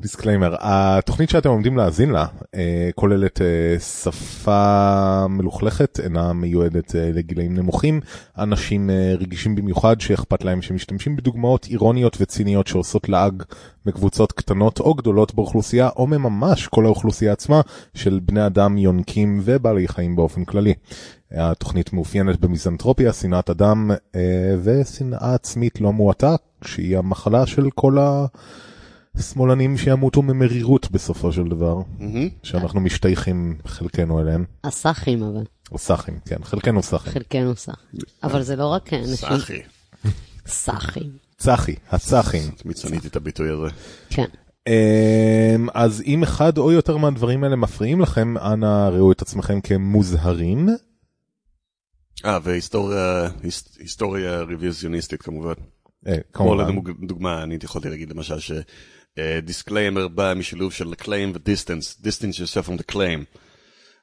דיסקליימר, 0.00 0.54
התוכנית 0.60 1.30
שאתם 1.30 1.48
עומדים 1.48 1.76
להאזין 1.76 2.10
לה 2.10 2.26
אה, 2.54 2.90
כוללת 2.94 3.40
אה, 3.42 3.78
שפה 3.78 5.26
מלוכלכת, 5.28 6.00
אינה 6.02 6.32
מיועדת 6.32 6.96
אה, 6.96 7.10
לגילאים 7.14 7.54
נמוכים, 7.54 8.00
אנשים 8.38 8.90
רגישים 9.18 9.54
במיוחד 9.54 10.00
שאכפת 10.00 10.44
להם 10.44 10.62
שמשתמשים 10.62 11.16
בדוגמאות 11.16 11.66
אירוניות 11.66 12.16
וציניות 12.20 12.66
שעושות 12.66 13.08
לעג 13.08 13.42
מקבוצות 13.86 14.32
קטנות 14.32 14.80
או 14.80 14.94
גדולות 14.94 15.34
באוכלוסייה, 15.34 15.88
או 15.96 16.06
ממש 16.06 16.66
כל 16.66 16.86
האוכלוסייה 16.86 17.32
עצמה 17.32 17.60
של 17.94 18.20
בני 18.24 18.46
אדם, 18.46 18.78
יונקים 18.78 19.40
ובעלי 19.44 19.88
חיים 19.88 20.16
באופן 20.16 20.44
כללי. 20.44 20.74
התוכנית 21.32 21.92
מאופיינת 21.92 22.40
במיזנטרופיה, 22.40 23.12
שנאת 23.12 23.50
אדם 23.50 23.90
אה, 24.14 24.56
ושנאה 24.62 25.34
עצמית 25.34 25.80
לא 25.80 25.92
מועטה, 25.92 26.36
שהיא 26.64 26.98
המחלה 26.98 27.46
של 27.46 27.70
כל 27.74 27.98
ה... 27.98 28.26
שמאלנים 29.18 29.76
שימותו 29.76 30.22
ממרירות 30.22 30.90
בסופו 30.90 31.32
של 31.32 31.44
דבר. 31.44 31.76
שאנחנו 32.42 32.80
משתייכים 32.80 33.56
חלקנו 33.66 34.20
אליהם. 34.20 34.44
הסאחים 34.64 35.22
אבל, 35.22 35.44
או 35.72 35.78
סאחים, 35.78 36.18
כן, 36.26 36.36
חלקנו 36.44 36.82
סאחים. 36.82 37.12
חלקנו 37.12 37.56
סאחים. 37.56 38.00
אבל 38.22 38.42
זה 38.42 38.56
לא 38.56 38.66
רק 38.66 38.92
אנשים, 38.94 39.14
סחי. 39.38 39.60
סאחים. 40.46 41.10
צחי, 41.38 41.74
הצחים. 41.90 42.50
תמיד 42.56 42.76
שנאתי 42.76 43.08
את 43.08 43.16
הביטוי 43.16 43.48
הזה. 43.50 43.66
כן. 44.10 44.24
אמ, 44.66 45.68
אז 45.74 46.02
אם 46.06 46.22
אחד 46.22 46.58
או 46.58 46.72
יותר 46.72 46.96
מהדברים 46.96 47.44
האלה 47.44 47.56
מפריעים 47.56 48.00
לכם, 48.00 48.38
אנא 48.38 48.88
ראו 48.92 49.12
את 49.12 49.22
עצמכם 49.22 49.60
כמוזהרים. 49.60 50.68
אה, 52.24 52.38
והיסטוריה, 52.42 53.28
היס- 53.42 53.76
היסטוריה 53.78 54.42
ריוויזיוניסטית 54.42 55.22
כמובן. 55.22 55.52
אה, 56.06 56.16
כמו. 56.32 56.54
לדוגמה, 57.02 57.42
אני 57.42 57.58
יכולתי 57.62 57.88
להגיד 57.90 58.10
למשל 58.10 58.38
שדיסקליימר 59.18 60.08
בא 60.08 60.34
משילוב 60.36 60.72
של 60.72 60.92
claim 61.02 61.34
ו-distance, 61.34 62.04
distance 62.06 62.34
yourself 62.36 62.66
from 62.68 62.78
the 62.80 62.92
claim. 62.94 63.38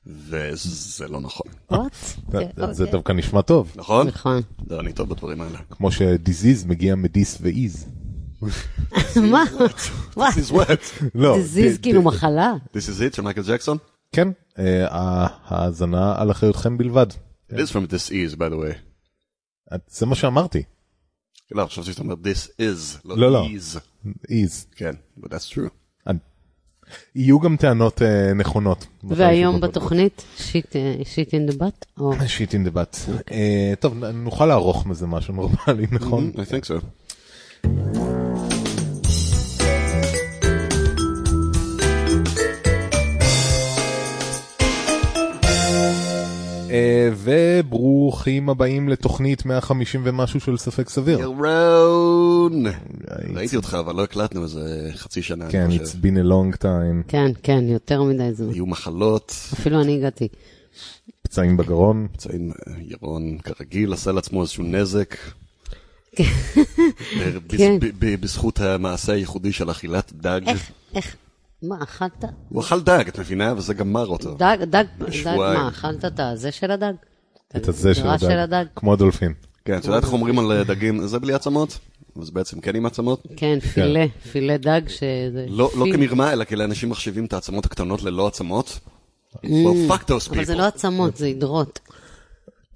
וזה 0.06 1.08
לא 1.08 1.22
נכון, 1.22 1.48
what? 1.72 1.96
זה- 2.32 2.74
זה 2.74 2.86
דווקא 2.86 3.12
נשמע 3.12 3.42
טוב, 3.42 3.74
נכון? 3.76 4.08
נכון. 4.08 4.42
לא, 4.70 4.80
אני 4.80 4.94
טוב 4.94 5.10
בדברים 5.10 5.42
האלה. 5.42 5.60
כמו 5.70 5.92
ש 5.92 6.08
disease 6.08 6.66
מגיע 6.66 6.96
מ 6.96 7.06
dis 7.06 7.38
ו 7.42 7.49
ease. 7.49 7.86
מה? 9.32 9.44
what? 10.18 10.34
This 10.34 10.52
is 10.52 10.54
what? 10.54 11.04
לא, 11.16 11.42
זיז 11.42 11.78
ד- 11.78 11.82
כאילו 11.82 12.02
מחלה? 12.02 12.54
This 12.74 12.82
is 12.90 13.12
it 13.12 13.16
של 13.16 13.22
מייקל 13.22 13.42
ג'קסון? 13.48 13.78
כן, 14.12 14.28
אה, 14.60 14.86
ההאזנה 14.90 16.22
על 16.22 16.32
אחריותכם 16.32 16.78
בלבד. 16.78 17.08
It 17.52 17.56
is 17.56 17.72
from 17.72 17.88
this 17.92 18.10
is, 18.12 18.36
by 18.36 18.50
the 18.52 18.56
way. 18.56 18.76
זה 19.88 20.06
מה 20.06 20.16
שאמרתי, 20.16 20.64
לא, 21.52 21.66
חשבתי 21.66 21.92
שאתה 21.92 22.02
אומר 22.04 22.16
this 22.16 22.48
is, 22.48 22.98
לא, 23.06 23.18
לא 23.18 23.32
לא. 23.32 23.48
Is. 24.28 24.76
כן, 24.76 24.94
but 25.20 25.28
that's 25.28 25.54
true. 25.54 25.70
יהיו 27.16 27.40
גם 27.40 27.58
טענות 27.58 28.02
אה, 28.02 28.34
נכונות. 28.34 28.88
והיום 29.04 29.62
בתוכנית 29.62 30.24
שיט 30.38 30.76
שיט 31.04 31.34
אין 31.34 31.46
דה 31.46 31.66
בת? 31.66 31.86
או 32.00 32.14
שיט 32.28 32.54
אין 32.54 32.64
דה 32.64 32.72
בת. 32.72 32.98
טוב, 33.80 33.94
נוכל 34.06 34.46
לערוך 34.46 34.86
מזה 34.86 35.08
משהו 35.08 35.34
נורמלי, 35.34 35.88
נכון? 35.92 36.32
I 36.36 36.40
think 36.40 36.66
so. 36.66 36.86
וברוכים 47.16 48.50
הבאים 48.50 48.90
לתוכנית 48.90 49.46
150 49.46 50.02
ומשהו 50.04 50.40
של 50.40 50.58
ספק 50.58 50.90
סביר. 50.90 51.20
ירון! 51.20 52.66
ראיתי 53.36 53.56
אותך, 53.56 53.78
אבל 53.80 53.96
לא 53.96 54.04
הקלטנו 54.04 54.44
איזה 54.44 54.90
חצי 54.96 55.22
שנה. 55.22 55.46
כן, 55.50 55.68
it's 55.72 55.96
been 56.04 56.18
a 56.18 56.30
long 56.32 56.58
time. 56.62 57.04
כן, 57.08 57.32
כן, 57.44 57.64
יותר 57.68 58.04
מדי 58.04 58.34
זמן. 58.34 58.50
היו 58.54 58.66
מחלות, 58.66 59.36
אפילו 59.54 59.82
אני 59.82 59.96
הגעתי. 59.98 60.28
פצעים 61.22 61.58
בגרון. 61.58 62.08
פצעים, 62.12 62.52
ירון 62.82 63.38
כרגיל 63.44 63.94
עשה 63.94 64.12
לעצמו 64.12 64.42
איזשהו 64.42 64.64
נזק. 64.64 65.16
כן. 66.16 67.80
ב- 67.82 67.86
ב- 68.00 68.22
בזכות 68.22 68.60
המעשה 68.60 69.14
הייחודי 69.14 69.52
של 69.52 69.72
אכילת 69.72 70.12
דג. 70.16 70.42
איך, 70.48 70.72
איך, 70.96 71.16
מה, 71.64 71.76
אכלת? 71.84 72.24
הוא 72.50 72.62
אכל 72.62 72.82
דג, 72.82 73.08
את 73.08 73.20
מבינה? 73.20 73.54
וזה 73.58 73.74
גמר 73.74 74.08
אותו. 74.08 74.36
דג, 74.36 74.58
דג, 74.64 74.84
דג. 75.00 75.36
מה, 75.38 75.68
אכלת 75.68 76.06
את 76.06 76.20
הזה 76.20 76.52
של 76.52 76.72
הדג? 76.72 76.94
את 77.58 77.68
הזה 77.68 77.94
של 77.94 78.08
הגרש 78.08 78.22
של 78.22 78.32
הדג. 78.32 78.54
הדג? 78.54 78.66
כמו 78.76 78.94
הדולפין. 78.94 79.34
כן, 79.66 79.78
את 79.78 79.86
יודעת 79.86 80.04
איך 80.04 80.14
אומרים 80.14 80.40
על 80.40 80.64
דגים, 80.64 81.08
זה 81.08 81.20
בלי 81.20 81.34
עצמות? 81.34 81.80
אז 82.22 82.30
בעצם 82.30 82.60
כן 82.60 82.76
עם 82.76 82.86
עצמות? 82.86 83.24
כן, 83.36 83.60
פילה, 83.60 84.06
פילה 84.32 84.58
דג 84.58 84.82
שזה... 84.88 85.46
לא 85.50 85.72
לא. 85.78 85.86
כמרמה, 85.94 86.34
אלא 86.34 86.44
כי 86.44 86.56
לאנשים 86.56 86.90
מחשיבים 86.90 87.26
את 87.26 87.34
העצמות 87.34 87.66
הקטנות 87.66 88.04
ללא 88.04 88.28
עצמות. 88.28 88.80
Well, 89.36 89.40
fuck 89.90 90.10
those 90.10 90.32
אבל 90.32 90.46
זה. 90.46 90.56
לא 90.56 90.64
עצמות, 90.64 91.18
זה 91.18 91.28
עדרות. 91.28 91.80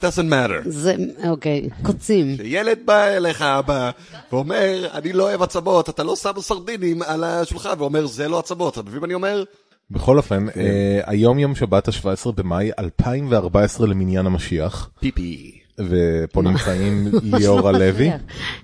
Doesn't 0.03 0.29
matter. 0.31 0.69
זה, 0.69 0.95
אוקיי, 1.29 1.69
קוצים. 1.83 2.35
ילד 2.43 2.79
בא 2.85 3.03
אליך 3.07 3.41
אבא 3.41 3.91
ואומר, 4.31 4.87
אני 4.93 5.13
לא 5.13 5.23
אוהב 5.23 5.41
עצמות, 5.41 5.89
אתה 5.89 6.03
לא 6.03 6.15
שם 6.15 6.31
סרדינים 6.39 7.01
על 7.01 7.23
השולחן, 7.23 7.73
ואומר, 7.77 8.05
זה 8.05 8.27
לא 8.27 8.39
עצמות, 8.39 8.73
אתה 8.73 8.83
מבין 8.83 8.99
מה 8.99 9.05
אני 9.05 9.13
אומר? 9.13 9.43
בכל 9.91 10.17
אופן, 10.17 10.51
כן. 10.51 10.59
אה, 10.59 10.99
היום 11.05 11.39
יום 11.39 11.55
שבת 11.55 11.87
ה-17 11.87 12.31
במאי 12.31 12.71
2014 12.79 13.87
למניין 13.87 14.25
המשיח, 14.25 14.89
פיפי. 14.99 15.57
ופה 15.79 16.41
נמצאים 16.41 17.07
ליאור 17.37 17.69
הלוי, 17.69 18.09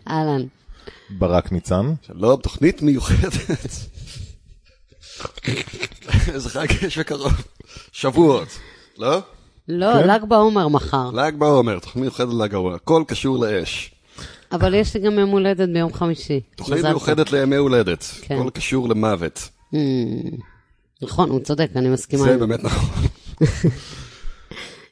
אהלן. 0.09 0.41
ברק 1.09 1.51
ניצן, 1.51 1.93
שלום, 2.07 2.41
תוכנית 2.41 2.81
מיוחדת. 2.81 3.33
איזה 6.33 6.49
חג 6.49 6.67
יש 6.81 6.97
בקרוב? 6.97 7.33
שבועות, 7.91 8.47
לא? 8.97 9.19
לא, 9.67 9.93
כן? 9.93 10.07
ל"ג 10.07 10.23
בעומר 10.27 10.67
מחר. 10.67 11.11
ל"ג 11.11 11.35
בעומר, 11.37 11.79
תוכנית 11.79 12.01
מיוחדת 12.01 12.33
ל"ג 12.33 12.51
בעומר, 12.51 12.75
הכל 12.75 13.03
קשור 13.07 13.45
לאש. 13.45 13.91
אבל 14.51 14.73
יש 14.73 14.95
לי 14.95 15.01
גם 15.01 15.19
יום 15.19 15.29
הולדת 15.29 15.69
ביום 15.69 15.93
חמישי. 15.93 16.39
תוכנית. 16.55 16.85
מיוחדת 16.85 17.31
לימי 17.31 17.55
הולדת, 17.55 18.05
כן. 18.21 18.35
הכל 18.35 18.49
קשור 18.49 18.89
למוות. 18.89 19.49
Hmm, 19.73 19.75
נכון, 21.01 21.29
הוא 21.29 21.39
צודק, 21.39 21.69
אני 21.75 21.89
מסכימה. 21.89 22.23
זה 22.23 22.37
באמת 22.37 22.63
נכון. 22.63 23.03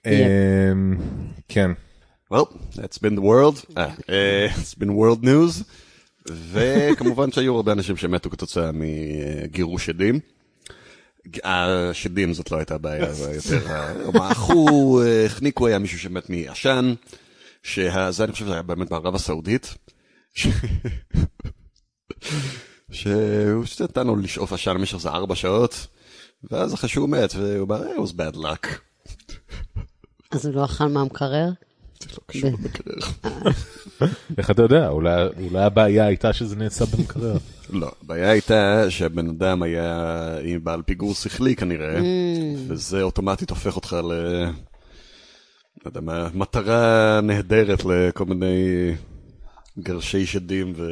אה, 0.06 0.72
כן, 1.48 1.72
Well, 2.34 2.48
that's 2.76 2.98
been 2.98 3.16
the 3.16 3.22
world, 3.22 3.66
אה, 3.78 4.48
it's 4.48 4.74
been 4.74 4.90
world 4.90 5.24
news, 5.24 5.64
וכמובן 6.52 7.32
שהיו 7.32 7.56
הרבה 7.56 7.72
אנשים 7.72 7.98
שמתו 7.98 8.30
כתוצאה 8.30 8.72
מגירוש 8.74 9.86
שדים. 9.86 10.20
השדים 11.44 12.34
זאת 12.34 12.52
לא 12.52 12.58
הייתה 12.58 12.76
הבעיה, 12.76 13.14
זה 13.14 13.36
יותר, 13.36 14.12
מעכו, 14.14 15.02
אה, 15.02 15.26
החניקו, 15.26 15.68
היה 15.68 15.80
מישהו 15.80 16.00
שמת 16.00 16.30
מעשן, 16.30 16.94
שזה 17.64 18.24
אני 18.24 18.32
חושב 18.32 18.46
שזה 18.46 18.54
היה 18.54 18.62
באמת 18.62 18.90
בערב 18.90 19.16
הסעודית, 19.16 19.76
שהוא 22.92 23.64
פשוט 23.64 23.82
נתן 23.82 24.08
לו 24.08 24.16
לשאוף 24.16 24.54
עשן 24.54 24.74
במשך 24.74 24.94
איזה 24.94 25.10
ארבע 25.10 25.36
שעות, 25.36 25.88
ואז 26.52 26.74
אחרי 26.74 26.90
שהוא 26.90 27.10
מת, 27.10 27.36
והוא 27.36 27.66
אמר, 27.68 27.84
it 27.84 28.00
was 28.00 28.12
bad 28.12 28.36
luck. 28.36 28.68
אז 30.32 30.46
הוא 30.46 30.56
לא 30.56 30.66
אכל 30.66 30.88
מהמקרר? 30.88 31.50
קשור 32.26 32.52
למקרר. 32.52 33.32
איך 34.38 34.52
אתה 34.52 34.62
יודע, 34.62 34.90
אולי 34.90 35.28
אולי 35.50 35.64
הבעיה 35.64 36.06
הייתה 36.06 36.34
שזה 36.34 36.56
נעשה 36.56 36.86
במקרר. 36.86 37.38
לא, 37.70 37.92
הבעיה 38.04 38.30
הייתה 38.30 38.86
שהבן 38.92 39.30
אדם 39.30 39.64
היה 39.64 40.38
עם 40.44 40.64
בעל 40.64 40.82
פיגור 40.82 41.14
שכלי 41.14 41.56
כנראה, 41.56 42.00
וזה 42.68 43.02
אוטומטית 43.02 43.50
הופך 43.50 43.76
אותך 43.76 43.94
ל... 43.94 44.14
לא 45.84 45.90
יודע 45.90 46.02
מה, 46.02 46.30
מטרה 46.34 47.20
נהדרת 47.24 47.86
לכל 47.86 48.26
מיני 48.26 48.92
גרשי 49.80 50.26
שדים 50.26 50.74
ו... 50.76 50.88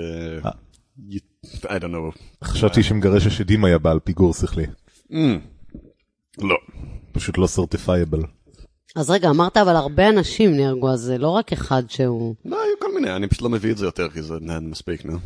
I 1.64 1.80
don't 1.80 1.84
know. 1.84 2.18
חשבתי 2.44 2.84
שמגרש 2.84 3.28
השדים 3.28 3.66
היה 3.66 3.78
בעל 3.78 4.00
פיגור 4.00 4.34
שכלי, 4.34 4.66
לא. 6.38 6.56
פשוט 7.12 7.38
לא 7.38 7.48
סרטיפייבל. 7.48 8.22
אז 8.96 9.10
רגע, 9.10 9.30
אמרת 9.30 9.58
אבל 9.58 9.76
הרבה 9.76 10.10
אנשים 10.10 10.58
נהרגו, 10.58 10.90
אז 10.90 11.00
זה 11.00 11.18
לא 11.18 11.30
רק 11.30 11.54
אחד 11.54 11.84
שהוא... 11.88 12.36
לא, 12.46 12.64
היו 12.64 12.74
כל 12.80 12.94
מיני, 12.96 13.16
אני 13.16 13.28
פשוט 13.28 13.42
לא 13.42 13.50
מביא 13.50 13.72
את 13.72 13.78
זה 13.78 13.86
יותר, 13.86 14.10
כי 14.10 14.22
זה 14.22 14.34
מספיק, 14.62 15.06
נו. 15.06 15.18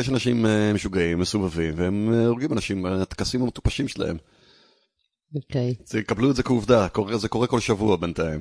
יש 0.00 0.08
אנשים 0.08 0.46
אה, 0.46 0.72
משוגעים, 0.72 1.18
מסובבים, 1.18 1.74
והם 1.76 2.12
אה, 2.14 2.26
הורגים 2.26 2.52
אנשים 2.52 2.82
בטקסים 2.90 3.42
המטופשים 3.42 3.88
שלהם. 3.88 4.16
אוקיי. 5.34 5.74
זה, 5.86 6.02
קבלו 6.02 6.30
את 6.30 6.36
זה 6.36 6.42
כעובדה, 6.42 6.88
קורה- 6.88 7.16
זה 7.18 7.28
קורה 7.28 7.46
כל 7.46 7.60
שבוע 7.60 7.96
בינתיים. 7.96 8.40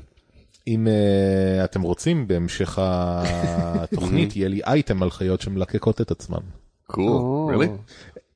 אם 0.68 0.88
אה, 0.88 1.64
אתם 1.64 1.82
רוצים, 1.82 2.28
בהמשך 2.28 2.80
התוכנית 2.82 4.36
יהיה 4.36 4.48
לי 4.50 4.62
אייטם 4.68 5.04
על 5.04 5.12
חיות 5.12 5.42
שמלקקות 5.42 6.02
את 6.02 6.12
עצמן. 6.12 6.40
קול, 6.88 7.56
really? 7.56 7.68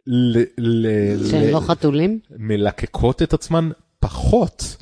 ל- 0.08 0.44
שהם 1.30 1.44
ל- 1.44 1.52
לא 1.52 1.60
חתולים? 1.60 2.20
מלקקות 2.38 3.22
את 3.22 3.34
עצמן 3.34 3.70
פחות 4.02 4.76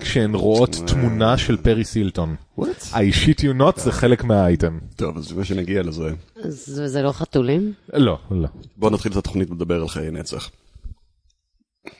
כשהן 0.00 0.34
רואות 0.34 0.76
תמונה 0.86 1.38
של 1.38 1.56
פרי 1.56 1.84
סילטון. 1.84 2.34
ה-shit 2.92 3.38
you 3.38 3.58
not 3.60 3.80
זה 3.80 3.92
חלק 3.92 4.24
מהאייטם. 4.24 4.78
טוב, 4.96 5.16
אז 5.18 5.30
לפני 5.32 5.44
שנגיע 5.44 5.82
לזה, 5.82 6.10
אז 6.44 6.82
זה 6.86 7.02
לא 7.02 7.12
חתולים? 7.12 7.72
לא, 7.92 8.18
לא. 8.30 8.48
בוא 8.76 8.90
נתחיל 8.90 9.12
את 9.12 9.16
התוכנית 9.16 9.50
לדבר 9.50 9.80
על 9.80 9.88
חיי 9.88 10.10
נצח. 10.10 10.50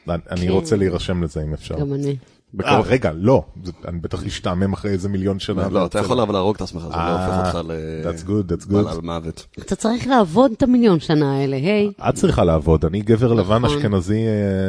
אני 0.08 0.48
רוצה 0.50 0.76
להירשם 0.76 1.22
לזה 1.22 1.42
אם 1.42 1.54
אפשר. 1.54 1.80
גם 1.80 1.92
אני. 1.94 2.16
אה, 2.64 2.80
רגע, 2.80 3.12
לא. 3.14 3.44
זה- 3.64 3.72
אני 3.88 3.98
בטח 3.98 4.24
אשתעמם 4.26 4.72
אחרי 4.72 4.90
איזה 4.90 5.08
מיליון 5.08 5.38
שנה. 5.38 5.68
לא, 5.68 5.86
אתה 5.86 5.98
יכול 5.98 6.20
אבל 6.20 6.32
להרוג 6.34 6.56
את 6.56 6.60
עצמך, 6.62 6.82
זה 6.82 6.88
לא 6.88 6.94
אה, 6.94 7.36
הופך 7.44 7.56
אותך 7.56 7.70
That's 8.04 8.26
good, 8.28 8.52
that's 8.52 8.70
good. 8.72 8.90
על 8.90 9.00
מוות. 9.02 9.46
אתה 9.60 9.76
צריך 9.76 10.06
לעבוד 10.06 10.52
את 10.56 10.62
המיליון 10.62 11.00
שנה 11.00 11.36
האלה, 11.38 11.56
היי, 11.56 11.90
את 12.08 12.14
צריכה 12.14 12.44
לעבוד, 12.44 12.84
אני 12.84 13.00
גבר 13.00 13.32
לבן 13.32 13.62
נכון. 13.62 13.78
אשכנזי. 13.78 14.18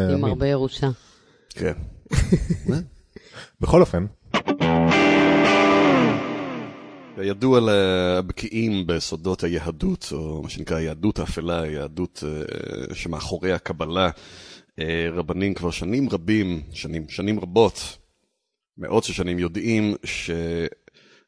אה, 0.10 0.14
עם. 0.16 0.26
הרבה 0.26 0.48
ירושה. 0.48 0.90
כן. 1.50 1.74
בכל 3.62 3.82
אופן, 3.82 4.06
ידוע 7.24 7.60
לבקיאים 7.60 8.88
בסודות 8.88 9.44
היהדות, 9.44 10.08
או 10.12 10.42
מה 10.44 10.50
שנקרא 10.50 10.78
היהדות 10.78 11.20
האפלה, 11.20 11.62
היהדות 11.62 12.24
אה, 12.28 12.96
שמאחורי 12.96 13.54
הקבלה. 13.54 14.10
אה, 14.80 15.08
רבנים 15.12 15.54
כבר 15.54 15.72
שנים 15.72 16.10
רבים, 16.10 16.62
שנים, 16.72 17.10
שנים 17.10 17.40
רבות, 17.40 17.98
מאות 18.78 19.04
של 19.04 19.14
שנים, 19.14 19.40
יודעים 19.40 19.96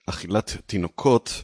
שאכילת 0.08 0.58
תינוקות 0.66 1.44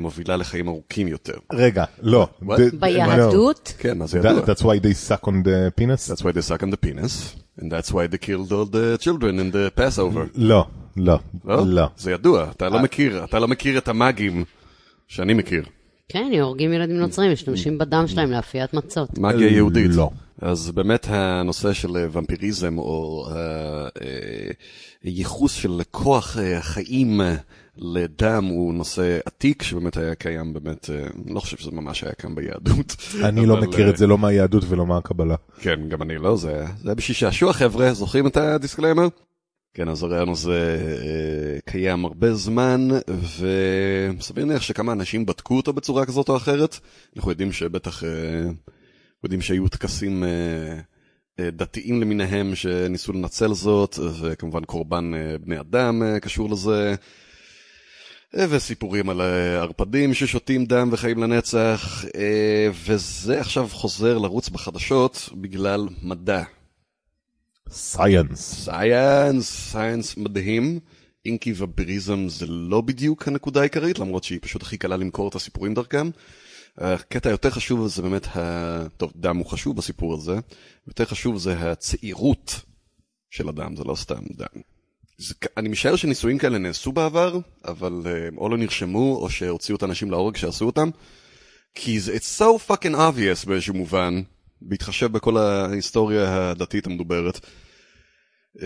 מובילה 0.00 0.36
לחיים 0.36 0.68
ארוכים 0.68 1.08
יותר. 1.08 1.32
רגע, 1.52 1.84
לא. 2.02 2.28
What? 2.42 2.46
The- 2.46 2.76
ביהדות? 2.80 3.72
כן, 3.78 4.02
אז. 4.02 4.14
ידוע. 4.14 4.30
That- 4.32 4.44
That's 4.44 4.62
why 4.62 4.80
they 4.84 5.10
suck 5.10 5.24
on 5.28 5.44
the 5.44 5.80
penis? 5.80 6.10
That's 6.12 6.22
why 6.22 6.32
they 6.32 6.42
suck 6.50 6.62
on 6.62 6.70
the 6.70 6.86
penis, 6.86 7.36
and 7.60 7.64
that's 7.72 7.90
why 7.90 8.06
they 8.12 8.18
killed 8.18 8.52
all 8.52 8.72
the 8.74 9.02
children 9.04 9.38
in 9.38 9.52
the 9.54 9.80
Passover. 9.80 10.28
לא, 10.34 10.64
לא, 10.96 11.18
לא? 11.44 11.66
לא. 11.66 11.86
זה 11.96 12.12
ידוע, 12.12 12.50
אתה 12.50 12.68
לא 12.68 12.82
מכיר, 12.82 13.24
אתה 13.24 13.38
לא 13.38 13.48
מכיר 13.48 13.78
את 13.78 13.88
המאגים 13.88 14.44
שאני 15.08 15.34
מכיר. 15.34 15.62
כן, 16.08 16.30
הורגים 16.40 16.72
ילדים 16.72 16.96
נוצרים, 16.96 17.32
משתמשים 17.32 17.78
בדם 17.78 18.04
שלהם 18.06 18.30
לאפיית 18.30 18.74
מצות. 18.74 19.18
מאגיה 19.18 19.52
יהודית. 19.52 19.90
לא. 19.94 20.10
אז 20.42 20.70
באמת 20.70 21.06
הנושא 21.10 21.72
של 21.72 21.96
אה, 21.96 22.06
ומפיריזם, 22.12 22.78
או 22.78 23.26
אה, 23.30 23.34
אה, 24.02 24.50
ייחוס 25.04 25.52
של 25.52 25.80
כוח 25.90 26.38
אה, 26.38 26.58
החיים 26.58 27.20
אה, 27.20 27.34
לדם, 27.80 28.44
הוא 28.44 28.74
נושא 28.74 29.18
עתיק, 29.24 29.62
שבאמת 29.62 29.96
היה 29.96 30.14
קיים, 30.14 30.52
באמת, 30.52 30.90
אה, 30.90 31.06
אני 31.24 31.34
לא 31.34 31.40
חושב 31.40 31.56
שזה 31.56 31.70
ממש 31.70 32.04
היה 32.04 32.12
קיים 32.12 32.34
ביהדות. 32.34 32.96
אני 33.24 33.46
לא 33.46 33.60
מכיר 33.60 33.84
אה, 33.86 33.90
את 33.90 33.96
זה 33.96 34.06
לא 34.06 34.18
מהיהדות 34.18 34.64
ולא 34.68 34.86
מהקבלה. 34.86 35.36
כן, 35.60 35.88
גם 35.88 36.02
אני 36.02 36.18
לא, 36.18 36.36
זה 36.36 36.54
היה- 36.84 36.94
בשביל 36.94 37.14
שעשוע 37.16 37.52
חבר'ה, 37.52 37.94
זוכרים 37.94 38.26
את 38.26 38.36
הדיסקליימר? 38.36 39.08
כן, 39.74 39.88
אז 39.88 40.02
הרעיון 40.02 40.28
הזה 40.28 40.78
אה, 41.02 41.60
קיים 41.72 42.04
הרבה 42.04 42.34
זמן, 42.34 42.88
וסביר 44.18 44.44
להניח 44.44 44.62
שכמה 44.62 44.92
אנשים 44.92 45.26
בדקו 45.26 45.56
אותו 45.56 45.72
בצורה 45.72 46.06
כזאת 46.06 46.28
או 46.28 46.36
אחרת. 46.36 46.78
אנחנו 47.16 47.30
יודעים 47.30 47.52
שבטח, 47.52 48.02
יודעים 49.24 49.40
שהיו 49.40 49.68
טקסים 49.68 50.24
דתיים 51.40 52.00
למיניהם 52.00 52.54
שניסו 52.54 53.12
לנצל 53.12 53.52
זאת, 53.54 53.98
וכמובן 54.20 54.64
קורבן 54.64 55.12
בני 55.40 55.60
אדם 55.60 56.02
קשור 56.20 56.50
לזה. 56.50 56.94
אה, 58.36 58.46
וסיפורים 58.50 59.08
על 59.08 59.20
אה, 59.20 59.60
ערפדים 59.60 60.14
ששותים 60.14 60.64
דם 60.64 60.88
וחיים 60.92 61.18
לנצח, 61.18 62.04
אה, 62.16 62.70
וזה 62.84 63.40
עכשיו 63.40 63.68
חוזר 63.72 64.18
לרוץ 64.18 64.48
בחדשות 64.48 65.28
בגלל 65.34 65.88
מדע. 66.02 66.42
סייאנס. 67.70 68.64
סייאנס, 68.64 69.70
סייאנס 69.70 70.16
מדהים. 70.16 70.80
אינקי 71.24 71.54
ובריזם 71.56 72.28
זה 72.28 72.46
לא 72.46 72.80
בדיוק 72.80 73.28
הנקודה 73.28 73.60
העיקרית, 73.60 73.98
למרות 73.98 74.24
שהיא 74.24 74.38
פשוט 74.42 74.62
הכי 74.62 74.78
קלה 74.78 74.96
למכור 74.96 75.28
את 75.28 75.34
הסיפורים 75.34 75.74
דרכם. 75.74 76.10
הקטע 76.78 77.28
היותר 77.28 77.50
חשוב 77.50 77.88
זה 77.88 78.02
באמת, 78.02 78.26
ה... 78.36 78.86
טוב, 78.96 79.12
דם 79.16 79.36
הוא 79.36 79.46
חשוב 79.46 79.76
בסיפור 79.76 80.14
הזה, 80.14 80.38
יותר 80.86 81.04
חשוב 81.04 81.38
זה 81.38 81.70
הצעירות 81.70 82.60
של 83.30 83.48
אדם, 83.48 83.76
זה 83.76 83.84
לא 83.84 83.94
סתם 83.94 84.22
דם. 84.30 84.60
זה... 85.18 85.34
אני 85.56 85.68
משער 85.68 85.96
שניסויים 85.96 86.38
כאלה 86.38 86.58
נעשו 86.58 86.92
בעבר, 86.92 87.38
אבל 87.64 88.02
אה, 88.06 88.28
או 88.36 88.48
לא 88.48 88.56
נרשמו, 88.56 89.16
או 89.16 89.30
שהוציאו 89.30 89.76
את 89.76 89.82
האנשים 89.82 90.10
להורג 90.10 90.36
שעשו 90.36 90.64
אותם. 90.64 90.90
כי 91.74 92.00
זה 92.00 92.16
it's 92.16 92.40
so 92.40 92.70
fucking 92.70 92.94
obvious 92.94 93.46
באיזשהו 93.46 93.74
מובן, 93.74 94.22
בהתחשב 94.62 95.12
בכל 95.12 95.36
ההיסטוריה 95.36 96.50
הדתית 96.50 96.86
המדוברת. 96.86 97.40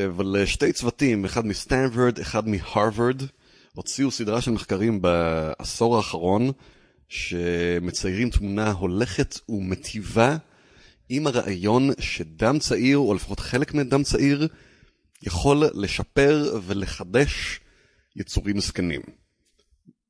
אבל 0.07 0.37
אה, 0.39 0.47
שתי 0.47 0.73
צוותים, 0.73 1.25
אחד 1.25 1.47
מסטנפורד, 1.47 2.19
אחד 2.19 2.49
מהרווארד, 2.49 3.23
הוציאו 3.75 4.11
סדרה 4.11 4.41
של 4.41 4.51
מחקרים 4.51 5.03
בעשור 5.03 5.97
האחרון, 5.97 6.51
שמציירים 7.09 8.31
תמונה 8.31 8.71
הולכת 8.71 9.39
ומטיבה 9.49 10.37
עם 11.09 11.27
הרעיון 11.27 11.91
שדם 11.99 12.59
צעיר, 12.59 12.99
או 12.99 13.15
לפחות 13.15 13.41
חלק 13.41 13.75
מדם 13.75 14.03
צעיר, 14.03 14.49
יכול 15.23 15.65
לשפר 15.75 16.61
ולחדש 16.67 17.61
יצורים 18.17 18.61
זקנים. 18.61 19.01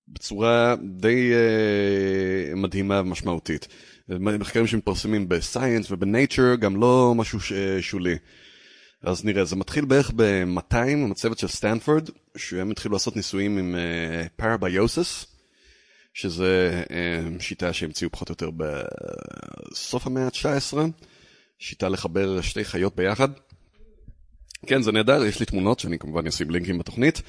בצורה 0.09 0.75
די 0.97 1.33
uh, 1.33 2.57
מדהימה 2.57 3.01
ומשמעותית. 3.01 3.69
מחקרים 4.09 4.67
שמתפרסמים 4.67 5.29
בסייאנס 5.29 5.91
ובנייצ'ר, 5.91 6.55
גם 6.55 6.81
לא 6.81 7.15
משהו 7.17 7.41
ש- 7.41 7.53
שולי. 7.81 8.17
אז 9.03 9.25
נראה, 9.25 9.45
זה 9.45 9.57
מתחיל 9.57 9.85
בערך 9.85 10.11
ב-200, 10.17 10.77
עם 10.77 11.13
הצוות 11.13 11.39
של 11.39 11.49
סטנפורד, 11.49 12.09
שהם 12.37 12.71
התחילו 12.71 12.93
לעשות 12.93 13.17
ניסויים 13.17 13.59
עם 13.59 13.77
parabiosis, 14.37 15.27
שזה 16.15 16.83
uh, 16.85 17.43
שיטה 17.43 17.73
שהמציאו 17.73 18.11
פחות 18.11 18.29
או 18.29 18.33
יותר 18.33 18.51
בסוף 19.71 20.07
המאה 20.07 20.25
ה-19, 20.25 20.77
שיטה 21.59 21.89
לחבר 21.89 22.41
שתי 22.41 22.65
חיות 22.65 22.97
ביחד. 22.97 23.29
כן, 24.67 24.83
זה 24.83 24.93
נהדר, 24.93 25.25
יש 25.25 25.41
לי 25.41 25.47
תמונות 25.47 25.81
שאני 25.81 25.99
כמובן 25.99 26.27
אשים 26.27 26.51
לינקים 26.51 26.79
בתוכנית, 26.79 27.23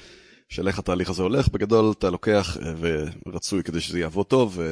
של 0.48 0.68
איך 0.68 0.78
התהליך 0.78 1.10
הזה 1.10 1.22
הולך. 1.22 1.48
בגדול 1.48 1.92
אתה 1.98 2.10
לוקח, 2.10 2.56
אה, 2.56 2.72
ורצוי 3.26 3.62
כדי 3.62 3.80
שזה 3.80 3.98
יעבוד 3.98 4.26
טוב, 4.26 4.60
אה, 4.60 4.66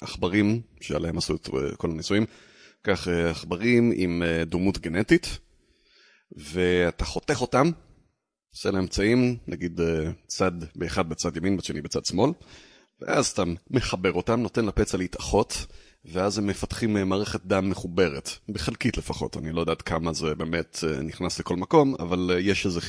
עכברים, 0.00 0.60
שעליהם 0.80 1.18
עשו 1.18 1.34
את 1.34 1.48
אה, 1.54 1.76
כל 1.76 1.90
הניסויים, 1.90 2.26
קח 2.82 3.08
עכברים 3.08 3.92
עם 3.94 4.22
דומות 4.46 4.78
גנטית, 4.78 5.38
ואתה 6.36 7.04
חותך 7.04 7.40
אותם, 7.40 7.70
עושה 8.54 8.70
להם 8.70 8.86
צעים, 8.86 9.36
נגיד 9.46 9.80
צד 10.26 10.52
באחד 10.76 11.08
בצד 11.08 11.36
ימין, 11.36 11.56
בשני 11.56 11.82
בצד 11.82 12.04
שמאל, 12.04 12.30
ואז 13.00 13.26
אתה 13.26 13.42
מחבר 13.70 14.12
אותם, 14.12 14.40
נותן 14.40 14.64
לפצע 14.64 14.98
להתאחות, 14.98 15.66
ואז 16.12 16.38
הם 16.38 16.46
מפתחים 16.46 16.96
אה, 16.96 17.04
מערכת 17.04 17.40
דם 17.44 17.70
מחוברת, 17.70 18.30
בחלקית 18.48 18.98
לפחות, 18.98 19.36
אני 19.36 19.52
לא 19.52 19.60
יודעת 19.60 19.82
כמה 19.82 20.12
זה 20.12 20.34
באמת 20.34 20.78
אה, 20.86 21.02
נכנס 21.02 21.40
לכל 21.40 21.56
מקום, 21.56 21.94
אבל 21.98 22.30
אה, 22.32 22.40
יש 22.40 22.66
איזו 22.66 22.80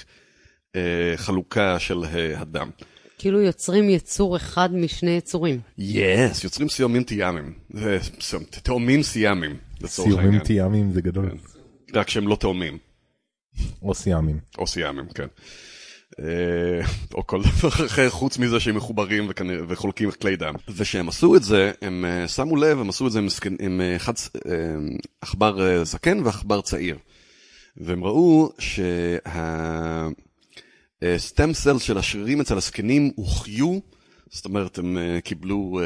אה, 0.75 1.13
חלוקה 1.15 1.79
של 1.79 2.03
אה, 2.03 2.41
הדם. 2.41 2.69
כאילו 3.17 3.41
יוצרים 3.41 3.89
יצור 3.89 4.35
אחד 4.37 4.73
משני 4.73 5.11
יצורים. 5.11 5.59
יס, 5.77 6.43
יוצרים 6.43 6.69
סיומים 6.69 7.03
תיאמים, 7.03 7.53
תאומים 8.63 9.03
סיאמים, 9.03 9.57
לצורך 9.81 10.07
סיומים 10.07 10.25
העניין, 10.25 10.43
תיאמים 10.43 10.91
זה 10.91 11.01
גדול. 11.01 11.31
רק 11.93 12.09
שהם 12.09 12.27
לא 12.27 12.35
תאומים. 12.35 12.77
או 13.81 13.93
סיאמים. 13.93 14.39
או 14.57 14.67
סיאמים, 14.67 15.05
כן. 15.15 15.27
אה, 16.19 16.81
או 17.13 17.27
כל 17.27 17.41
דבר 17.41 17.69
אחר 17.69 18.09
חוץ 18.09 18.37
מזה 18.37 18.59
שהם 18.59 18.75
מחוברים 18.75 19.29
וחולקים 19.67 20.11
כלי 20.11 20.35
דם. 20.35 20.53
וכשהם 20.69 21.09
עשו 21.09 21.35
את 21.35 21.43
זה, 21.43 21.71
הם 21.81 22.05
אה, 22.05 22.27
שמו 22.27 22.55
לב, 22.55 22.79
הם 22.79 22.89
עשו 22.89 23.07
את 23.07 23.11
זה 23.11 23.19
עם 23.59 23.81
אה, 23.81 23.97
עכבר 25.21 25.83
זקן 25.83 26.19
ועכבר 26.23 26.61
צעיר. 26.61 26.97
והם 27.77 28.03
ראו 28.03 28.51
שהסטם 31.01 31.53
סל 31.53 31.79
של 31.79 31.97
השרירים 31.97 32.41
אצל 32.41 32.57
הזקנים 32.57 33.11
הוחיו, 33.15 33.79
זאת 34.29 34.45
אומרת 34.45 34.77
הם 34.77 34.97
קיבלו 35.23 35.79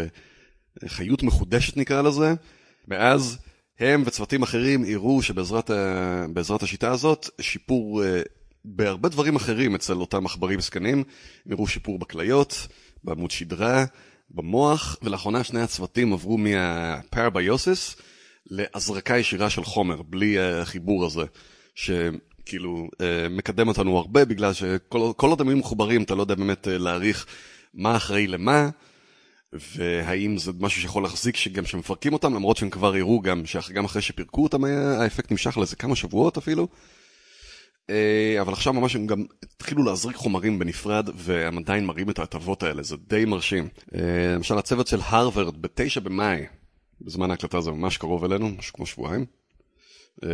חיות 0.88 1.24
מחודשת 1.24 1.78
נקרא 1.78 2.02
לזה, 2.02 2.34
מאז 2.88 3.38
הם 3.80 4.04
וצוותים 4.06 4.44
אחרים 4.44 4.84
הראו 4.94 5.22
שבעזרת 5.22 6.64
השיטה 6.64 6.92
הזאת, 6.92 7.30
שיפור 7.42 8.04
בהרבה 8.66 9.10
דברים 9.10 9.36
אחרים 9.36 9.76
אצל 9.76 9.94
אותם 9.94 10.26
עכברים 10.26 10.62
זקנים, 10.62 11.04
הם 11.46 11.52
הראו 11.52 11.68
שיפור 11.68 12.00
בכליות, 12.00 12.68
בעמוד 13.04 13.32
שדרה, 13.32 13.86
במוח, 14.32 14.98
ולאחרונה 15.02 15.44
שני 15.44 15.62
הצוותים 15.62 16.14
עברו 16.14 16.38
מהפרביוסיס 16.38 17.96
להזרקה 18.46 19.18
ישירה 19.18 19.50
של 19.50 19.64
חומר, 19.64 20.02
בלי 20.02 20.40
החיבור 20.40 21.06
הזה, 21.06 21.24
שכאילו 21.76 22.88
אה, 23.02 23.30
מקדם 23.30 23.68
אותנו 23.68 23.98
הרבה, 23.98 24.26
בגלל 24.26 24.54
שכל 24.54 25.12
כל 25.18 25.30
עוד 25.30 25.42
הם 25.42 25.50
היו 25.50 25.58
מחוברים, 25.58 26.04
אתה 26.04 26.16
לא 26.16 26.22
יודע 26.22 26.36
באמת 26.36 26.68
אה, 26.68 26.78
להעריך 26.78 27.26
מה 27.74 27.96
אחראי 27.96 28.28
למה, 28.28 28.70
והאם 29.54 30.38
זה 30.38 30.52
משהו 30.60 30.82
שיכול 30.82 31.04
להחזיק 31.04 31.36
שגם 31.36 31.66
שמפרקים 31.66 32.14
אותם, 32.14 32.34
למרות 32.34 32.58
שהם 32.58 32.70
כבר 32.70 32.96
הראו 32.96 33.22
גם 33.22 33.46
שגם 33.46 33.86
אחרי 33.86 34.02
שפירקו 34.02 34.44
אותם 34.44 34.64
היה, 34.64 35.02
האפקט 35.02 35.32
נמשך 35.32 35.58
לאיזה 35.58 35.76
כמה 35.76 35.96
שבועות 35.96 36.38
אפילו. 36.38 36.68
אה, 37.90 38.38
אבל 38.42 38.54
עכשיו 38.54 38.74
ממש 38.74 38.96
הם 38.96 39.08
גם 39.08 39.26
התחילו 39.44 39.84
להזריק 39.84 40.16
חומרים 40.16 40.60
בנפרד, 40.60 41.10
והם 41.16 41.58
עדיין 41.58 41.86
מראים 41.86 42.10
את 42.10 42.20
ההטבות 42.20 42.64
האלה, 42.64 42.84
זה 42.84 42.96
די 43.08 43.26
מרשים. 43.26 43.68
אה, 43.96 44.00
למשל, 44.36 44.58
הצוות 44.58 44.88
של 44.88 45.00
הרווארד 45.04 45.62
בתשע 45.62 46.00
במאי, 46.00 46.46
בזמן 47.02 47.32
ההקלטה 47.32 47.62
זה 47.62 47.72
ממש 47.72 47.98
קרוב 47.98 48.24
אלינו, 48.24 48.50
משהו 48.50 48.74
כמו 48.74 48.86
שבועיים, 48.86 49.26
אה, 50.24 50.30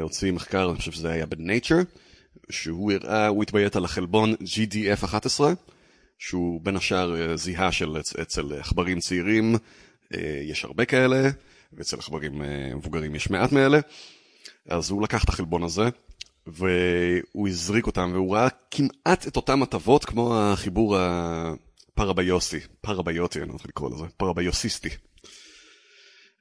הוציא 0.00 0.32
מחקר, 0.32 0.70
אני 0.70 0.78
חושב 0.78 0.92
שזה 0.92 1.10
היה 1.10 1.26
ב-Nature, 1.26 1.84
שהוא 2.50 2.92
הראה, 2.92 3.26
הוא 3.26 3.42
התביית 3.42 3.76
על 3.76 3.84
החלבון 3.84 4.34
GDF11, 4.34 5.40
שהוא 6.18 6.60
בין 6.64 6.76
השאר 6.76 7.36
זיהה 7.36 7.72
של 7.72 7.96
אצ- 8.00 8.20
אצל 8.22 8.52
עכברים 8.60 9.00
צעירים, 9.00 9.54
יש 10.42 10.64
הרבה 10.64 10.84
כאלה, 10.84 11.30
ואצל 11.72 11.96
עכברים 11.98 12.42
מבוגרים 12.76 13.14
יש 13.14 13.30
מעט 13.30 13.52
מאלה. 13.52 13.78
אז 14.68 14.90
הוא 14.90 15.02
לקח 15.02 15.24
את 15.24 15.28
החלבון 15.28 15.62
הזה, 15.62 15.82
והוא 16.52 17.48
הזריק 17.48 17.86
אותם, 17.86 18.10
והוא 18.12 18.34
ראה 18.34 18.48
כמעט 18.70 19.28
את 19.28 19.36
אותם 19.36 19.62
הטבות 19.62 20.04
כמו 20.04 20.38
החיבור 20.38 20.96
הפרביוסי, 20.98 22.60
פרביוטי, 22.80 23.38
אני 23.38 23.48
לא 23.48 23.52
רוצה 23.52 23.68
לקרוא 23.68 23.90
לזה, 23.90 24.04
פרביוסיסטי. 24.16 24.88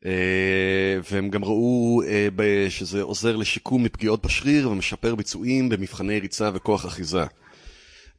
אה, 0.05 0.99
והם 1.11 1.29
גם 1.29 1.43
ראו 1.43 2.01
אה, 2.07 2.69
שזה 2.69 3.01
עוזר 3.01 3.35
לשיקום 3.35 3.83
מפגיעות 3.83 4.25
בשריר 4.25 4.69
ומשפר 4.71 5.15
ביצועים 5.15 5.69
במבחני 5.69 6.19
ריצה 6.19 6.49
וכוח 6.53 6.85
אחיזה. 6.85 7.23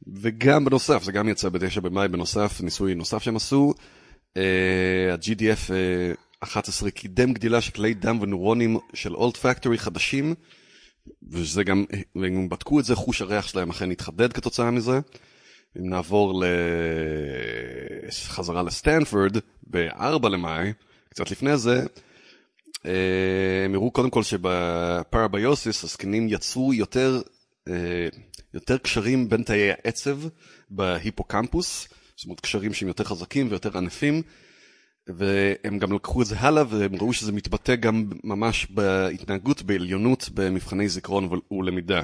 וגם 0.07 0.65
בנוסף, 0.65 1.03
זה 1.03 1.11
גם 1.11 1.29
יצא 1.29 1.49
ב-9 1.49 1.79
במאי 1.81 2.07
בנוסף, 2.07 2.61
ניסוי 2.61 2.95
נוסף 2.95 3.23
שהם 3.23 3.35
עשו, 3.35 3.73
אה, 4.37 5.13
ה-GDF 5.13 5.73
אה, 5.73 6.13
11 6.39 6.91
קידם 6.91 7.33
גדילה 7.33 7.61
של 7.61 7.71
כלי 7.71 7.93
דם 7.93 8.19
ונוירונים 8.21 8.77
של 8.93 9.15
אולד 9.15 9.37
פקטורי 9.37 9.77
חדשים, 9.77 10.35
וזה 11.31 11.63
גם, 11.63 11.85
והם 12.15 12.49
בדקו 12.49 12.79
את 12.79 12.85
זה, 12.85 12.95
חוש 12.95 13.21
הריח 13.21 13.47
שלהם 13.47 13.69
אכן 13.69 13.91
התחדד 13.91 14.33
כתוצאה 14.33 14.71
מזה. 14.71 14.99
אם 15.79 15.89
נעבור 15.89 16.43
חזרה 18.27 18.63
לסטנפורד, 18.63 19.37
ב-4 19.69 20.29
למאי, 20.29 20.73
קצת 21.09 21.31
לפני 21.31 21.57
זה, 21.57 21.83
אה, 22.85 23.65
הם 23.65 23.75
הראו 23.75 23.91
קודם 23.91 24.09
כל 24.09 24.23
שבפרביוסיס 24.23 25.83
הזקנים 25.83 26.27
יצרו 26.29 26.73
יותר, 26.73 27.21
אה, 27.67 28.07
יותר 28.53 28.77
קשרים 28.77 29.29
בין 29.29 29.43
תאי 29.43 29.71
העצב 29.71 30.19
בהיפוקמפוס, 30.69 31.87
זאת 32.15 32.25
אומרת 32.25 32.39
קשרים 32.39 32.73
שהם 32.73 32.87
יותר 32.87 33.03
חזקים 33.03 33.47
ויותר 33.49 33.77
ענפים, 33.77 34.21
והם 35.07 35.77
גם 35.79 35.93
לקחו 35.93 36.21
את 36.21 36.27
זה 36.27 36.35
הלאה 36.39 36.63
והם 36.69 36.95
ראו 36.95 37.13
שזה 37.13 37.31
מתבטא 37.31 37.75
גם 37.75 38.05
ממש 38.23 38.67
בהתנהגות, 38.71 39.61
בעליונות, 39.61 40.29
במבחני 40.33 40.89
זיכרון 40.89 41.29
ולמידה, 41.51 42.01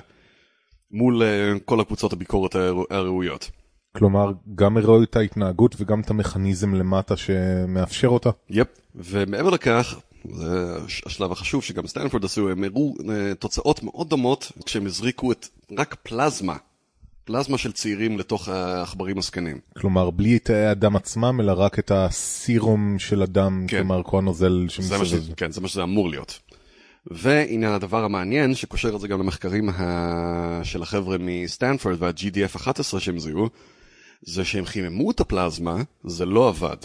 מול 0.92 1.24
אה, 1.24 1.54
כל 1.66 1.80
הקבוצות 1.80 2.14
הביקורת 2.14 2.56
הראו- 2.56 2.86
הראויות. 2.90 3.52
כלומר, 3.98 4.32
גם 4.56 4.78
הראו 4.78 5.04
את 5.04 5.16
ההתנהגות 5.16 5.76
וגם 5.80 6.00
את 6.02 6.10
המכניזם 6.10 6.74
למטה 6.74 7.18
שמאפשר 7.18 8.08
אותה. 8.08 8.30
yep, 8.50 8.68
ומעבר 8.96 9.50
לכך, 9.50 10.00
זה 10.34 10.76
הש- 10.86 11.04
השלב 11.06 11.32
החשוב 11.32 11.64
שגם 11.64 11.88
סטנפורד 11.88 12.26
עשו, 12.26 12.50
הם 12.50 12.64
הראו 12.64 12.94
אה, 13.10 13.36
תוצאות 13.36 13.84
מאוד 13.84 14.10
דומות 14.10 14.52
כשהם 14.66 14.86
הזריקו 14.86 15.32
את 15.32 15.48
רק 15.78 15.96
פלזמה, 16.04 16.56
פלזמה 17.28 17.58
של 17.58 17.72
צעירים 17.72 18.20
לתוך 18.20 18.48
העכברים 18.48 19.18
הזקנים. 19.18 19.60
כלומר, 19.78 20.10
בלי 20.10 20.40
תאי 20.40 20.66
הדם 20.66 20.96
עצמם, 20.96 21.42
אלא 21.42 21.52
רק 21.52 21.80
את 21.80 21.92
ה 21.92 22.10
serum 22.10 23.00
של 23.00 23.22
הדם, 23.22 23.66
כן. 23.68 23.78
כלומר, 23.78 24.04
כל 24.04 24.18
הנוזל. 24.18 24.66
שמסביב. 24.70 25.34
כן, 25.38 25.52
זה 25.52 25.62
מה 25.62 25.68
שזה 25.68 25.84
אמור 25.84 26.10
להיות. 26.10 26.40
והנה 27.12 27.76
הדבר 27.76 28.04
המעניין, 28.04 28.56
שקושר 28.56 28.96
את 28.96 29.02
זה 29.02 29.08
גם 29.08 29.20
למחקרים 29.20 29.70
ה... 29.70 30.62
של 30.64 30.82
החבר'ה 30.82 31.18
מסטנפורד 31.20 32.04
וה-GDF 32.04 32.56
11 32.56 33.00
שהם 33.00 33.20
זיהו, 33.20 33.50
זה 34.22 34.46
שהם 34.46 34.66
חיממו 34.66 35.12
את 35.12 35.20
הפלזמה, 35.20 35.82
זה 36.04 36.26
לא 36.26 36.50
עבד. 36.50 36.78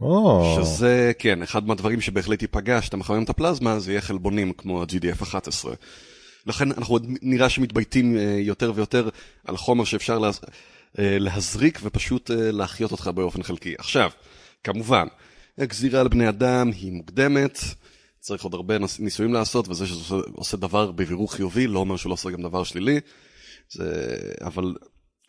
או, 0.00 0.56
שזה, 0.56 1.12
כן, 1.18 1.42
אחד 1.42 1.66
מהדברים 1.66 2.00
שבהחלט 2.00 2.42
ייפגע, 2.42 2.82
שאתה 2.82 2.96
מחמם 2.96 3.22
את 3.22 3.30
הפלזמה, 3.30 3.78
זה 3.78 3.92
יהיה 3.92 4.00
חלבונים 4.00 4.52
כמו 4.52 4.82
ה-GDF 4.82 5.22
11. 5.22 5.74
לכן 6.46 6.72
אנחנו 6.72 6.94
עוד 6.94 7.06
נראה 7.22 7.48
שמתבייתים 7.48 8.16
אה, 8.16 8.36
יותר 8.40 8.72
ויותר 8.74 9.08
על 9.44 9.56
חומר 9.56 9.84
שאפשר 9.84 10.18
לה, 10.18 10.30
אה, 10.98 11.18
להזריק 11.18 11.80
ופשוט 11.82 12.30
אה, 12.30 12.52
להחיות 12.52 12.92
אותך 12.92 13.10
באופן 13.14 13.42
חלקי. 13.42 13.74
עכשיו, 13.78 14.10
כמובן, 14.64 15.06
הגזירה 15.58 16.00
על 16.00 16.08
בני 16.08 16.28
אדם 16.28 16.70
היא 16.70 16.92
מוקדמת, 16.92 17.58
צריך 18.20 18.42
עוד 18.44 18.54
הרבה 18.54 18.78
ניס- 18.78 19.00
ניסויים 19.00 19.32
לעשות, 19.32 19.68
וזה 19.68 19.86
שזה 19.86 20.14
עושה, 20.14 20.28
עושה 20.34 20.56
דבר 20.56 20.90
בבירור 20.90 21.32
חיובי, 21.32 21.66
לא 21.66 21.78
אומר 21.78 21.96
שהוא 21.96 22.10
לא 22.10 22.14
עושה 22.14 22.30
גם 22.30 22.42
דבר 22.42 22.64
שלילי, 22.64 23.00
זה, 23.70 24.16
אבל 24.40 24.74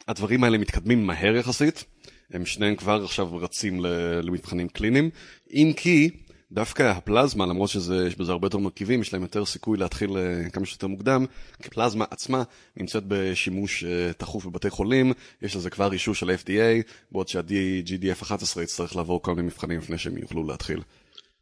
הדברים 0.07 0.43
האלה 0.43 0.57
מתקדמים 0.57 1.07
מהר 1.07 1.35
יחסית, 1.35 1.83
הם 2.31 2.45
שניהם 2.45 2.75
כבר 2.75 3.03
עכשיו 3.03 3.37
רצים 3.37 3.85
למבחנים 4.23 4.67
קליניים, 4.67 5.09
אם 5.51 5.71
כי 5.77 6.09
דווקא 6.55 6.83
הפלזמה, 6.83 7.45
למרות 7.45 7.69
שיש 7.69 8.15
בזה 8.15 8.31
הרבה 8.31 8.45
יותר 8.45 8.57
מרכיבים, 8.57 9.01
יש 9.01 9.13
להם 9.13 9.21
יותר 9.21 9.45
סיכוי 9.45 9.77
להתחיל 9.77 10.17
אה, 10.17 10.49
כמה 10.49 10.65
שיותר 10.65 10.87
מוקדם, 10.87 11.25
כי 11.61 11.69
פלזמה 11.69 12.05
עצמה 12.11 12.43
נמצאת 12.77 13.03
בשימוש 13.07 13.83
אה, 13.83 14.13
תכוף 14.13 14.45
בבתי 14.45 14.69
חולים, 14.69 15.13
יש 15.41 15.55
לזה 15.55 15.69
כבר 15.69 15.93
אישור 15.93 16.15
של 16.15 16.29
FDA, 16.29 16.91
בעוד 17.11 17.27
שה-GDF 17.27 18.23
11 18.23 18.63
יצטרך 18.63 18.95
לעבור 18.95 19.21
כל 19.21 19.35
מיני 19.35 19.47
מבחנים 19.47 19.79
לפני 19.79 19.97
שהם 19.97 20.17
יוכלו 20.17 20.47
להתחיל. 20.47 20.81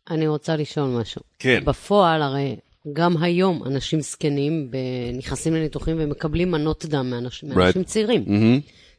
אני 0.09 0.27
רוצה 0.27 0.55
לשאול 0.55 0.89
משהו. 0.89 1.21
כן. 1.39 1.63
בפועל, 1.65 2.21
הרי 2.21 2.55
גם 2.93 3.23
היום 3.23 3.63
אנשים 3.63 4.01
זקנים 4.01 4.71
נכנסים 5.13 5.53
לניתוחים 5.53 5.95
ומקבלים 5.99 6.51
מנות 6.51 6.85
דם 6.85 7.09
מאנשים, 7.09 7.49
מאנשים 7.49 7.83
צעירים. 7.83 8.25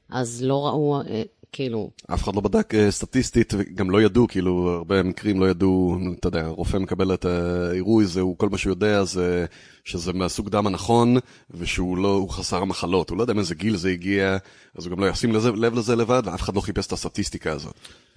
אז 0.08 0.42
לא 0.44 0.66
ראו, 0.66 1.00
אה, 1.00 1.22
כאילו, 1.54 1.90
אף 2.14 2.22
אחד 2.22 2.34
לא 2.34 2.40
בדק 2.40 2.74
אה, 2.74 2.90
סטטיסטית, 2.90 3.54
וגם 3.56 3.90
לא 3.90 4.02
ידעו, 4.02 4.28
כאילו, 4.28 4.70
הרבה 4.70 5.02
מקרים 5.02 5.40
לא 5.40 5.50
ידעו, 5.50 5.98
אתה 6.18 6.28
יודע, 6.28 6.44
הרופא 6.44 6.76
מקבל 6.76 7.14
את 7.14 7.24
העירוי, 7.24 8.06
זהו, 8.06 8.38
כל 8.38 8.48
מה 8.48 8.58
שהוא 8.58 8.70
יודע 8.70 9.04
זה 9.04 9.46
שזה 9.84 10.12
מהסוג 10.12 10.48
דם 10.48 10.66
הנכון, 10.66 11.16
ושהוא 11.50 11.98
לא, 11.98 12.14
הוא 12.14 12.30
חסר 12.30 12.64
מחלות, 12.64 13.10
הוא 13.10 13.18
לא 13.18 13.22
יודע 13.22 13.34
מאיזה 13.34 13.54
גיל 13.54 13.76
זה 13.76 13.88
הגיע, 13.88 14.36
אז 14.74 14.86
הוא 14.86 14.96
גם 14.96 15.04
לא 15.04 15.08
ישים 15.08 15.32
לזה, 15.32 15.50
לב 15.50 15.74
לזה 15.74 15.96
לבד, 15.96 16.22
ואף 16.24 16.42
אחד 16.42 16.54
לא 16.54 16.60
חיפש 16.60 16.86
את 16.86 16.92
הסטטיסטיקה 16.92 17.52
הזאת. 17.52 17.74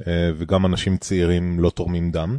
אה, 0.08 0.32
וגם 0.38 0.65
אנשים 0.65 0.98
צעירים 0.98 1.60
לא 1.60 1.70
תורמים 1.70 2.12
דם, 2.12 2.38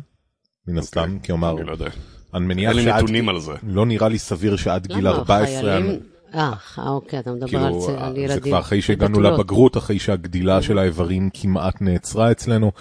מן 0.69 0.79
הסתם, 0.79 1.19
כי 1.23 1.33
אומר, 1.33 1.59
אני 1.59 1.67
לא 1.67 1.73
יודע. 1.73 1.91
אני 2.35 2.47
מניח 2.47 2.77
אין 2.77 2.85
לי 2.85 2.93
נתונים 2.93 3.29
על 3.29 3.41
זה. 3.41 3.53
לא 3.63 3.87
נראה 3.87 4.09
לי 4.09 4.19
סביר 4.19 4.57
שעד 4.57 4.87
גיל 4.87 5.09
למה? 5.09 5.11
14, 5.11 5.61
חיילים... 5.61 6.01
אה, 6.35 6.53
אוקיי, 6.87 7.19
אתה 7.19 7.33
מדבר 7.33 7.59
על 7.59 7.73
כאילו, 7.73 7.87
צ- 7.87 7.89
על 7.99 8.15
זה 8.15 8.21
ילדים. 8.21 8.43
כבר 8.43 8.61
אחרי 8.61 8.83
שהגענו. 8.83 9.21
לבגרות, 9.21 9.77
אחרי 9.77 9.99
שהגדילה 9.99 10.63
של 10.63 10.79
האיברים 10.79 11.31
כמעט 11.35 11.83
נעצרה 11.83 12.31
אצלנו, 12.31 12.73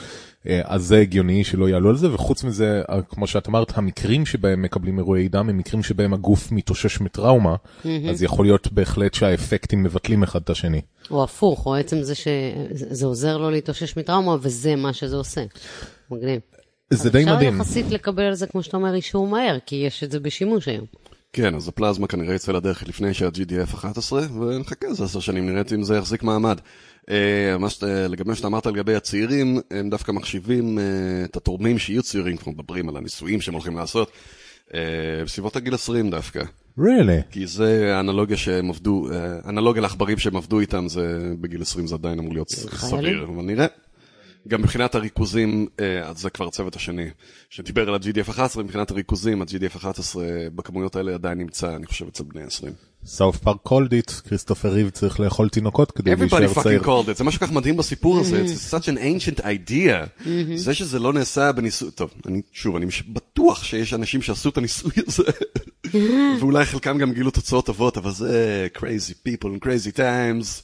אה, 0.47 0.61
אז 0.63 0.83
זה 0.83 0.97
הגיוני 0.99 1.43
שלא 1.43 1.69
יעלו 1.69 1.89
על 1.89 1.97
זה, 1.97 2.13
וחוץ 2.13 2.43
מזה, 2.43 2.81
אה, 2.89 3.01
כמו 3.01 3.27
שאת 3.27 3.47
אמרת, 3.47 3.77
המקרים 3.77 4.25
שבהם 4.25 4.61
מקבלים 4.61 4.97
אירועי 4.97 5.27
דם 5.27 5.49
הם 5.49 5.57
מקרים 5.57 5.83
שבהם 5.83 6.13
הגוף 6.13 6.51
מתאושש 6.51 7.01
מטראומה, 7.01 7.55
אז 8.09 8.23
יכול 8.23 8.45
להיות 8.45 8.71
בהחלט 8.71 9.13
שהאפקטים 9.13 9.83
מבטלים 9.83 10.23
אחד 10.23 10.41
את 10.41 10.49
השני. 10.49 10.81
או 11.11 11.23
הפוך, 11.23 11.65
או 11.65 11.75
עצם 11.75 12.01
זה 12.01 12.13
שזה 12.15 13.05
עוזר 13.05 13.37
לו 13.37 13.49
להתאושש 13.51 13.97
מטראומה, 13.97 14.35
וזה 14.41 14.75
מה 14.75 14.93
שזה 14.93 15.15
עושה. 15.15 15.43
מגניב. 16.11 16.39
זה 16.89 17.09
די 17.09 17.25
מדהים. 17.25 17.61
אפשר 17.61 17.79
יחסית 17.79 17.91
לקבל 17.91 18.23
על 18.23 18.33
זה, 18.33 18.47
כמו 18.47 18.63
שאתה 18.63 18.77
אומר, 18.77 18.93
אישור 18.93 19.27
מהר, 19.27 19.57
כי 19.65 19.75
יש 19.75 20.03
את 20.03 20.11
זה 20.11 20.19
בשימוש 20.19 20.67
היום. 20.67 20.85
כן, 21.33 21.55
אז 21.55 21.67
הפלזמה 21.67 22.07
כנראה 22.07 22.35
יצא 22.35 22.51
לדרך 22.51 22.87
לפני 22.87 23.13
שה-GDF 23.13 23.73
11, 23.75 24.21
ונחכה 24.39 24.87
איזה 24.87 25.03
עשר 25.03 25.19
שנים, 25.19 25.49
נראה 25.49 25.61
אם 25.75 25.83
זה 25.83 25.95
יחזיק 25.95 26.23
מעמד. 26.23 26.57
אה, 27.09 27.57
מה 27.59 27.69
שאתה- 27.69 28.07
לגבי 28.07 28.29
מה 28.29 28.35
שאתה 28.35 28.47
אמרת 28.47 28.65
לגבי 28.65 28.95
הצעירים, 28.95 29.59
הם 29.71 29.89
דווקא 29.89 30.11
מחשיבים 30.11 30.79
אה, 30.79 30.83
את 31.25 31.35
התורמים 31.37 31.79
שיהיו 31.79 32.03
צעירים, 32.03 32.37
כבר 32.37 32.51
מדברים 32.51 32.89
על 32.89 32.97
הניסויים 32.97 33.41
שהם 33.41 33.53
הולכים 33.53 33.75
לעשות, 33.77 34.11
אה, 34.73 34.79
בסביבות 35.25 35.55
הגיל 35.55 35.73
20 35.73 36.09
דווקא. 36.09 36.43
really? 36.79 37.21
כי 37.31 37.47
זה 37.47 37.95
האנלוגיה 37.97 38.37
שהם 38.37 38.69
עבדו, 38.69 39.07
אנלוגיה 39.47 39.81
לעכברים 39.81 40.17
שהם 40.17 40.35
עבדו 40.37 40.59
איתם, 40.59 40.87
זה 40.87 41.19
בגיל 41.41 41.61
20 41.61 41.87
זה 41.87 41.95
עדיין 41.95 42.19
אמור 42.19 42.33
להיות? 42.33 42.49
סביר, 42.49 43.23
אבל 43.23 43.43
נראה. 43.43 43.65
גם 44.47 44.61
מבחינת 44.61 44.95
הריכוזים, 44.95 45.67
אה, 45.79 46.09
אז 46.09 46.19
זה 46.19 46.29
כבר 46.29 46.47
הצוות 46.47 46.75
השני 46.75 47.09
שדיבר 47.49 47.87
על 47.89 47.95
ה-GDF 47.95 48.29
11, 48.29 48.63
מבחינת 48.63 48.91
הריכוזים, 48.91 49.41
ה-GDF 49.41 49.77
11 49.77 50.23
בכמויות 50.55 50.95
האלה 50.95 51.13
עדיין 51.13 51.37
נמצא, 51.37 51.75
אני 51.75 51.85
חושב, 51.85 52.07
אצל 52.07 52.23
בני 52.23 52.43
20. 52.43 52.73
South 53.05 53.37
Park 53.37 53.57
called 53.63 53.93
it, 53.93 54.11
כריסטופר 54.11 54.69
ריב 54.69 54.89
צריך 54.89 55.19
לאכול 55.19 55.49
תינוקות 55.49 55.91
כדי 55.91 56.39
להישאר 56.39 56.63
צעיר. 56.63 56.70
Everybody 56.70 56.81
fucking 56.81 56.85
called 56.85 57.09
it, 57.09 57.17
זה 57.17 57.23
משהו 57.23 57.41
כך 57.41 57.51
מדהים 57.51 57.77
בסיפור 57.77 58.19
הזה, 58.19 58.45
it's 58.45 58.73
such 58.73 58.83
an 58.83 58.97
ancient 58.97 59.39
idea. 59.41 60.25
זה 60.55 60.73
שזה 60.73 60.99
לא 60.99 61.13
נעשה 61.13 61.51
בניסוי, 61.51 61.91
טוב, 61.91 62.13
אני, 62.27 62.41
שוב, 62.51 62.75
אני 62.75 62.85
בטוח 63.07 63.63
שיש 63.63 63.93
אנשים 63.93 64.21
שעשו 64.21 64.49
את 64.49 64.57
הניסוי 64.57 64.91
הזה, 65.07 65.23
ואולי 66.39 66.65
חלקם 66.65 66.97
גם 66.97 67.13
גילו 67.13 67.31
תוצאות 67.31 67.65
טובות, 67.65 67.97
אבל 67.97 68.11
זה 68.11 68.67
crazy 68.77 69.27
people 69.27 69.47
in 69.47 69.65
crazy 69.65 69.97
times. 69.97 70.61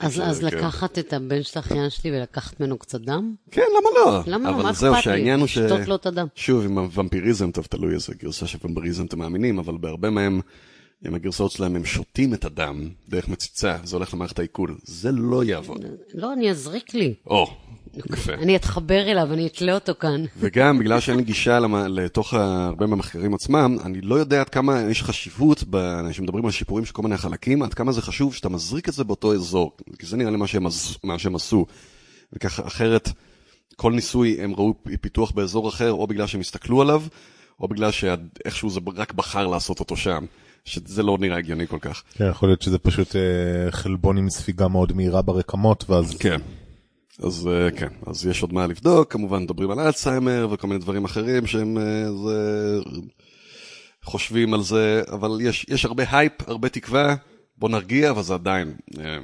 אז, 0.00 0.20
אז 0.24 0.40
כן. 0.40 0.46
לקחת 0.46 0.98
את 0.98 1.12
הבן 1.12 1.42
של 1.42 1.58
האחיין 1.58 1.90
שלי 1.90 2.10
ולקחת 2.10 2.60
ממנו 2.60 2.78
קצת 2.78 3.00
דם? 3.00 3.34
כן, 3.50 3.62
למה 3.78 3.90
לא? 3.94 4.20
למה 4.26 4.50
לא? 4.50 4.54
אבל 4.54 4.62
מה 4.62 4.70
אכפת 4.70 5.06
לי? 5.06 5.32
הוא 5.32 5.46
ש... 5.46 5.58
לשתות 5.58 5.88
לו 5.88 5.94
את 5.94 6.06
הדם. 6.06 6.26
שוב, 6.34 6.64
עם 6.64 6.78
הוומפיריזם, 6.78 7.50
טוב, 7.50 7.64
תלוי 7.64 7.94
איזה 7.94 8.14
גרסה 8.14 8.46
של 8.46 8.58
ומפיריזם 8.64 9.06
אתם 9.06 9.18
מאמינים, 9.18 9.58
אבל 9.58 9.76
בהרבה 9.76 10.10
מהם 10.10 10.40
עם 11.04 11.14
הגרסאות 11.14 11.50
שלהם 11.50 11.76
הם 11.76 11.84
שותים 11.84 12.34
את 12.34 12.44
הדם 12.44 12.88
דרך 13.08 13.28
מציצה, 13.28 13.76
זה 13.84 13.96
הולך 13.96 14.14
למערכת 14.14 14.38
העיכול. 14.38 14.76
זה 14.84 15.12
לא 15.12 15.44
יעבוד. 15.44 15.84
לא, 16.14 16.32
אני 16.32 16.50
אזריק 16.50 16.94
לי. 16.94 17.14
או, 17.26 17.46
יפה. 18.12 18.32
אני 18.32 18.56
אתחבר 18.56 19.10
אליו, 19.10 19.32
אני 19.32 19.46
אתלה 19.46 19.74
אותו 19.74 19.92
כאן. 20.00 20.24
וגם 20.38 20.78
בגלל 20.78 21.00
שאין 21.00 21.16
לי 21.16 21.22
גישה 21.22 21.58
לתוך 21.88 22.34
הרבה 22.34 22.86
מהמחקרים 22.86 23.34
עצמם, 23.34 23.76
אני 23.84 24.00
לא 24.00 24.14
יודע 24.14 24.40
עד 24.40 24.48
כמה 24.48 24.80
יש 24.90 25.02
חשיבות, 25.02 25.64
כשמדברים 26.10 26.44
על 26.44 26.50
שיפורים 26.50 26.84
של 26.84 26.92
כל 26.92 27.02
מיני 27.02 27.16
חלקים, 27.16 27.62
עד 27.62 27.74
כמה 27.74 27.92
זה 27.92 28.02
חשוב 28.02 28.34
שאתה 28.34 28.48
מזריק 28.48 28.88
את 28.88 28.94
זה 28.94 29.04
באותו 29.04 29.34
אזור, 29.34 29.76
כי 29.98 30.06
זה 30.06 30.16
נראה 30.16 30.30
לי 30.30 30.36
מה 31.04 31.18
שהם 31.18 31.34
עשו. 31.34 31.66
וככה 32.32 32.66
אחרת, 32.66 33.08
כל 33.76 33.92
ניסוי 33.92 34.40
הם 34.40 34.54
ראו 34.54 34.74
פיתוח 35.00 35.30
באזור 35.30 35.68
אחר, 35.68 35.92
או 35.92 36.06
בגלל 36.06 36.26
שהם 36.26 36.40
הסתכלו 36.40 36.82
עליו, 36.82 37.02
או 37.60 37.68
בגלל 37.68 37.90
שאיכשהו 37.90 38.70
זה 38.70 38.80
רק 38.96 39.12
בחר 39.12 39.46
לעשות 39.46 39.80
אותו 39.80 39.96
שם. 39.96 40.24
שזה 40.64 41.02
לא 41.02 41.18
נראה 41.20 41.38
הגיוני 41.38 41.66
כל 41.66 41.78
כך. 41.80 42.02
כן, 42.14 42.28
יכול 42.30 42.48
להיות 42.48 42.62
שזה 42.62 42.78
פשוט 42.78 43.16
אה, 43.16 43.70
חלבון 43.70 44.18
עם 44.18 44.30
ספיגה 44.30 44.68
מאוד 44.68 44.92
מהירה 44.92 45.22
ברקמות, 45.22 45.90
ואז... 45.90 46.16
כן. 46.18 46.40
אז 47.22 47.48
אה, 47.52 47.70
כן, 47.70 47.88
אז 48.06 48.26
יש 48.26 48.42
עוד 48.42 48.52
מה 48.52 48.66
לבדוק, 48.66 49.12
כמובן 49.12 49.42
מדברים 49.42 49.70
על 49.70 49.80
אלצהיימר 49.80 50.48
וכל 50.50 50.66
מיני 50.66 50.80
דברים 50.80 51.04
אחרים 51.04 51.46
שהם 51.46 51.78
אה, 51.78 52.12
זה, 52.12 52.78
חושבים 54.02 54.54
על 54.54 54.62
זה, 54.62 55.02
אבל 55.12 55.38
יש, 55.40 55.66
יש 55.68 55.84
הרבה 55.84 56.04
הייפ, 56.10 56.48
הרבה 56.48 56.68
תקווה, 56.68 57.14
בוא 57.56 57.68
נרגיע, 57.68 58.10
אבל 58.10 58.22
זה 58.22 58.34
עדיין... 58.34 58.74
אה, 59.00 59.18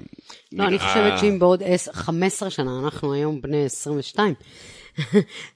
לא, 0.52 0.64
אני 0.64 0.78
חושבת 0.78 1.18
שאם 1.18 1.38
בעוד 1.38 1.62
15 1.92 2.50
שנה, 2.50 2.80
אנחנו 2.84 3.12
היום 3.12 3.40
בני 3.40 3.64
22, 3.64 4.34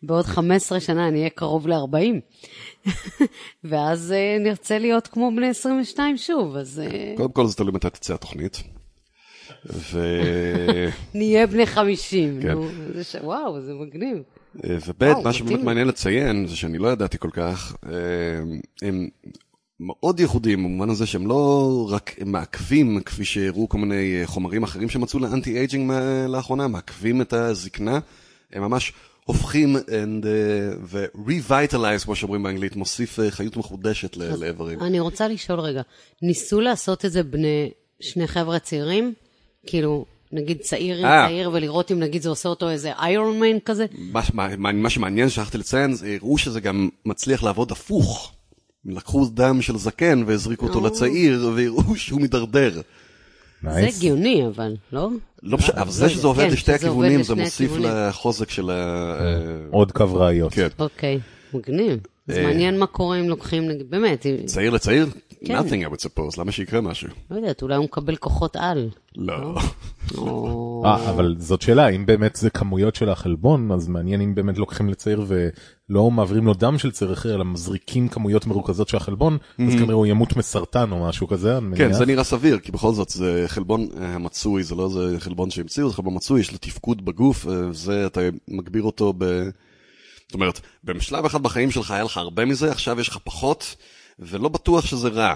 בעוד 0.03 0.25
15 0.25 0.81
שנה 0.81 1.09
אני 1.09 1.19
אהיה 1.19 1.31
קרוב 1.31 1.69
ל-40, 1.69 2.91
ואז 3.65 4.15
נרצה 4.41 4.79
להיות 4.79 5.07
כמו 5.07 5.31
בני 5.37 5.49
22 5.49 6.17
שוב, 6.17 6.57
אז... 6.57 6.83
קודם 7.17 7.33
כל 7.33 7.47
זה 7.47 7.57
תלוי 7.57 7.73
מתי 7.73 7.91
תצא 7.91 8.15
התוכנית. 8.15 8.63
ו... 9.67 10.01
נהיה 11.15 11.47
בני 11.47 11.67
50, 11.67 12.41
כן. 12.43 12.53
נו, 12.53 12.69
זה 12.95 13.05
ש... 13.05 13.17
וואו, 13.23 13.61
זה 13.61 13.75
מגניב. 13.75 14.19
וב', 14.65 15.05
מה 15.25 15.33
שבאמת 15.33 15.63
מעניין 15.63 15.89
לציין, 15.89 16.47
זה 16.47 16.57
שאני 16.57 16.79
לא 16.79 16.89
ידעתי 16.89 17.19
כל 17.19 17.31
כך, 17.33 17.77
אה, 17.87 17.91
הם 18.83 19.09
מאוד 19.81 20.21
ייחודיים 20.21 20.59
במובן 20.59 20.91
הזה 20.91 21.07
שהם 21.07 21.27
לא 21.27 21.89
רק 21.91 22.15
מעכבים, 22.27 23.01
כפי 23.01 23.25
שהראו 23.25 23.69
כל 23.69 23.79
מיני 23.79 24.23
חומרים 24.25 24.63
אחרים 24.63 24.89
שמצאו 24.89 25.19
ל 25.19 25.59
anti-aging 25.59 25.93
לאחרונה, 26.29 26.69
מעכבים 26.69 27.21
את 27.21 27.33
הזקנה, 27.33 27.99
הם 28.53 28.63
ממש 28.63 28.93
הופכים 29.25 29.77
ו-revitalize, 30.83 32.05
כמו 32.05 32.17
שאומרים 32.17 32.43
באנגלית, 32.43 32.77
מוסיף 32.77 33.21
אה, 33.21 33.31
חיות 33.31 33.57
מחודשת 33.57 34.17
לאיברים. 34.17 34.81
אני 34.81 35.01
רוצה 35.01 35.29
לשאול 35.29 35.61
רגע, 35.61 35.83
ניסו 36.23 36.61
לעשות 36.61 37.05
את 37.05 37.13
זה 37.13 37.23
בני 37.23 37.71
שני 38.01 38.27
חבר'ה 38.27 38.59
צעירים? 38.59 39.13
כאילו, 39.67 40.05
נגיד 40.33 40.61
צעיר 40.61 40.99
עם 40.99 41.05
אה. 41.05 41.27
צעיר, 41.29 41.51
ולראות 41.53 41.93
אם 41.93 41.99
נגיד 41.99 42.23
זה 42.23 42.29
עושה 42.29 42.49
אותו 42.49 42.71
איזה 42.71 42.93
איירון 42.93 43.41
מיין 43.41 43.59
כזה? 43.65 43.87
מה 44.63 44.91
שמעניין, 44.91 45.29
שכחתי 45.29 45.59
לציין, 45.59 45.95
זה 45.95 46.17
הראו 46.21 46.39
שזה 46.39 46.61
גם 46.61 46.89
מצליח 47.05 47.43
לעבוד 47.43 47.73
הפוך. 47.73 48.33
לקחו 48.87 49.27
דם 49.27 49.63
של 49.63 49.77
זקן 49.77 50.25
והזריקו 50.27 50.67
אותו 50.67 50.87
לצעיר, 50.87 51.51
והראו 51.57 51.97
שהוא 51.97 52.21
מידרדר. 52.21 52.81
זה 53.63 53.87
הגיוני, 53.87 54.47
אבל, 54.47 54.77
לא? 54.93 55.09
לא 55.45 55.59
משנה, 55.59 55.83
אבל 55.83 55.91
זה 55.91 56.09
שזה 56.09 56.27
עובד 56.27 56.45
כן, 56.45 56.51
לשתי 56.53 56.73
הכיוונים, 56.73 57.23
זה 57.23 57.35
מוסיף 57.35 57.73
לחוזק 57.79 58.51
של 58.51 58.71
ה... 58.71 59.17
עוד 59.71 59.93
קו 59.93 60.15
ראיות. 60.15 60.53
כן. 60.55 60.69
אוקיי, 60.79 61.21
מגניב. 61.55 61.99
אז 62.29 62.37
אה. 62.37 62.43
מעניין 62.43 62.79
מה 62.79 62.87
קורה 62.87 63.21
אם 63.21 63.29
לוקחים, 63.29 63.71
באמת. 63.89 64.27
צעיר 64.47 64.71
לצעיר? 64.71 65.07
כן. 65.45 65.59
nothing 65.59 65.89
I 65.89 65.95
would 65.95 66.01
suppose, 66.01 66.41
למה 66.41 66.53
שיקרה 66.53 66.81
משהו? 66.81 67.09
לא 67.31 67.37
יודעת, 67.37 67.63
אולי 67.63 67.77
הוא 67.77 67.85
מקבל 67.85 68.17
כוחות 68.17 68.57
על. 68.57 68.89
לא. 69.17 69.55
אה, 70.85 71.11
אבל 71.11 71.37
זאת 71.39 71.63
שאלה, 71.63 71.89
אם 71.89 72.07
באמת 72.07 72.37
זה 72.37 72.51
כמויות 72.51 72.95
של 72.95 73.09
החלבון, 73.09 73.73
אז 73.73 73.89
מעניין 73.89 74.21
אם 74.21 74.35
באמת 74.35 74.59
לוקחים 74.59 74.89
לצעיר 74.89 75.25
ולא 75.27 76.11
מעבירים 76.11 76.47
לו 76.47 76.55
דם 76.55 76.79
של 76.79 76.91
צעיר 76.91 77.13
אחר, 77.13 77.35
אלא 77.35 77.45
מזריקים 77.45 78.09
כמויות 78.09 78.47
מרוכזות 78.47 78.89
של 78.89 78.97
החלבון, 78.97 79.39
אז 79.59 79.75
mm-hmm. 79.75 79.79
כנראה 79.79 79.95
הוא 79.95 80.07
ימות 80.07 80.37
מסרטן 80.37 80.93
או 80.93 81.09
משהו 81.09 81.29
כזה, 81.29 81.59
אני 81.59 81.67
מניח. 81.67 81.79
כן, 81.79 81.93
זה 81.93 82.07
נראה 82.07 82.25
סביר, 82.25 82.59
כי 82.59 82.73
בכל 82.73 82.93
זאת 82.93 83.09
זה 83.09 83.45
חלבון 83.47 83.87
אה, 84.01 84.19
מצוי, 84.19 84.63
זה 84.63 84.75
לא 84.75 84.85
איזה 84.85 85.21
חלבון 85.21 85.51
שהמציאו, 85.51 85.89
זה 85.89 85.95
חלבון 85.95 86.15
מצוי, 86.15 86.41
יש 86.41 86.53
לו 86.53 86.59
תפקוד 86.59 87.05
בגוף, 87.05 87.47
אה, 87.91 88.07
אתה 88.07 88.21
מגביר 88.49 88.83
אותו 88.83 89.13
ב... 89.19 89.25
זאת 90.29 90.35
אומרת, 90.35 90.61
בשלב 90.85 91.25
אחד 91.25 91.43
בחיים 91.43 91.71
שלך 91.71 91.91
היה 91.91 92.05
לך 92.05 92.17
הרבה 92.17 92.45
מזה, 92.45 92.71
עכשיו 92.71 93.01
יש 93.01 93.09
לך 93.09 93.19
פחות. 93.25 93.77
ולא 94.19 94.49
בטוח 94.49 94.87
שזה 94.87 95.09
רע. 95.09 95.35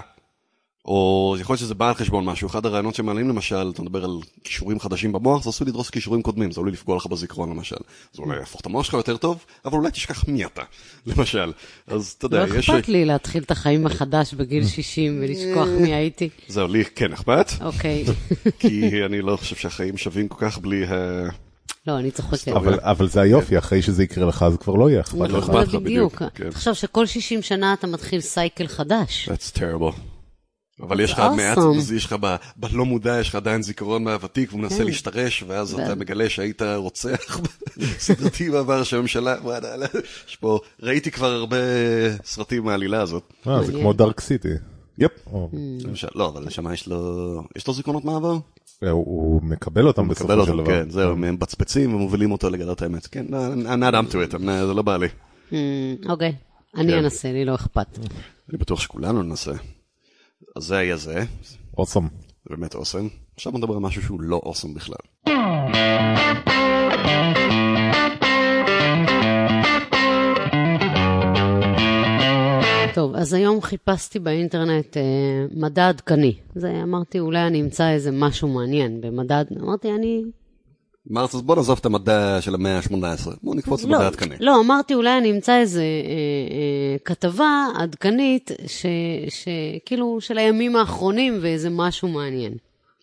או 0.85 1.35
יכול 1.39 1.53
להיות 1.53 1.59
שזה 1.59 1.75
בא 1.75 1.87
על 1.87 1.93
חשבון 1.93 2.25
משהו. 2.25 2.47
אחד 2.47 2.65
הרעיונות 2.65 2.95
שמעלים 2.95 3.29
למשל, 3.29 3.71
אתה 3.73 3.81
מדבר 3.81 4.03
על 4.03 4.11
כישורים 4.43 4.79
חדשים 4.79 5.11
במוח, 5.11 5.43
זה 5.43 5.49
עשוי 5.49 5.67
לדרוס 5.67 5.89
כישורים 5.89 6.21
קודמים, 6.21 6.51
זה 6.51 6.61
עלול 6.61 6.73
לפגוע 6.73 6.97
לך 6.97 7.05
בזיכרון 7.05 7.49
למשל. 7.49 7.75
זה 8.13 8.21
אולי 8.21 8.39
יהפוך 8.39 8.61
את 8.61 8.65
המוח 8.65 8.85
שלך 8.85 8.93
יותר 8.93 9.17
טוב, 9.17 9.45
אבל 9.65 9.77
אולי 9.77 9.91
תשכח 9.91 10.27
מי 10.27 10.45
אתה, 10.45 10.61
למשל. 11.07 11.51
אז 11.87 12.15
אתה 12.17 12.25
יודע, 12.25 12.45
לא 12.45 12.55
יש... 12.55 12.69
לא 12.69 12.75
אכפת 12.75 12.89
לי 12.89 13.05
להתחיל 13.05 13.43
את 13.43 13.51
החיים 13.51 13.83
מחדש 13.83 14.33
בגיל 14.33 14.67
60 14.75 15.19
ולשכוח 15.21 15.67
מי 15.81 15.93
הייתי. 15.93 16.29
זהו, 16.47 16.67
לי 16.67 16.85
כן 16.85 17.13
אכפת. 17.13 17.51
אוקיי. 17.61 18.05
כי 18.59 19.05
אני 19.05 19.21
לא 19.21 19.37
חושב 19.37 19.55
שהחיים 19.55 19.97
שווים 19.97 20.27
כל 20.27 20.37
כך 20.39 20.57
בלי 20.57 20.85
ה... 20.85 21.29
לא, 21.87 21.99
אני 21.99 22.11
צוחקת. 22.11 22.47
אבל 22.81 23.09
זה 23.09 23.21
היופי, 23.21 23.57
אחרי 23.57 23.81
שזה 23.81 24.03
יקרה 24.03 24.25
לך, 24.25 24.45
זה 24.51 24.57
כבר 24.57 24.73
לא 24.73 24.89
יהיה 24.89 25.01
אכפת 25.01 25.19
לך. 25.19 25.31
לא 25.31 25.39
אכפת 25.39 25.67
לך 25.67 25.75
בדיוק. 25.75 26.21
תחשוב 26.51 26.73
שכל 26.73 27.05
60 27.05 27.41
שנה 27.41 27.73
אתה 27.73 27.87
מתחיל 27.87 28.21
סייקל 28.21 28.67
חדש. 28.67 29.29
That's 29.29 29.57
terrible. 29.57 29.95
אבל 30.81 30.99
יש 30.99 31.11
לך 31.11 31.19
מעט, 31.35 31.57
יש 31.95 32.05
לך 32.05 32.15
בלא 32.55 32.85
מודע, 32.85 33.19
יש 33.19 33.29
לך 33.29 33.35
עדיין 33.35 33.61
זיכרון 33.61 34.03
מהוותיק, 34.03 34.49
והוא 34.49 34.61
מנסה 34.61 34.77
כן. 34.77 34.83
להשתרש, 34.85 35.43
ואז 35.47 35.73
אתה 35.73 35.95
מגלה 35.95 36.29
שהיית 36.29 36.61
רוצח 36.75 37.39
סדרתי 37.97 38.49
בעבר 38.49 38.83
של 38.83 38.97
הממשלה, 38.97 39.35
יש 40.27 40.35
פה, 40.35 40.59
ראיתי 40.81 41.11
כבר 41.11 41.31
הרבה 41.31 41.57
סרטים 42.23 42.63
מהעלילה 42.63 43.01
הזאת. 43.01 43.33
אה, 43.47 43.63
זה 43.63 43.71
כמו 43.71 43.93
דארק 43.93 44.19
סיטי. 44.19 44.49
יפ. 44.97 45.11
לא, 46.15 46.27
אבל 46.27 46.45
נשמה 46.45 46.73
יש 46.73 46.87
לו, 46.87 47.43
יש 47.55 47.67
לו 47.67 47.73
זיכרונות 47.73 48.05
מהעבר? 48.05 48.37
הוא 48.91 49.41
מקבל 49.43 49.87
אותם 49.87 50.07
בסופו 50.07 50.45
של 50.45 50.51
דבר. 50.51 50.65
כן, 50.65 50.89
זהו, 50.89 51.11
הם 51.11 51.21
מבצבצים 51.21 51.95
ומובילים 51.95 52.31
אותו 52.31 52.49
לגלות 52.49 52.81
האמת. 52.81 53.07
כן, 53.07 53.25
I'm 53.65 53.81
not 53.81 53.93
up 53.93 54.11
to 54.11 54.33
it, 54.33 54.37
זה 54.39 54.73
לא 54.73 54.81
בא 54.81 54.97
לי. 54.97 55.07
אוקיי, 56.09 56.35
אני 56.77 56.91
כן. 56.91 56.97
אנסה, 56.97 57.31
לי 57.31 57.45
לא 57.45 57.55
אכפת. 57.55 57.97
אני 58.49 58.57
בטוח 58.57 58.79
שכולנו 58.79 59.23
ננסה. 59.23 59.53
אז 60.55 60.63
זה 60.63 60.77
היה 60.77 60.97
זה. 60.97 61.23
אוסם. 61.77 62.07
באמת 62.49 62.75
אוסם. 62.75 63.07
עכשיו 63.35 63.51
נדבר 63.51 63.73
על 63.73 63.79
משהו 63.79 64.01
שהוא 64.01 64.21
לא 64.21 64.41
אוסם 64.45 64.73
בכלל. 64.73 64.95
אז 73.19 73.33
היום 73.33 73.61
חיפשתי 73.61 74.19
באינטרנט 74.19 74.97
אה, 74.97 75.01
מדע 75.51 75.89
עדכני. 75.89 76.33
זה 76.55 76.81
אמרתי, 76.83 77.19
אולי 77.19 77.47
אני 77.47 77.61
אמצא 77.61 77.89
איזה 77.89 78.11
משהו 78.11 78.47
מעניין 78.47 79.01
במדע, 79.01 79.41
אמרתי, 79.61 79.91
אני... 79.91 80.23
אמרת, 81.11 81.35
אז 81.35 81.41
בוא 81.41 81.55
נעזוב 81.55 81.77
את 81.81 81.85
המדע 81.85 82.37
של 82.41 82.55
המאה 82.55 82.77
ה-18, 82.77 83.29
בוא 83.43 83.55
נקפוץ 83.55 83.83
לא, 83.83 83.89
למדע 83.89 84.07
עדכני. 84.07 84.35
לא, 84.39 84.59
אמרתי, 84.59 84.93
אולי 84.93 85.17
אני 85.17 85.31
אמצא 85.31 85.59
איזה 85.59 85.81
אה, 85.81 85.85
אה, 86.55 86.97
כתבה 87.05 87.67
עדכנית, 87.79 88.51
שכאילו, 89.29 90.21
של 90.21 90.37
הימים 90.37 90.75
האחרונים 90.75 91.39
ואיזה 91.41 91.69
משהו 91.69 92.07
מעניין. 92.07 92.53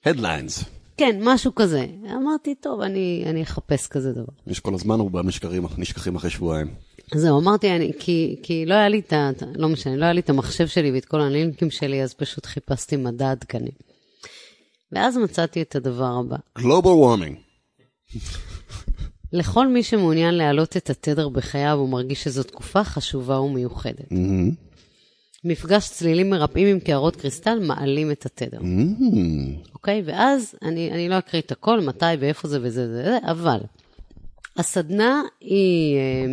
Headlines. 0.09 0.65
כן, 0.97 1.21
משהו 1.23 1.55
כזה. 1.55 1.87
אמרתי, 2.17 2.55
טוב, 2.55 2.81
אני, 2.81 3.25
אני 3.27 3.43
אחפש 3.43 3.87
כזה 3.87 4.13
דבר. 4.13 4.33
יש 4.47 4.61
כל 4.61 4.75
הזמן 4.75 5.01
רובם 5.01 5.29
נשכחים 5.79 6.17
אחרי 6.17 6.31
שבועיים. 6.31 6.86
זהו, 7.15 7.41
אמרתי, 7.41 7.77
אני, 7.77 7.93
כי, 7.99 8.37
כי 8.43 8.67
לא 8.67 8.75
היה 8.75 8.89
לי 8.89 8.99
את 8.99 9.13
ה... 9.13 9.31
לא 9.55 9.69
משנה, 9.69 9.97
לא 9.97 10.05
היה 10.05 10.13
לי 10.13 10.21
את 10.21 10.31
המחשב 10.31 10.67
שלי 10.67 10.91
ואת 10.91 11.05
כל 11.05 11.21
הלינקים 11.21 11.71
שלי, 11.71 12.03
אז 12.03 12.15
פשוט 12.15 12.47
חיפשתי 12.47 12.97
מדע 12.97 13.31
עדכני. 13.31 13.71
ואז 14.93 15.17
מצאתי 15.17 15.63
את 15.63 15.77
הדבר 15.77 16.21
הבא. 16.21 16.37
Global 16.59 16.63
warming. 16.85 17.37
לכל 19.33 19.69
מי 19.69 19.83
שמעוניין 19.83 20.35
להעלות 20.35 20.77
את 20.77 20.91
התדר 20.91 21.29
בחייו, 21.29 21.79
הוא 21.79 21.89
מרגיש 21.89 22.25
שזו 22.25 22.43
תקופה 22.43 22.85
חשובה 22.85 23.41
ומיוחדת. 23.41 24.13
Mm-hmm. 24.13 24.55
מפגש 25.45 25.91
צלילים 25.91 26.31
מרפאים 26.31 26.69
עם 26.69 26.81
קערות 26.81 27.17
קריסטל 27.17 27.59
מעלים 27.59 28.11
את 28.11 28.27
התדר. 28.27 28.59
Mm-hmm. 28.59 29.73
אוקיי? 29.75 30.03
ואז, 30.05 30.55
אני, 30.63 30.93
אני 30.93 31.09
לא 31.09 31.19
אקריא 31.19 31.43
את 31.43 31.53
הכל, 31.53 31.81
מתי 31.81 32.07
ואיפה 32.21 32.49
זה 32.49 32.59
וזה 32.63 32.83
וזה, 32.83 33.19
אבל 33.23 33.59
הסדנה 34.57 35.23
היא 35.41 35.97
אה, 35.97 36.27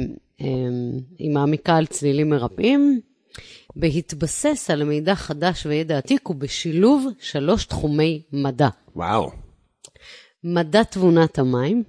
היא 1.19 1.31
מעמיקה 1.33 1.75
על 1.75 1.85
צלילים 1.85 2.29
מרפאים, 2.29 2.99
בהתבסס 3.75 4.69
על 4.69 4.83
מידע 4.83 5.15
חדש 5.15 5.65
וידע 5.65 5.97
עתיק 5.97 6.29
ובשילוב 6.29 7.07
שלוש 7.19 7.65
תחומי 7.65 8.21
מדע. 8.33 8.69
וואו. 8.95 9.31
מדע 10.43 10.83
תבונת 10.83 11.39
המים. 11.39 11.83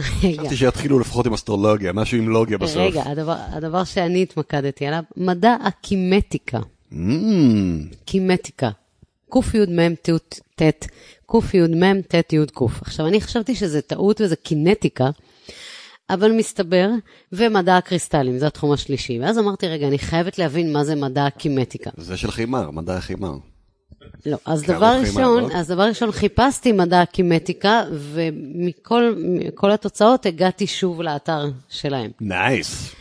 חשבתי 0.00 0.56
שיתחילו 0.56 0.98
לפחות 0.98 1.26
עם 1.26 1.32
אסטרולוגיה, 1.32 1.92
משהו 1.92 2.18
עם 2.18 2.28
לוגיה 2.28 2.58
בסוף. 2.58 2.76
רגע, 2.76 3.02
הדבר, 3.06 3.36
הדבר 3.48 3.84
שאני 3.84 4.22
התמקדתי 4.22 4.86
עליו, 4.86 5.02
מדע 5.16 5.56
הקימטיקה. 5.64 6.60
Mm, 6.92 6.94
קימטיקה. 8.04 8.70
קימ 9.32 9.94
ט', 9.94 10.10
קימ 11.30 12.02
ט' 12.08 12.32
י' 12.32 12.46
ק. 12.54 12.62
עכשיו, 12.80 13.06
אני 13.06 13.20
חשבתי 13.20 13.54
שזה 13.54 13.82
טעות 13.82 14.20
וזה 14.20 14.36
קינטיקה, 14.36 15.10
אבל 16.14 16.32
מסתבר, 16.32 16.88
ומדע 17.32 17.76
הקריסטלים, 17.76 18.38
זה 18.38 18.46
התחום 18.46 18.72
השלישי. 18.72 19.18
ואז 19.20 19.38
אמרתי, 19.38 19.68
רגע, 19.68 19.88
אני 19.88 19.98
חייבת 19.98 20.38
להבין 20.38 20.72
מה 20.72 20.84
זה 20.84 20.94
מדע 20.94 21.26
הקימטיקה. 21.26 21.90
זה 21.96 22.16
של 22.16 22.30
חימר, 22.30 22.70
מדע 22.70 22.96
החימר. 22.96 23.32
לא, 24.26 24.36
אז 24.44 24.62
דבר 24.62 24.96
ראשון, 25.00 25.22
הערות? 25.22 25.52
אז 25.54 25.68
דבר 25.68 25.82
ראשון 25.82 26.12
חיפשתי 26.12 26.72
מדע 26.72 27.00
הקימטיקה, 27.00 27.84
ומכל 27.92 29.14
מכל 29.18 29.70
התוצאות 29.70 30.26
הגעתי 30.26 30.66
שוב 30.66 31.02
לאתר 31.02 31.50
שלהם. 31.68 32.10
נייס. 32.20 32.94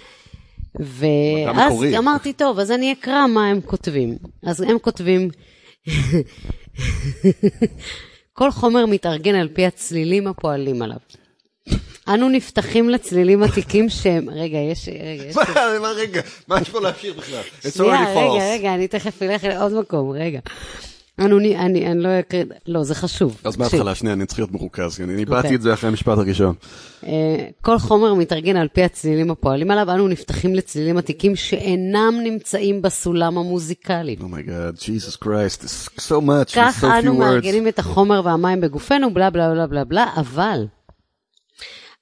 ואז. 0.76 1.84
אמרתי, 1.98 2.34
טוב, 2.34 2.60
אז 2.60 2.72
אני 2.72 2.94
אקרא 2.94 3.28
מה 3.28 3.48
הם 3.48 3.62
כותבים. 3.62 4.18
אז 4.44 4.62
הם 4.62 4.80
כותבים, 4.80 5.30
כל 8.34 8.52
חומר 8.52 8.86
מתארגן 8.86 9.36
על 9.36 9.48
פי 9.48 9.66
הצלילים 9.66 10.28
הפועלים 10.28 10.82
עליו. 10.82 10.98
אנו 12.14 12.30
נפתחים 12.30 12.90
לצלילים 12.90 13.44
עתיקים 13.44 13.90
שהם, 13.90 14.30
רגע, 14.30 14.58
יש, 14.58 14.90
רגע, 14.90 15.24
יש, 15.30 15.36
מה, 15.82 15.88
רגע, 15.98 16.22
מה 16.48 16.62
יש 16.62 16.70
פה 16.70 16.80
להשאיר 16.82 17.14
בכלל? 17.18 17.42
שנייה, 17.72 18.10
רגע. 18.12 18.54
רגע, 18.54 18.74
אני 18.76 18.88
תכף 18.88 19.24
אלך 19.24 19.44
לעוד 19.44 19.74
מקום, 19.80 20.12
רגע. 20.12 20.40
אנו, 21.20 21.40
נ- 21.40 21.46
אני, 21.56 21.88
אני 21.88 22.04
לא 22.04 22.10
אקריא, 22.20 22.44
לא, 22.68 22.84
זה 22.84 22.96
חשוב. 22.96 23.42
אז. 23.44 23.58
מההתחלה, 23.58 23.96
שנייה, 23.96 24.14
אני 24.14 24.26
צריך 24.26 24.40
להיות 24.40 24.52
מרוכז, 24.52 24.96
כי 24.96 25.04
אני 25.04 25.12
אוקיי. 25.12 25.20
איבדתי 25.36 25.56
את 25.56 25.62
זה 25.62 25.74
אחרי 25.74 25.90
המשפט 25.90 26.18
הראשון. 26.18 26.56
אה, 27.08 27.12
כל 27.62 27.78
חומר 27.80 28.14
מתארגן 28.14 28.56
על 28.58 28.68
פי 28.68 28.84
הצלילים 28.84 29.32
הפועלים 29.32 29.72
עליו, 29.72 29.92
אנו 29.92 30.08
נפתחים 30.08 30.56
לצלילים 30.56 30.98
עתיקים 30.98 31.36
שאינם 31.36 32.14
נמצאים 32.24 32.82
בסולם 32.82 33.38
המוזיקלי. 33.38 34.16
oh 34.22 34.35
my 34.35 34.49
God, 34.49 34.76
Jesus 34.86 35.16
Christ, 35.16 35.64
so 35.98 36.12
much, 36.28 36.56
כך 36.56 36.84
so 36.84 36.88
אנו 36.88 37.12
few 37.12 37.16
words. 37.16 37.20
מארגנים 37.20 37.68
את 37.68 37.80
החומר 37.80 38.22
והמים 38.26 38.62
בגופנו, 38.62 39.14
בלה 39.14 39.30
בלה 39.30 39.50
בלה 39.54 39.68
בלה 39.68 39.84
בלה, 39.84 40.06
אבל 40.18 40.66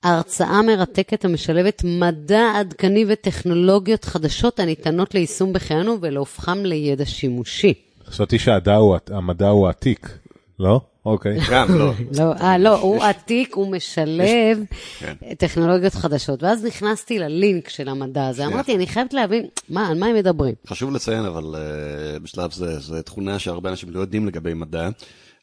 ההרצאה 0.04 0.62
מרתקת 0.62 1.26
המשלבת 1.26 1.82
מדע 1.86 2.52
עדכני 2.56 3.06
וטכנולוגיות 3.08 4.06
חדשות 4.06 4.60
הניתנות 4.60 5.14
ליישום 5.14 5.54
בחיינו 5.54 5.98
ולהופכם 6.02 6.66
לידע 6.66 7.06
שימושי. 7.06 7.74
חשבתי 8.06 8.40
שהמדע 8.40 9.48
הוא- 9.48 9.68
עתיק, 9.70 10.18
לא? 10.60 10.82
אוקיי. 11.06 11.40
גם, 11.52 11.80
לא. 11.80 11.92
לא, 12.20 12.34
אה, 12.42 12.58
לא, 12.58 12.80
הוא 12.80 13.04
עתיק, 13.04 13.56
הוא 13.56 13.72
משלב 13.72 14.64
כן. 15.00 15.14
טכנולוגיות 15.38 15.94
חדשות. 15.94 16.44
ואז 16.44 16.66
נכנסתי 16.66 17.20
ללינק 17.20 17.70
של 17.70 17.90
המדע 17.90 18.28
הזה, 18.28 18.46
אמרתי, 18.46 18.76
אני 18.76 18.88
חייבת 18.88 19.14
להבין, 19.14 19.46
מה, 19.70 19.88
על 19.88 20.00
מה 20.00 20.06
הם 20.06 20.16
מדברים? 20.16 20.54
חשוב 20.68 20.92
לציין, 20.92 21.26
אבל 21.26 21.56
uh, 21.56 22.20
בשלב 22.20 22.52
זה, 22.52 22.80
זו 22.80 23.02
תכונה 23.02 23.40
שהרבה 23.40 23.70
אנשים 23.70 23.90
לא 23.90 24.00
יודעים 24.00 24.28
לגבי 24.28 24.54
מדע, 24.54 24.90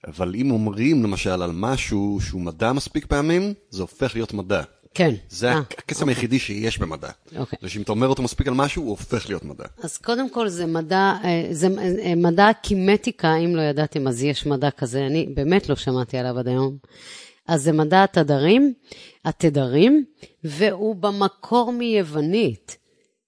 אבל 0.07 0.35
אם 0.35 0.51
אומרים 0.51 1.03
למשל 1.03 1.43
על 1.43 1.51
משהו 1.55 2.19
שהוא 2.21 2.41
מדע 2.41 2.73
מספיק 2.73 3.07
פעמים, 3.07 3.55
זה 3.71 3.83
הופך 3.83 4.15
להיות 4.15 4.35
מדע. 4.35 4.63
כן. 4.97 5.15
זה 5.29 5.53
אה, 5.53 5.59
הקסם 5.59 6.09
היחידי 6.09 6.39
שיש 6.39 6.79
במדע. 6.79 7.11
אוקיי. 7.37 7.59
זה 7.63 7.69
שאם 7.69 7.83
אתה 7.83 7.93
אומר 7.93 8.07
אותו 8.07 8.23
מספיק 8.23 8.49
על 8.49 8.55
משהו, 8.55 8.83
הוא 8.83 8.91
הופך 8.91 9.29
להיות 9.29 9.45
מדע. 9.45 9.65
אז 9.83 9.97
קודם 9.97 10.31
כל 10.31 10.49
זה 10.49 10.67
מדע, 10.67 11.15
אה, 11.25 11.47
זה 11.51 11.69
אה, 11.79 12.15
מדע 12.17 12.51
קימטיקה, 12.63 13.37
אם 13.37 13.57
לא 13.57 13.63
ידעתם, 13.63 14.09
אז 14.09 14.23
יש 14.23 14.47
מדע 14.47 14.71
כזה, 14.71 15.07
אני 15.07 15.29
באמת 15.35 15.69
לא 15.69 15.77
שמעתי 15.77 16.19
עליו 16.19 16.39
עד 16.39 16.49
היום. 16.49 16.77
אז 17.47 17.63
זה 17.63 17.73
מדע 17.73 18.03
התדרים, 18.03 18.73
התדרים, 19.25 20.05
והוא 20.45 20.97
במקור 20.97 21.73
מיוונית. 21.73 22.77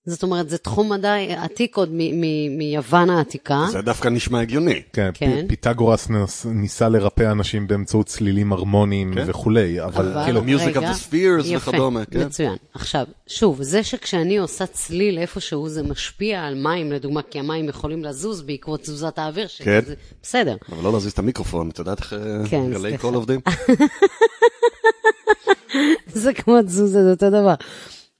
זאת 0.08 0.22
אומרת, 0.22 0.48
זה 0.50 0.58
תחום 0.58 0.92
מדע 0.92 1.14
עתיק 1.36 1.76
עוד 1.76 1.88
מ- 1.92 2.20
מ- 2.20 2.58
מיוון 2.58 3.10
העתיקה. 3.10 3.64
זה 3.72 3.80
דווקא 3.82 4.08
נשמע 4.08 4.40
הגיוני. 4.40 4.82
כן, 4.92 5.10
כן. 5.14 5.42
פ- 5.44 5.48
פיתגורס 5.48 6.10
נס- 6.10 6.46
ניסה 6.46 6.88
לרפא 6.88 7.30
אנשים 7.32 7.66
באמצעות 7.66 8.06
צלילים 8.06 8.52
הרמוניים 8.52 9.14
כן. 9.14 9.24
וכולי, 9.26 9.82
אבל 9.84 10.08
אבל- 10.12 10.24
כאילו, 10.24 10.40
Music 10.40 10.44
of 10.60 10.66
רגע, 10.66 10.80
the 10.92 10.94
Spheres 10.94 11.46
יפה, 11.46 11.70
וכדומה, 11.70 12.04
כן? 12.04 12.26
מצוין. 12.26 12.56
עכשיו, 12.74 13.06
שוב, 13.26 13.62
זה 13.62 13.82
שכשאני 13.82 14.38
עושה 14.38 14.66
צליל 14.66 15.18
איפשהו, 15.18 15.68
זה 15.68 15.82
משפיע 15.82 16.44
על 16.44 16.54
מים, 16.54 16.92
לדוגמה, 16.92 17.20
כי 17.30 17.38
המים 17.38 17.68
יכולים 17.68 18.04
לזוז 18.04 18.42
בעקבות 18.42 18.80
תזוזת 18.80 19.18
האוויר 19.18 19.46
שלי, 19.46 19.64
כן. 19.64 19.80
זה 19.86 19.94
בסדר. 20.22 20.56
אבל 20.72 20.84
לא 20.84 20.92
להזיז 20.92 21.12
את 21.12 21.18
המיקרופון, 21.18 21.68
את 21.70 21.78
יודעת 21.78 22.00
איך 22.00 22.12
אה, 22.12 22.18
כן, 22.50 22.70
גלי. 22.70 22.98
קול 22.98 23.14
עובדים? 23.14 23.40
זה 26.14 26.32
כמו 26.32 26.62
תזוזה, 26.62 27.04
זה 27.04 27.10
אותו 27.10 27.30
דבר. 27.30 27.54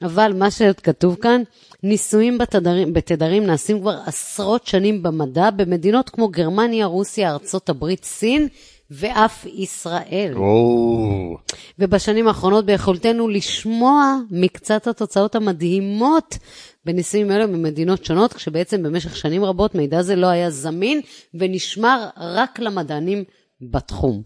אבל 0.02 0.32
מה 0.38 0.50
שעוד 0.50 0.80
כתוב 0.80 1.16
כאן, 1.20 1.42
ניסויים 1.82 2.38
בתדרים, 2.38 2.92
בתדרים 2.92 3.46
נעשים 3.46 3.80
כבר 3.80 3.98
עשרות 4.06 4.66
שנים 4.66 5.02
במדע 5.02 5.50
במדינות 5.50 6.08
כמו 6.10 6.28
גרמניה, 6.28 6.86
רוסיה, 6.86 7.30
ארצות 7.30 7.68
הברית, 7.68 8.04
סין 8.04 8.48
ואף 8.90 9.46
ישראל. 9.46 10.32
או, 10.36 11.36
ובשנים 11.78 12.28
האחרונות 12.28 12.66
ביכולתנו 12.66 13.28
לשמוע 13.28 14.16
מקצת 14.30 14.86
התוצאות 14.86 15.34
המדהימות 15.34 16.38
בניסויים 16.84 17.30
אלו 17.30 17.48
ממדינות 17.48 18.04
שונות, 18.04 18.32
כשבעצם 18.32 18.82
במשך 18.82 19.16
שנים 19.16 19.44
רבות 19.44 19.74
מידע 19.74 20.02
זה 20.02 20.16
לא 20.16 20.26
היה 20.26 20.50
זמין 20.50 21.00
ונשמר 21.34 22.08
רק 22.16 22.58
למדענים 22.58 23.24
בתחום. 23.60 24.22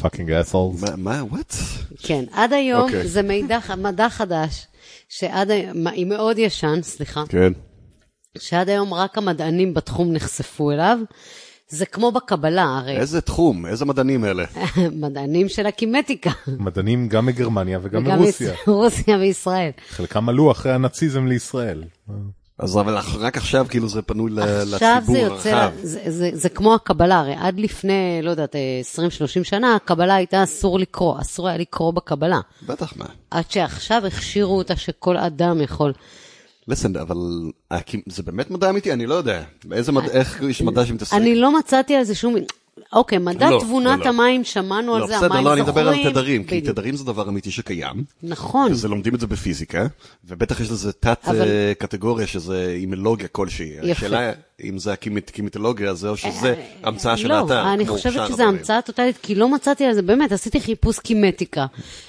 fucking 0.00 0.30
assholes. 0.32 0.82
מה, 0.82 0.96
מה, 0.96 1.22
what? 1.32 1.54
כן, 2.02 2.24
עד 2.32 2.52
היום 2.52 2.82
אוקיי. 2.82 3.08
זה 3.08 3.22
מידע, 3.22 3.58
מדע 3.78 4.08
חדש, 4.08 4.66
שעד 5.18 5.50
היום, 5.50 5.86
היא 5.86 6.06
מאוד 6.06 6.38
ישן, 6.38 6.78
סליחה, 6.82 7.24
כן. 7.28 7.52
שעד 8.38 8.68
היום 8.68 8.94
רק 8.94 9.18
המדענים 9.18 9.74
בתחום 9.74 10.12
נחשפו 10.12 10.70
אליו. 10.70 10.98
זה 11.68 11.86
כמו 11.86 12.12
בקבלה, 12.12 12.62
הרי 12.64 12.96
איזה 12.96 13.20
תחום, 13.20 13.66
איזה 13.66 13.84
מדענים 13.84 14.24
אלה? 14.24 14.44
מדענים 15.02 15.48
של 15.48 15.66
הקימטיקה. 15.66 16.30
מדענים 16.58 17.08
גם 17.08 17.26
מגרמניה 17.26 17.78
וגם 17.82 18.02
וגם 18.06 18.18
מרוסיה. 18.18 18.52
יש- 18.52 18.58
רוסיה 18.66 19.16
וישראל. 19.16 19.70
חלקם 19.88 20.28
עלו 20.28 20.50
אחרי 20.50 20.72
הנאציזם 20.72 21.26
לישראל. 21.26 21.84
אז 22.58 22.76
אבל 22.78 22.98
רק 23.18 23.36
עכשיו 23.36 23.66
כאילו 23.70 23.88
זה 23.88 24.02
פנוי 24.02 24.30
ל- 24.30 24.38
עכשיו 24.40 24.78
זה 25.06 25.12
לציבור 25.12 25.16
יוצא, 25.36 25.48
הרחב. 25.48 25.76
זה, 25.82 26.00
זה, 26.06 26.30
זה 26.32 26.48
כמו 26.48 26.74
הקבלה, 26.74 27.18
הרי 27.20 27.34
עד 27.38 27.60
לפני, 27.60 27.92
לא 28.22 28.30
יודעת, 28.30 28.54
20-30 28.98 28.98
שנה, 29.44 29.74
הקבלה 29.74 30.14
הייתה 30.14 30.42
אסור 30.42 30.78
לקרוא, 30.78 31.20
אסור 31.20 31.48
היה 31.48 31.58
לקרוא 31.58 31.90
בקבלה. 31.92 32.40
בטח 32.66 32.92
מה. 32.96 33.04
עד 33.30 33.44
שעכשיו 33.50 34.06
הכשירו 34.06 34.58
אותה 34.58 34.76
שכל 34.76 35.16
אדם 35.16 35.60
יכול. 35.60 35.92
listen, 36.70 37.00
אבל 37.02 37.16
הקים- 37.70 38.02
זה 38.06 38.22
באמת 38.22 38.50
מדע 38.50 38.70
אמיתי? 38.70 38.92
אני 38.92 39.06
לא 39.06 39.14
יודע. 39.14 39.42
באיזה 39.64 39.92
מדע, 39.92 40.06
איך 40.12 40.42
יש 40.42 40.62
מדע 40.62 40.86
שמתעסק? 40.86 41.14
אני 41.14 41.36
לא 41.36 41.58
מצאתי 41.58 41.94
על 41.96 42.04
זה 42.04 42.14
שום... 42.14 42.34
אוקיי, 42.92 43.18
מדע 43.18 43.50
לא, 43.50 43.60
תבונת 43.60 43.98
לא, 43.98 44.04
לא. 44.04 44.08
המים, 44.10 44.44
שמענו 44.44 44.92
לא, 44.92 45.02
על 45.02 45.08
זה, 45.08 45.16
בסדר, 45.16 45.32
המים 45.32 45.44
לא, 45.44 45.52
אני 45.52 45.62
זוכרים. 45.66 45.86
מדבר 45.86 45.98
על 46.06 46.10
תדרים, 46.12 46.44
כי 46.44 46.56
בדיוק. 46.60 46.72
תדרים 46.72 46.96
זה 46.96 47.04
דבר 47.04 47.28
אמיתי 47.28 47.50
שקיים, 47.50 48.04
נכון, 48.22 48.72
וזה 48.72 48.88
לומדים 48.88 49.14
את 49.14 49.20
זה 49.20 49.26
בפיזיקה, 49.26 49.86
ובטח 50.24 50.60
יש 50.60 50.70
לזה 50.70 50.92
תת 50.92 51.18
אבל- 51.26 51.40
אה, 51.40 51.72
קטגוריה 51.78 52.26
שזה 52.26 52.74
אימולוגיה 52.78 53.28
כלשהי. 53.28 53.70
יפה. 53.82 53.92
השאלה 53.92 54.32
אם 54.64 54.78
זה 54.78 54.92
הקימטולוגיה 54.92 55.90
הזה, 55.90 56.08
או 56.08 56.16
שזה 56.16 56.54
המצאה 56.82 57.16
של 57.16 57.28
לא, 57.28 57.34
האתר. 57.34 57.72
אני 57.74 57.86
כמו 57.86 57.94
חושבת 57.94 58.30
הדברים. 58.30 58.48
המצאה 58.48 58.82
טוטאלית, 58.82 59.16
כי 59.22 59.34
לא 59.34 59.48
מצאתי 59.48 59.84
על 59.84 59.94
זה, 59.94 60.02
באמת, 60.02 60.32
עשיתי 60.32 60.60
חיפוש 60.60 60.98
קימטיקה. 60.98 61.66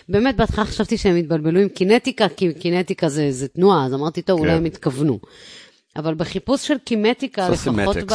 באמת, 0.10 0.36
בהתחלה 0.36 0.66
חשבתי 0.66 0.98
שהם 0.98 1.16
התבלבלו 1.16 1.60
עם 1.60 1.70
קינטיקה, 1.70 2.30
כי 2.30 2.54
קינטיקה 2.54 3.10
זה, 3.10 3.32
זה 3.32 3.48
תנועה, 3.48 3.86
אז 3.86 3.94
אמרתי, 3.94 4.22
טוב, 4.22 4.40
אולי 4.40 4.52
כן. 4.52 4.58
הם 4.58 4.66
התכוונו. 4.66 5.20
אבל 5.96 6.14
בחיפוש 6.14 6.68
של 6.68 6.78
קימטיקה, 6.78 7.46
זה 7.46 7.72
לפחות 7.72 7.98
ב... 7.98 8.14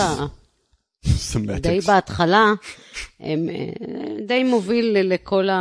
די 1.61 1.81
בהתחלה, 1.81 2.53
הם 3.21 3.49
אה, 3.49 4.27
די 4.27 4.45
מוביל 4.45 4.97
לכל 5.01 5.49
ה... 5.49 5.59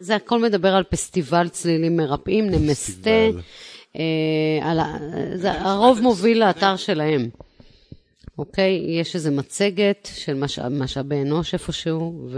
זה 0.00 0.16
הכל 0.16 0.42
מדבר 0.42 0.74
על 0.74 0.84
פסטיבל 0.84 1.48
צלילים 1.48 1.96
מרפאים, 1.96 2.50
נמסטה. 2.50 3.10
אה, 3.96 4.70
על. 4.70 4.78
זה 5.34 5.52
הרוב 5.52 6.00
מוביל 6.00 6.40
לאתר 6.40 6.76
שלהם. 6.76 7.28
אוקיי? 8.38 9.00
יש 9.00 9.14
איזו 9.14 9.32
מצגת 9.32 10.08
של 10.14 10.34
משאב, 10.34 10.72
משאבי 10.72 11.22
אנוש 11.22 11.54
איפשהו, 11.54 12.28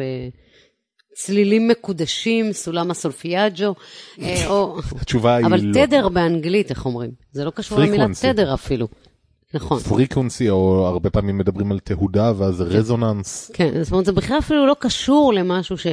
וצלילים 1.13 1.69
מקודשים, 1.69 2.53
סולם 2.53 2.91
הסולפיאג'ו, 2.91 3.75
אה, 4.23 4.47
או... 4.47 4.79
התשובה 5.01 5.37
היא 5.37 5.47
אבל 5.47 5.61
לא. 5.63 5.87
תדר 5.87 6.09
באנגלית, 6.09 6.71
איך 6.71 6.87
אומרים? 6.87 7.11
זה 7.33 7.45
לא 7.45 7.51
קשור 7.51 7.79
למילה. 7.79 8.07
תדר 8.21 8.55
אפילו. 8.55 8.89
נכון. 9.55 9.79
פריקונסי, 9.81 10.51
או 10.51 10.87
הרבה 10.87 11.11
פעמים 11.11 11.39
מדברים 11.39 11.73
על 11.73 11.79
תהודה, 11.79 12.33
ואז 12.37 12.61
רזוננס. 12.61 13.51
כן, 13.55 13.83
זאת 13.83 13.93
אומרת, 13.93 14.05
זה 14.07 14.13
בכלל 14.13 14.39
אפילו 14.39 14.67
לא 14.67 14.77
קשור 14.79 15.33
למשהו 15.35 15.79
ש... 15.79 15.87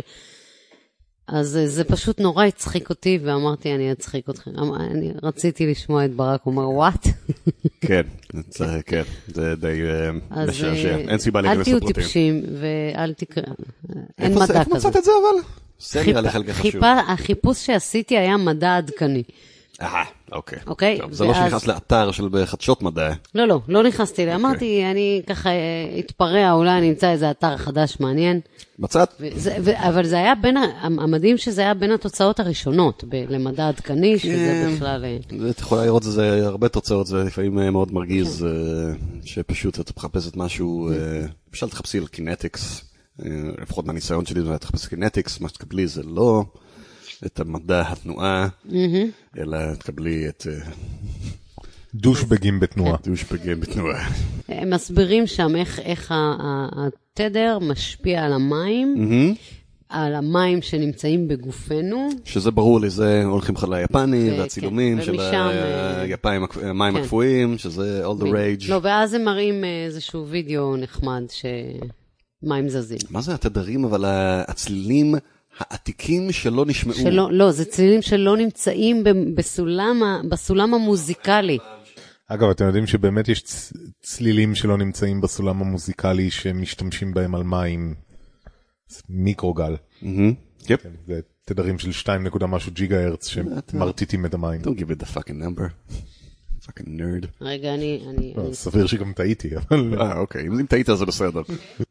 אז 1.27 1.57
אה, 1.57 1.67
זה 1.67 1.83
פשוט 1.83 2.19
נורא 2.19 2.45
הצחיק 2.45 2.89
אותי, 2.89 3.19
ואמרתי, 3.23 3.75
אני 3.75 3.91
אצחיק 3.91 4.29
אתכם. 4.29 4.51
אמ- 4.51 4.73
אני 4.73 5.11
רציתי 5.23 5.65
לשמוע 5.71 6.05
את 6.05 6.13
ברק 6.13 6.45
אומר, 6.45 6.69
וואט? 6.69 7.07
כן, 7.81 8.01
זה, 8.49 8.65
כן, 8.85 9.01
זה 9.27 9.55
די 9.55 9.67
אה, 9.83 10.09
אז 10.29 10.49
משעשע. 10.49 10.89
אה, 10.89 10.95
אין 10.97 11.17
סיבה 11.17 11.39
אל 11.39 11.45
להיכנס 11.45 11.63
תהיו 11.65 11.77
לפרטים. 11.77 11.93
טיפשים, 11.95 12.41
ואל 12.59 13.13
תקרא... 13.13 13.43
אין 14.17 14.31
איפה 14.31 14.45
זה- 14.45 14.53
מדע 14.53 14.59
איפה 14.59 14.75
כזה. 14.75 14.87
מצאת 14.87 14.95
את 14.97 15.03
זה 15.03 15.11
אבל? 15.11 15.41
זה 15.79 16.03
נראה 16.07 16.21
לי 16.21 16.29
חלק 16.29 16.49
חשוב. 16.49 16.83
החיפוש 17.07 17.65
שעשיתי 17.65 18.17
היה 18.17 18.37
מדע 18.37 18.77
עדכני. 18.77 19.23
אהה, 19.81 20.03
אוקיי. 20.31 20.59
אוקיי, 20.67 20.97
טוב, 21.01 21.11
זה 21.13 21.23
לא 21.23 21.29
ואז- 21.29 21.37
שנכנס 21.37 21.67
לאתר 21.67 22.11
של 22.11 22.45
חדשות 22.45 22.81
מדע. 22.81 23.09
לא, 23.35 23.47
לא, 23.47 23.59
לא 23.67 23.83
נכנסתי, 23.83 24.21
אוקיי. 24.21 24.35
אמרתי, 24.35 24.83
אני 24.91 25.21
ככה 25.27 25.49
אה, 25.49 25.55
אתפרע, 25.99 26.51
אולי 26.51 26.77
אני 26.77 26.89
אמצא 26.89 27.11
איזה 27.11 27.31
אתר 27.31 27.57
חדש 27.57 27.97
מעניין. 27.99 28.39
מצאת? 28.79 29.09
וזה, 29.19 29.55
ו, 29.63 29.71
אבל 29.87 30.05
זה 30.05 30.15
היה 30.15 30.35
בין, 30.35 30.57
המדהים 30.81 31.37
שזה 31.37 31.61
היה 31.61 31.73
בין 31.73 31.91
התוצאות 31.91 32.39
הראשונות 32.39 33.03
ב- 33.09 33.25
למדע 33.29 33.67
עדכני, 33.67 34.19
שזה 34.19 34.33
כן. 34.67 34.75
בכלל... 34.75 35.05
אה, 35.05 35.17
זה- 35.39 35.49
את 35.49 35.59
יכולה 35.59 35.85
לראות 35.85 36.03
זה 36.03 36.45
הרבה 36.45 36.69
תוצאות, 36.69 37.07
זה 37.07 37.23
לפעמים 37.23 37.59
אה, 37.59 37.71
מאוד 37.71 37.93
מרגיז, 37.93 38.39
כן. 38.41 38.45
אה, 38.47 38.93
שפשוט 39.25 39.79
את 39.79 39.91
מחפשת 39.97 40.37
משהו, 40.37 40.89
אה, 40.91 40.95
למשל 41.49 41.69
תחפשי 41.69 41.97
על 41.97 42.07
kinetics, 42.07 42.81
אה, 43.25 43.29
לפחות 43.61 43.85
מהניסיון 43.85 44.25
שלי, 44.25 44.41
זה 44.41 44.57
תחפשי 44.57 44.87
kinetics, 44.89 45.39
מה 45.41 45.49
שתקבלי 45.49 45.87
זה 45.87 46.01
לא 46.03 46.43
את 47.25 47.39
המדע 47.39 47.81
התנועה, 47.87 48.47
אלא 49.37 49.57
תקבלי 49.79 50.29
את 50.29 50.47
אה, 50.49 50.71
דושבגים 51.95 52.59
בתנועה. 52.59 52.97
דושבגים 53.03 53.59
בתנועה. 53.59 54.09
הם 54.49 54.69
מסבירים 54.69 55.27
שם 55.27 55.55
איך, 55.55 55.79
איך 55.79 56.11
ה- 56.11 56.15
ה- 56.15 56.87
התדר 56.87 57.59
משפיע 57.61 58.23
על 58.25 58.33
המים, 58.33 58.95
על 59.89 60.15
המים 60.15 60.61
שנמצאים 60.61 61.27
בגופנו. 61.27 62.09
שזה 62.25 62.51
ברור 62.51 62.79
לי, 62.79 62.89
זה 62.89 63.23
הולכים 63.25 63.55
לך 63.55 63.63
ליפני, 63.71 64.39
והצילומים 64.39 64.97
כן, 64.97 65.03
של 65.03 65.19
אה, 65.19 65.51
המים 66.63 66.93
כן. 66.95 67.01
הקפואים, 67.01 67.57
שזה 67.57 68.05
all 68.05 68.21
the 68.21 68.25
rage. 68.25 68.69
לא, 68.69 68.79
ואז 68.83 69.13
הם 69.13 69.23
מראים 69.23 69.63
אה, 69.63 69.85
איזשהו 69.85 70.27
וידאו 70.27 70.77
נחמד 70.77 71.23
שמים 71.29 72.69
זזים. 72.69 72.97
מה 73.09 73.21
זה 73.21 73.33
התדרים, 73.33 73.85
אבל 73.85 74.03
הצלילים 74.47 75.15
העתיקים 75.59 76.31
שלא 76.31 76.65
נשמעו? 76.65 76.95
שלא, 76.95 77.31
לא, 77.31 77.51
זה 77.51 77.65
צלילים 77.65 78.01
שלא 78.01 78.37
נמצאים 78.37 79.03
ב- 79.03 79.09
בסולם, 79.35 80.01
בסולם 80.29 80.73
המוזיקלי. 80.73 81.57
אגב, 82.27 82.49
אתם 82.49 82.65
יודעים 82.65 82.87
שבאמת 82.87 83.27
יש 83.27 83.41
צ- 83.41 83.73
צלילים 84.01 84.55
שלא 84.55 84.77
נמצאים 84.77 85.21
בסולם 85.21 85.61
המוזיקלי 85.61 86.31
שמשתמשים 86.31 87.13
בהם 87.13 87.35
על 87.35 87.43
מים. 87.43 87.95
מיקרוגל. 89.09 89.75
מהמם. 90.01 90.33
יפ. 90.69 90.79
זה 91.07 91.19
תדרים 91.45 91.79
של 91.79 91.91
2 91.91 92.23
נקודה 92.23 92.47
משהו 92.47 92.71
ג'יגה 92.71 93.03
הרץ 93.03 93.27
שמרטיטים 93.27 94.25
את 94.25 94.33
המים. 94.33 94.61
Don't 94.61 94.79
give 94.79 94.99
it 94.99 95.07
the 95.07 95.17
fucking 95.17 95.39
number. 95.43 95.93
Fucking 96.65 96.87
nerd. 96.87 97.25
רגע, 97.41 97.73
אני... 97.73 97.99
לא, 98.35 98.41
אני 98.41 98.55
סביר 98.55 98.87
שגם 98.87 99.13
טעיתי, 99.13 99.49
אבל... 99.57 100.01
אה, 100.01 100.17
אוקיי, 100.17 100.47
אם 100.47 100.65
טעית 100.65 100.87
זה 100.95 101.05
בסדר. 101.05 101.41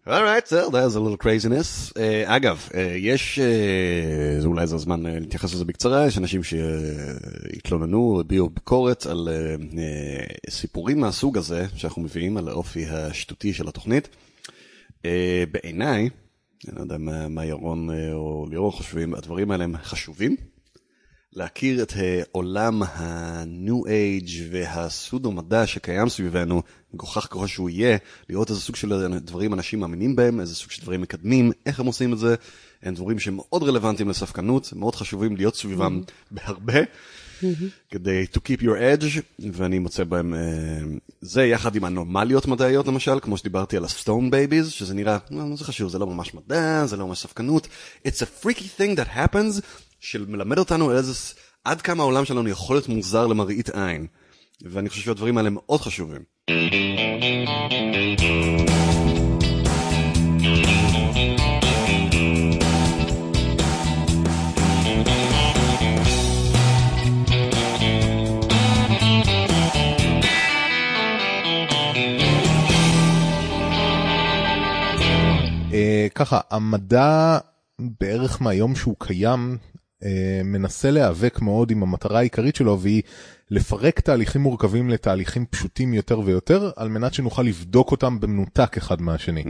alright, 0.06 0.46
so 0.48 0.70
that's 0.70 0.94
a 0.94 0.98
little 0.98 1.24
craziness. 1.24 1.92
אה, 1.96 2.36
אגב, 2.36 2.68
אה, 2.74 2.94
יש, 2.98 3.38
אה, 3.38 4.40
זה 4.40 4.46
אולי 4.46 4.66
זה 4.66 4.74
הזמן 4.74 5.06
אה, 5.06 5.18
להתייחס 5.20 5.54
לזה 5.54 5.64
בקצרה, 5.64 6.06
יש 6.06 6.18
אנשים 6.18 6.40
שהתלוננו, 6.42 8.20
הביעו 8.20 8.48
ביקורת 8.48 9.06
על 9.06 9.28
אה, 9.28 9.54
אה, 9.78 10.24
סיפורים 10.50 11.00
מהסוג 11.00 11.38
הזה 11.38 11.66
שאנחנו 11.76 12.02
מביאים, 12.02 12.36
על 12.36 12.48
האופי 12.48 12.86
השטותי 12.86 13.52
של 13.52 13.68
התוכנית. 13.68 14.08
אה, 15.04 15.44
בעיניי, 15.52 16.08
אני 16.68 16.76
לא 16.76 16.80
יודע 16.80 16.96
מה, 17.28 17.44
ירון 17.44 17.90
אה, 17.90 18.12
או 18.12 18.46
ליאור 18.50 18.72
חושבים, 18.72 19.14
הדברים 19.14 19.50
האלה 19.50 19.64
הם 19.64 19.74
חשובים. 19.82 20.36
להכיר 21.34 21.82
את 21.82 21.92
אה, 21.96 22.22
עולם 22.32 22.82
ה-new 22.82 23.86
age 23.86 24.32
והסודו-מדע 24.50 25.66
שקיים 25.66 26.08
סביבנו, 26.08 26.62
מגוחך 26.94 27.20
ככל 27.20 27.46
שהוא 27.46 27.70
יהיה, 27.70 27.96
לראות 28.28 28.50
איזה 28.50 28.60
סוג 28.60 28.76
של 28.76 29.18
דברים 29.18 29.54
אנשים 29.54 29.80
מאמינים 29.80 30.16
בהם, 30.16 30.40
איזה 30.40 30.54
סוג 30.54 30.70
של 30.70 30.82
דברים 30.82 31.00
מקדמים, 31.00 31.52
איך 31.66 31.80
הם 31.80 31.86
עושים 31.86 32.12
את 32.12 32.18
זה, 32.18 32.34
הם 32.82 32.94
דברים 32.94 33.18
שמאוד 33.18 33.62
רלוונטיים 33.62 34.08
לספקנות, 34.08 34.72
מאוד 34.72 34.94
חשובים 34.94 35.36
להיות 35.36 35.56
סביבם 35.56 36.00
בהרבה, 36.30 36.80
כדי 37.90 38.26
to 38.34 38.36
keep 38.38 38.62
your 38.62 39.00
edge, 39.00 39.20
ואני 39.52 39.78
מוצא 39.78 40.04
בהם, 40.04 40.34
אה, 40.34 40.40
זה 41.20 41.44
יחד 41.44 41.76
עם 41.76 41.84
אנומליות 41.84 42.46
מדעיות 42.46 42.86
למשל, 42.86 43.20
כמו 43.22 43.36
שדיברתי 43.36 43.76
על 43.76 43.84
ה-stone 43.84 44.30
babies, 44.30 44.70
שזה 44.70 44.94
נראה, 44.94 45.18
לא 45.30 45.56
זה 45.56 45.64
חשוב, 45.64 45.90
זה 45.90 45.98
לא 45.98 46.06
ממש 46.06 46.34
מדע, 46.34 46.86
זה 46.86 46.96
לא 46.96 47.06
ממש 47.06 47.18
ספקנות, 47.18 47.68
it's 48.06 48.20
a 48.20 48.44
freaky 48.44 48.80
thing 48.80 48.98
that 48.98 49.16
happens, 49.16 49.60
שמלמד 50.04 50.58
אותנו 50.58 50.92
איזה, 50.92 51.12
עד 51.64 51.82
כמה 51.82 52.02
העולם 52.02 52.24
שלנו 52.24 52.48
יכול 52.48 52.76
להיות 52.76 52.88
מוזר 52.88 53.26
למראית 53.26 53.68
עין. 53.68 54.06
ואני 54.62 54.88
חושב 54.88 55.02
שהדברים 55.02 55.38
האלה 55.38 55.50
מאוד 55.50 55.80
חשובים. 55.80 56.22
אה, 75.72 76.06
ככה, 76.14 76.40
המדע 76.50 77.38
בערך 77.78 78.42
מהיום 78.42 78.76
שהוא 78.76 78.96
קיים, 78.98 79.58
מנסה 80.44 80.90
להיאבק 80.90 81.40
מאוד 81.40 81.70
עם 81.70 81.82
המטרה 81.82 82.18
העיקרית 82.18 82.56
שלו, 82.56 82.80
והיא 82.80 83.02
לפרק 83.50 84.00
תהליכים 84.00 84.40
מורכבים 84.40 84.90
לתהליכים 84.90 85.44
פשוטים 85.50 85.94
יותר 85.94 86.20
ויותר, 86.20 86.70
על 86.76 86.88
מנת 86.88 87.14
שנוכל 87.14 87.42
לבדוק 87.42 87.90
אותם 87.90 88.20
במנותק 88.20 88.76
אחד 88.76 89.02
מהשני. 89.02 89.44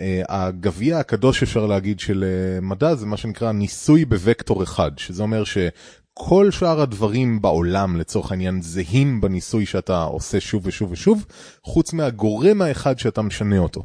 אה, 0.00 0.22
הגביע 0.28 0.98
הקדוש 0.98 1.42
אפשר 1.42 1.66
להגיד 1.66 2.00
של 2.00 2.24
אה, 2.24 2.60
מדע 2.60 2.94
זה 2.94 3.06
מה 3.06 3.16
שנקרא 3.16 3.52
ניסוי 3.52 4.04
בוקטור 4.04 4.62
אחד, 4.62 4.90
שזה 4.96 5.22
אומר 5.22 5.44
שכל 5.44 6.50
שאר 6.50 6.80
הדברים 6.80 7.42
בעולם 7.42 7.96
לצורך 7.96 8.30
העניין 8.30 8.62
זהים 8.62 9.20
בניסוי 9.20 9.66
שאתה 9.66 10.02
עושה 10.02 10.40
שוב 10.40 10.66
ושוב 10.66 10.92
ושוב, 10.92 11.26
חוץ 11.62 11.92
מהגורם 11.92 12.62
האחד 12.62 12.98
שאתה 12.98 13.22
משנה 13.22 13.58
אותו. 13.58 13.82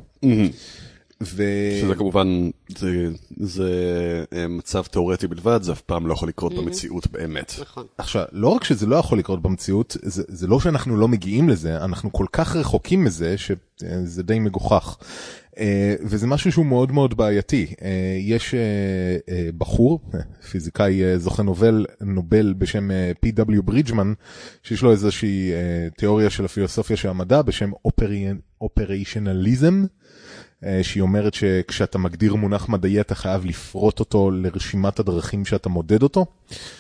ו... 1.24 1.44
שזה 1.82 1.96
כמובן, 1.96 2.50
זה, 2.78 3.08
זה 3.38 3.72
אה, 4.34 4.48
מצב 4.48 4.84
תיאורטי 4.84 5.28
בלבד, 5.28 5.60
זה 5.64 5.72
אף 5.72 5.82
פעם 5.82 6.08
לא 6.08 6.14
יכול 6.14 6.30
לקרות 6.30 6.54
במציאות 6.54 7.08
באמת. 7.08 7.54
נכון. 7.62 7.86
עכשיו, 7.98 8.26
לא 8.32 8.48
רק 8.48 8.64
שזה 8.64 8.86
לא 8.86 8.96
יכול 8.96 9.20
לקרות 9.20 9.42
במציאות, 9.42 9.98
זה, 10.02 10.24
זה 10.28 10.48
לא 10.48 10.60
שאנחנו 10.60 10.98
לא 10.98 11.08
מגיעים 11.08 11.50
לזה, 11.50 11.78
אנחנו 11.78 12.14
כל 12.14 12.26
כך 12.32 12.56
רחוקים 12.56 13.04
מזה, 13.04 13.36
שזה 13.38 14.24
די 14.24 14.40
מגוחך. 14.40 14.98
אה, 15.60 15.96
וזה 16.02 16.28
משהו 16.28 16.52
שהוא 16.52 16.66
מאוד 16.66 16.92
מאוד 16.92 17.18
בעייתי. 17.18 17.74
אה, 17.82 18.18
יש 18.20 18.56
בחור, 19.58 20.00
פיזיקאי 20.52 21.20
זוכה 21.20 21.44
נובל, 21.44 21.86
נובל 22.02 22.54
בשם 22.58 22.90
P.W. 23.26 23.62
ברידג'מן, 23.62 24.14
שיש 24.64 24.82
לו 24.82 24.92
איזושהי 24.92 25.52
תיאוריה 25.98 26.30
של 26.30 26.46
הפילוסופיה 26.46 26.98
של 26.98 27.10
המדע 27.10 27.42
בשם 27.42 27.72
אופריישנליזם. 28.62 29.86
אה, 30.66 30.80
שהיא 30.84 31.02
אומרת 31.02 31.34
שכשאתה 31.34 31.98
מגדיר 31.98 32.36
מונח 32.36 32.70
מדעי 32.70 33.02
אתה 33.02 33.16
חייב 33.16 33.46
לפרוט 33.46 34.00
אותו 34.00 34.32
לרשימת 34.32 35.00
הדרכים 35.00 35.46
שאתה 35.46 35.70
מודד 35.70 36.04
אותו. 36.04 36.26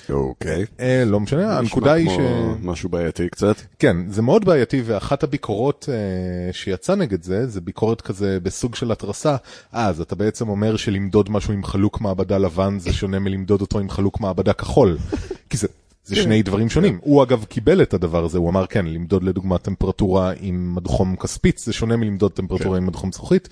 אוקיי. 0.10 0.66
אה, 0.80 1.04
לא 1.06 1.20
משנה, 1.20 1.58
הנקודה 1.58 1.94
היא 1.94 2.10
ש... 2.10 2.14
כמו 2.14 2.56
משהו 2.62 2.90
בעייתי 2.90 3.30
קצת. 3.30 3.56
כן, 3.80 3.98
זה 4.10 4.22
מאוד 4.22 4.46
בעייתי 4.46 4.82
ואחת 4.86 5.24
הביקורות 5.24 5.90
אה, 5.92 6.54
שיצא 6.54 6.96
נגד 6.96 7.24
זה, 7.24 7.48
זה 7.48 7.62
ביקורת 7.62 8.02
כזה 8.02 8.40
בסוג 8.44 8.76
של 8.76 8.92
התרסה. 8.92 9.36
אז 9.72 10.02
אתה 10.02 10.16
בעצם 10.16 10.50
אומר 10.50 10.78
שלמדוד 10.78 11.32
משהו 11.32 11.54
עם 11.54 11.64
חלוק 11.64 12.02
מעבדה 12.02 12.38
לבן 12.38 12.80
זה 12.80 12.94
שונה 12.94 13.20
מלמדוד 13.20 13.62
אותו 13.62 13.80
עם 13.80 13.90
חלוק 13.90 14.20
מעבדה 14.20 14.54
כחול. 14.54 14.98
כי 15.50 15.58
זה... 15.58 15.68
זה 16.06 16.16
שני 16.16 16.44
דברים 16.44 16.70
שונים. 16.70 17.00
הוא 17.02 17.24
אגב 17.24 17.44
קיבל 17.44 17.82
את 17.82 17.94
הדבר 17.94 18.26
הזה, 18.26 18.38
הוא 18.38 18.50
אמר 18.50 18.66
כן, 18.66 18.86
למדוד 18.86 19.24
לדוגמה 19.24 19.58
טמפרטורה 19.58 20.34
עם 20.40 20.76
מדחום 20.76 21.16
כספית, 21.16 21.58
זה 21.58 21.74
שונה 21.74 21.98
מלמדוד 21.98 22.32
טמפרטורה 22.32 22.78
עם 22.78 22.86
מדחום 22.86 23.12
זכוכית. 23.12 23.50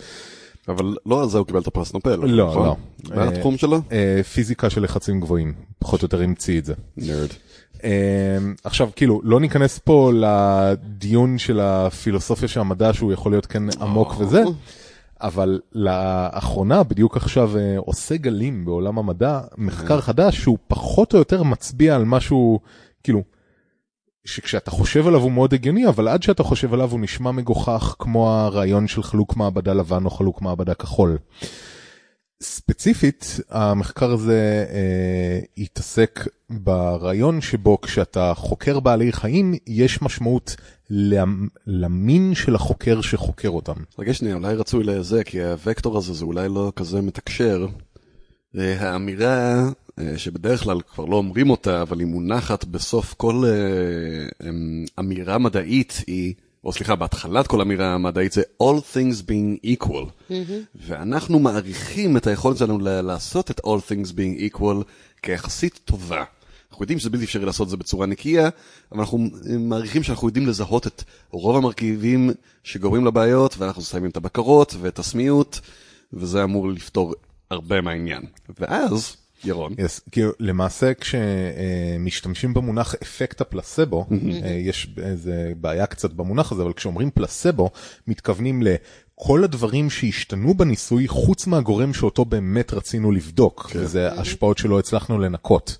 אבל 0.68 0.96
לא 1.06 1.22
על 1.22 1.30
זה 1.30 1.38
הוא 1.38 1.48
קיבל 1.48 1.60
את 1.60 1.68
הפרס 1.68 1.94
נופל. 1.94 2.16
לא, 2.16 2.48
נכון? 2.48 2.66
לא. 2.66 2.76
מה 3.16 3.22
אה, 3.22 3.28
התחום 3.28 3.58
שלו? 3.58 3.82
אה, 3.92 4.22
פיזיקה 4.24 4.70
של 4.70 4.84
לחצים 4.84 5.20
גבוהים, 5.20 5.54
פחות 5.80 6.02
או 6.02 6.06
יותר 6.06 6.22
המציא 6.22 6.60
את 6.60 6.66
זה. 6.66 6.74
נרד. 6.98 7.30
אה, 7.84 8.38
עכשיו 8.64 8.90
כאילו 8.96 9.22
לא 9.24 9.40
ניכנס 9.40 9.80
פה 9.80 10.12
לדיון 10.16 11.38
של 11.38 11.60
הפילוסופיה 11.60 12.48
של 12.48 12.60
המדע 12.60 12.94
שהוא 12.94 13.14
יכול 13.14 13.32
להיות 13.32 13.46
כן 13.46 13.64
עמוק 13.82 14.16
וזה, 14.20 14.44
אבל 15.22 15.60
לאחרונה 15.74 16.84
בדיוק 16.84 17.18
עכשיו 17.18 17.58
אה, 17.58 17.78
עושה 17.78 18.18
גלים 18.18 18.66
בעולם 18.66 19.00
המדע 19.00 19.42
מחקר 19.58 20.02
חדש 20.02 20.38
שהוא 20.38 20.58
פחות 20.68 21.14
או 21.14 21.20
יותר 21.20 21.44
מצביע 21.44 21.96
על 21.96 22.06
משהו 22.06 22.60
כאילו. 23.04 23.24
שכשאתה 24.26 24.72
חושב 24.72 25.08
עליו 25.08 25.22
הוא 25.22 25.32
מאוד 25.32 25.54
הגיוני 25.54 25.88
אבל 25.88 26.08
עד 26.08 26.24
שאתה 26.24 26.44
חושב 26.44 26.74
עליו 26.74 26.92
הוא 26.92 27.00
נשמע 27.00 27.32
מגוחך 27.32 27.96
כמו 28.00 28.30
הרעיון 28.30 28.88
של 28.88 29.04
חלוק 29.04 29.36
מעבדה 29.36 29.74
לבן 29.74 30.06
או 30.06 30.10
חלוק 30.10 30.42
מעבדה 30.42 30.74
כחול. 30.74 31.18
ספציפית 32.44 33.40
המחקר 33.50 34.12
הזה 34.12 34.66
אה, 34.70 35.40
התעסק 35.58 36.28
ברעיון 36.50 37.42
שבו 37.42 37.82
כשאתה 37.82 38.34
חוקר 38.36 38.80
בעלי 38.80 39.12
חיים 39.12 39.54
יש 39.68 40.02
משמעות 40.02 40.56
למ, 40.90 41.48
למין 41.68 42.36
של 42.36 42.56
החוקר 42.56 43.02
שחוקר 43.02 43.50
אותם. 43.50 43.74
רגע 44.00 44.14
שנייה, 44.14 44.36
אולי 44.36 44.56
רצוי 44.56 44.84
לזה, 44.84 45.24
כי 45.24 45.44
הוקטור 45.44 45.98
הזה 45.98 46.14
זה 46.14 46.26
אולי 46.26 46.50
לא 46.50 46.72
כזה 46.76 47.02
מתקשר. 47.02 47.68
אה, 48.58 48.90
האמירה 48.90 49.70
אה, 50.00 50.18
שבדרך 50.18 50.64
כלל 50.64 50.82
כבר 50.82 51.06
לא 51.06 51.16
אומרים 51.16 51.50
אותה, 51.50 51.82
אבל 51.82 52.00
היא 52.00 52.08
מונחת 52.08 52.66
בסוף 52.66 53.14
כל 53.14 53.44
אה, 53.46 54.50
אמ, 54.50 54.86
אמירה 55.00 55.38
מדעית 55.38 56.04
היא, 56.08 56.34
או 56.64 56.74
סליחה, 56.74 56.96
בהתחלת 56.96 57.48
כל 57.48 57.62
אמירה 57.62 57.98
מדעית 57.98 58.32
זה 58.32 58.42
All 58.64 58.96
things 58.96 59.22
being 59.22 59.66
equal. 59.66 60.30
Mm-hmm. 60.30 60.34
ואנחנו 60.76 61.40
מעריכים 61.40 62.18
את 62.18 62.28
היכולת 62.28 62.58
שלנו 62.58 62.80
לעשות 62.82 63.52
את 63.52 63.60
All 63.60 63.92
things 63.92 64.12
being 64.12 64.56
equal 64.56 64.84
כיחסית 65.22 65.80
טובה. 65.86 66.24
אנחנו 66.72 66.84
יודעים 66.84 67.00
שזה 67.00 67.10
בלתי 67.10 67.24
אפשרי 67.26 67.46
לעשות 67.46 67.66
את 67.66 67.70
זה 67.70 67.78
בצורה 67.78 68.06
נקייה, 68.06 68.50
אבל 68.92 69.00
אנחנו 69.00 69.20
מעריכים 69.60 70.04
שאנחנו 70.04 70.28
יודעים 70.28 70.48
לזהות 70.48 70.88
את 70.88 71.04
רוב 71.32 71.58
המרכיבים 71.58 72.32
שגורמים 72.64 73.06
לבעיות, 73.06 73.58
ואנחנו 73.58 73.82
שמים 73.82 74.10
את 74.10 74.18
הבקרות 74.18 74.76
ואת 74.82 75.00
הסמיות, 75.00 75.60
וזה 76.14 76.44
אמור 76.44 76.70
לפתור 76.70 77.16
הרבה 77.52 77.82
מהעניין. 77.82 78.22
ואז, 78.60 79.18
ירון, 79.44 79.74
Yes, 79.74 80.02
כאילו 80.12 80.32
למעשה 80.40 80.92
כשמשתמשים 80.94 82.54
במונח 82.54 82.96
אפקט 83.04 83.42
הפלסבו, 83.42 84.06
אה, 84.44 84.50
יש 84.50 84.90
איזה 85.04 85.52
בעיה 85.62 85.86
קצת 85.86 86.14
במונח 86.14 86.52
הזה, 86.52 86.64
אבל 86.64 86.74
כשאומרים 86.74 87.12
פלסבו, 87.12 87.70
מתכוונים 88.08 88.64
לכל 88.64 89.44
הדברים 89.44 89.90
שהשתנו 89.90 90.54
בניסוי 90.54 91.08
חוץ 91.08 91.48
מהגורם 91.48 91.94
שאותו 91.94 92.26
באמת 92.26 92.74
רצינו 92.74 93.12
לבדוק, 93.12 93.72
וזה 93.76 94.12
השפעות 94.12 94.58
שלא 94.58 94.80
הצלחנו 94.80 95.20
לנקות. 95.20 95.78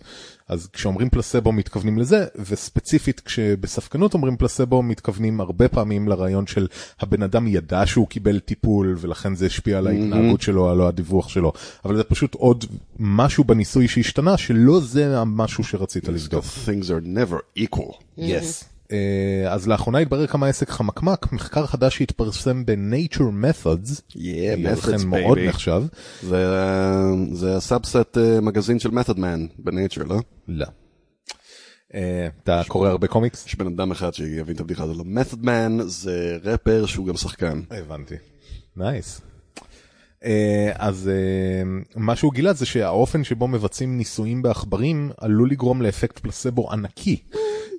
אז 0.50 0.68
כשאומרים 0.74 1.10
פלסבו 1.10 1.52
מתכוונים 1.52 1.98
לזה, 1.98 2.26
וספציפית 2.36 3.20
כשבספקנות 3.20 4.14
אומרים 4.14 4.38
פלסבו 4.38 4.84
מתכוונים 4.84 5.42
הרבה 5.42 5.68
פעמים 5.68 6.08
לרעיון 6.08 6.48
של 6.48 6.68
הבן 7.00 7.24
אדם 7.24 7.48
ידע 7.48 7.86
שהוא 7.86 8.08
קיבל 8.08 8.40
טיפול 8.40 8.96
ולכן 9.00 9.36
זה 9.36 9.46
השפיע 9.46 9.78
על 9.78 9.88
ההתנהגות 9.88 10.42
שלו, 10.42 10.70
על 10.70 10.82
הדיווח 10.82 11.30
שלו, 11.30 11.54
אבל 11.86 11.98
זה 11.98 12.04
פשוט 12.04 12.34
עוד 12.34 12.66
משהו 13.00 13.44
בניסוי 13.44 13.88
שהשתנה 13.88 14.38
שלא 14.38 14.80
זה 14.80 15.20
המשהו 15.20 15.64
שרצית 15.64 16.08
לבדוק. 16.08 16.46
things 16.46 16.86
are 16.86 17.06
never 17.06 17.60
equal. 17.60 17.94
Yes. 18.18 18.77
אה, 18.92 19.54
אז 19.54 19.68
לאחרונה 19.68 19.98
התברר 20.00 20.28
כמה 20.28 20.48
עסק 20.48 20.70
חמקמק, 20.70 21.32
מחקר 21.32 21.66
חדש 21.66 21.98
שהתפרסם 21.98 22.66
ב-Nature 22.66 23.18
Methods, 23.18 24.02
Yeah, 24.12 24.16
לכן 24.58 24.96
methods, 24.96 25.06
מאוד. 25.06 25.38
נחשב. 25.40 25.84
זה, 26.24 26.46
זה 27.32 27.58
ה 27.58 27.66
subset 27.66 28.18
אה, 28.18 28.42
מגזין 28.42 28.80
של 28.80 28.90
Method 28.90 29.18
Man 29.18 29.54
בנייצ'ר, 29.60 30.04
לא? 30.04 30.20
לא. 30.48 30.66
אה, 31.94 32.28
אתה 32.44 32.62
קורא 32.68 32.90
הרבה 32.90 33.08
קומיקס? 33.08 33.46
יש 33.46 33.56
בן 33.56 33.68
אדם 33.68 33.92
אחד 33.92 34.14
שיבין 34.14 34.56
את 34.56 34.60
הבדיחה 34.60 34.84
הזו. 34.84 35.04
Method 35.04 35.44
Man 35.44 35.84
זה 35.86 36.38
רפר 36.44 36.86
שהוא 36.86 37.08
גם 37.08 37.18
שחקן. 37.18 37.62
הבנתי. 37.72 38.16
nice. 38.76 39.22
אז 40.76 41.10
אה, 41.10 41.64
מה 41.96 42.16
שהוא 42.16 42.34
גילה 42.34 42.54
זה 42.54 42.66
שהאופן 42.66 43.24
שבו 43.24 43.48
מבצעים 43.48 43.98
ניסויים 43.98 44.42
בעכברים 44.42 45.12
עלול 45.18 45.52
לגרום 45.52 45.82
לאפקט 45.82 46.20
פלסבו 46.20 46.72
ענקי. 46.72 47.24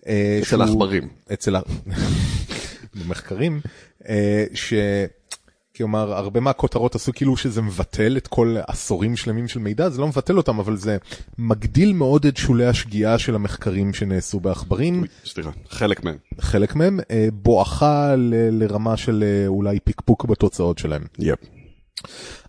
אה, 0.06 0.38
אצל 0.42 0.62
העכברים. 0.62 1.08
אצל 1.32 1.56
ה... 1.56 1.61
במחקרים, 3.04 3.61
אה, 4.08 4.44
ש... 4.54 4.74
כלומר, 5.76 6.12
הרבה 6.12 6.40
מהכותרות 6.40 6.94
עשו 6.94 7.12
כאילו 7.14 7.37
שזה 7.37 7.62
מבטל 7.62 8.16
את 8.16 8.26
כל 8.26 8.56
עשורים 8.66 9.16
שלמים 9.16 9.48
של 9.48 9.61
מידע, 9.61 9.88
זה 9.88 10.00
לא 10.00 10.08
מבטל 10.08 10.37
אותם, 10.37 10.58
אבל 10.58 10.76
זה 10.76 10.96
מגדיל 11.38 11.92
מאוד 11.92 12.26
את 12.26 12.37
שולי 12.37 12.66
השגיאה 12.66 13.18
של 13.18 13.34
המחקרים 13.34 13.94
שנעשו 13.94 14.40
בעכברים. 14.40 15.04
סליחה, 15.24 15.50
חלק 15.68 16.04
מהם. 16.04 16.16
חלק 16.40 16.74
מהם 16.74 17.00
אה, 17.11 17.28
בואכה 17.32 18.16
ל- 18.16 18.62
לרמה 18.62 18.96
של 18.96 19.44
אולי 19.46 19.80
פקפוק 19.80 20.24
בתוצאות 20.24 20.78
שלהם. 20.78 21.02
יפ. 21.18 21.38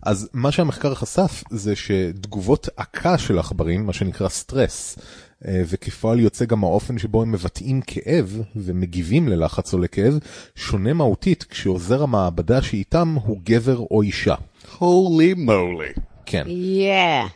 אז 0.02 0.28
מה 0.32 0.52
שהמחקר 0.52 0.94
חשף 0.94 1.44
זה 1.50 1.76
שתגובות 1.76 2.68
עקה 2.76 3.18
של 3.18 3.38
עכברים, 3.38 3.86
מה 3.86 3.92
שנקרא 3.92 4.28
סטרס, 4.28 4.98
וכפועל 5.44 6.20
יוצא 6.20 6.44
גם 6.44 6.64
האופן 6.64 6.98
שבו 6.98 7.22
הם 7.22 7.32
מבטאים 7.32 7.80
כאב 7.80 8.42
ומגיבים 8.56 9.28
ללחץ 9.28 9.74
או 9.74 9.78
לכאב, 9.78 10.18
שונה 10.56 10.92
מהותית 10.92 11.42
כשעוזר 11.42 12.02
המעבדה 12.02 12.62
שאיתם 12.62 13.16
הוא 13.24 13.38
גבר 13.44 13.78
או 13.90 14.02
אישה. 14.02 14.34
הולי 14.78 15.34
מולי. 15.34 15.88
כן, 16.26 16.44
יאה. 16.48 17.26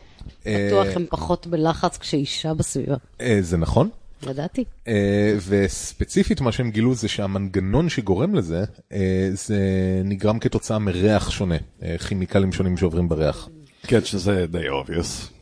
בטוח 0.45 0.87
הם 0.95 1.05
פחות 1.09 1.47
בלחץ 1.47 1.97
כשאישה 1.97 2.53
בסביבה. 2.53 2.95
אה, 3.21 3.37
זה 3.41 3.57
נכון. 3.57 3.89
ידעתי. 4.29 4.63
אה, 4.87 5.35
וספציפית 5.47 6.41
מה 6.41 6.51
שהם 6.51 6.71
גילו 6.71 6.95
זה 6.95 7.07
שהמנגנון 7.07 7.89
שגורם 7.89 8.35
לזה, 8.35 8.63
אה, 8.93 9.29
זה 9.33 9.59
נגרם 10.03 10.39
כתוצאה 10.39 10.79
מריח 10.79 11.29
שונה, 11.29 11.57
אה, 11.83 11.95
כימיקלים 11.97 12.51
שונים 12.51 12.77
שעוברים 12.77 13.09
בריח. 13.09 13.49
כן, 13.87 14.05
שזה 14.05 14.45
די 14.47 14.69
obvious. 14.69 15.34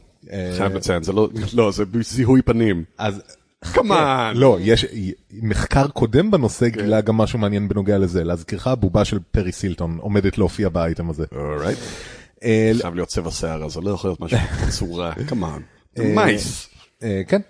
חייב 0.57 0.73
לציין, 0.73 1.03
זה 1.03 1.13
לא, 1.13 1.29
לא, 1.53 1.71
זה 1.71 1.83
זיהוי 2.01 2.41
פנים. 2.41 2.83
אז 2.97 3.21
כמובן. 3.73 4.33
לא, 4.35 4.57
יש 4.61 4.85
מחקר 5.31 5.87
קודם 5.87 6.31
בנושא 6.31 6.67
גילה 6.69 7.01
גם 7.01 7.17
משהו 7.17 7.39
מעניין 7.39 7.67
בנוגע 7.67 7.97
לזה. 7.97 8.23
להזכירך, 8.23 8.67
הבובה 8.67 9.05
של 9.05 9.19
פרי 9.31 9.51
סילטון 9.51 9.97
עומדת 10.01 10.37
להופיע 10.37 10.69
באייטם 10.69 11.09
הזה. 11.09 11.25
אורייט. 11.35 11.77
אה, 12.43 12.71
חייב 12.81 12.95
להיות 12.95 13.07
צבע 13.07 13.31
שיער, 13.31 13.63
אז 13.63 13.71
זה 13.71 13.81
לא 13.81 13.89
יכול 13.89 14.09
להיות 14.09 14.19
משהו 14.19 14.37
בצורה. 14.67 15.13
כמובן. 15.27 15.61
מייס. 15.99 16.69
אה, 17.03 17.21
כן, 17.27 17.41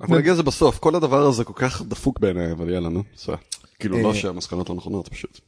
אנחנו 0.00 0.16
נגיע 0.16 0.32
לזה 0.32 0.42
בסוף, 0.42 0.78
כל 0.78 0.94
הדבר 0.94 1.26
הזה 1.26 1.44
כל 1.44 1.52
כך 1.56 1.82
דפוק 1.82 2.20
בעיניי, 2.20 2.52
אבל 2.52 2.70
יאללה, 2.70 2.88
נו. 2.88 3.02
בסדר. 3.16 3.34
כאילו 3.82 4.02
לא 4.02 4.14
שהמסקנות 4.14 4.68
לא 4.68 4.74
נכונות, 4.74 5.08
פשוט. 5.08 5.40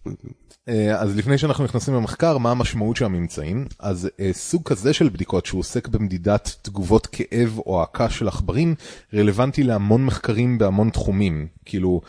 אה, 0.69 1.01
אז 1.01 1.17
לפני 1.17 1.39
שאנחנו 1.39 1.65
נכנסים 1.65 1.95
למחקר, 1.95 2.39
מה 2.39 2.51
המשמעות 2.51 2.97
של 2.97 3.05
הממצאים? 3.05 3.67
אז 3.79 4.09
אה, 4.21 4.31
סוג 4.33 4.63
כזה 4.63 4.93
של 4.93 5.09
בדיקות 5.09 5.47
שהוא 5.47 5.59
עוסק 5.59 5.89
במדידת 5.89 6.57
תגובות 6.63 7.07
כאב 7.07 7.59
או 7.59 7.83
עקה 7.83 8.11
של 8.11 8.29
עכברים, 8.29 8.75
רלוונטי 9.15 9.63
להמון 9.63 10.05
מחקרים 10.07 10.59
בהמון 10.59 10.91
תחומים. 10.91 11.47
כאילו, 11.65 12.01
אה, 12.05 12.09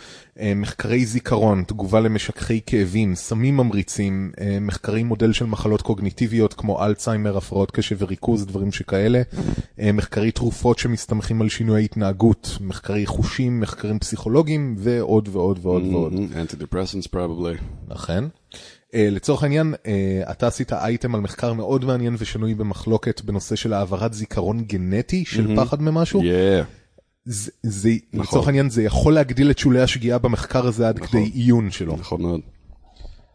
מחקרי 0.55 1.05
זיכרון, 1.05 1.63
תגובה 1.67 1.99
למשככי 1.99 2.61
כאבים, 2.65 3.15
סמים 3.15 3.57
ממריצים, 3.57 4.31
אה, 4.41 4.57
מחקרי 4.61 5.03
מודל 5.03 5.33
של 5.33 5.45
מחלות 5.45 5.81
קוגניטיביות 5.81 6.53
כמו 6.53 6.85
אלצהיימר, 6.85 7.37
הפרעות 7.37 7.71
קשב 7.71 7.95
וריכוז, 7.99 8.45
דברים 8.45 8.71
שכאלה, 8.71 9.21
אה, 9.79 9.91
מחקרי 9.91 10.31
תרופות 10.31 10.79
שמסתמכים 10.79 11.41
על 11.41 11.49
שינוי 11.49 11.85
התנהגות, 11.85 12.57
מחקרי 12.61 13.05
חושים, 13.05 13.59
מחקרים 13.59 13.99
פסיכולוגיים 13.99 14.75
ועוד 14.77 15.29
ועוד 15.31 15.59
ועוד 15.61 15.83
ועוד. 15.83 16.13
אנטי-דפרסנס 16.35 17.05
probably. 17.05 17.93
אכן. 17.93 18.23
Uh, 18.91 18.97
לצורך 18.97 19.43
העניין, 19.43 19.73
אתה 20.31 20.47
עשית 20.47 20.73
אייטם 20.73 21.15
על 21.15 21.21
מחקר 21.21 21.53
מאוד 21.53 21.85
מעניין 21.85 22.15
ושנוי 22.19 22.55
במחלוקת 22.55 23.21
בנושא 23.21 23.55
של 23.55 23.73
העברת 23.73 24.13
זיכרון 24.13 24.63
גנטי 24.63 25.25
של 25.25 25.55
פחד 25.55 25.81
ממשהו. 25.81 26.21
Yeah. 26.21 26.84
זה, 27.25 27.91
נכון. 28.13 28.25
לצורך 28.25 28.47
העניין 28.47 28.69
זה 28.69 28.83
יכול 28.83 29.13
להגדיל 29.13 29.51
את 29.51 29.57
שולי 29.57 29.81
השגיאה 29.81 30.17
במחקר 30.17 30.67
הזה 30.67 30.87
עד 30.87 30.99
כדי 30.99 31.31
עיון 31.33 31.71
שלו. 31.71 31.95
נכון 31.95 32.21
מאוד. 32.21 32.41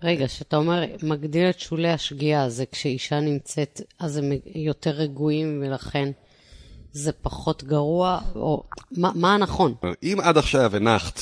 רגע, 0.02 0.26
כשאתה 0.26 0.56
אומר 0.56 0.84
מגדיל 1.02 1.50
את 1.50 1.60
שולי 1.60 1.90
השגיאה, 1.90 2.48
זה 2.48 2.64
כשאישה 2.72 3.20
נמצאת, 3.20 3.80
אז 3.98 4.16
הם 4.16 4.32
יותר 4.54 4.90
רגועים 4.90 5.62
ולכן 5.66 6.10
זה 6.92 7.12
פחות 7.12 7.64
גרוע, 7.64 8.20
או 8.34 8.62
מה, 8.96 9.10
מה 9.14 9.34
הנכון? 9.34 9.74
אם 10.02 10.18
עד 10.22 10.38
עכשיו 10.38 10.76
הנחת, 10.76 11.20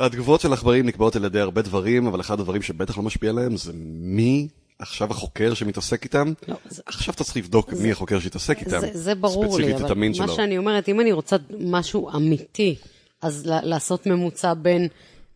התגובות 0.00 0.40
של 0.40 0.52
עכברים 0.52 0.86
נקבעות 0.86 1.16
על 1.16 1.24
ידי 1.24 1.40
הרבה 1.40 1.62
דברים, 1.62 2.06
אבל 2.06 2.20
אחד 2.20 2.40
הדברים 2.40 2.62
שבטח 2.62 2.96
לא 2.96 3.02
משפיע 3.02 3.30
עליהם 3.30 3.56
זה 3.56 3.72
מי 4.00 4.48
עכשיו 4.78 5.10
החוקר 5.10 5.54
שמתעסק 5.54 6.04
איתם. 6.04 6.32
לא, 6.48 6.54
זה- 6.68 6.82
עכשיו 6.86 7.14
אתה 7.14 7.24
צריך 7.24 7.36
לבדוק 7.36 7.72
מי 7.72 7.92
החוקר 7.92 8.20
שהתעסק 8.20 8.58
איתם. 8.60 8.80
זה, 8.80 8.90
זה 8.92 9.14
ברור 9.14 9.58
לי, 9.58 9.74
אבל 9.74 9.94
מה 9.94 10.14
שלו. 10.14 10.28
שאני 10.36 10.58
אומרת, 10.58 10.88
אם 10.88 11.00
אני 11.00 11.12
רוצה 11.12 11.36
משהו 11.60 12.10
אמיתי, 12.16 12.74
אז 13.22 13.46
ל- 13.46 13.60
לעשות 13.68 14.06
ממוצע 14.06 14.54
בין 14.54 14.88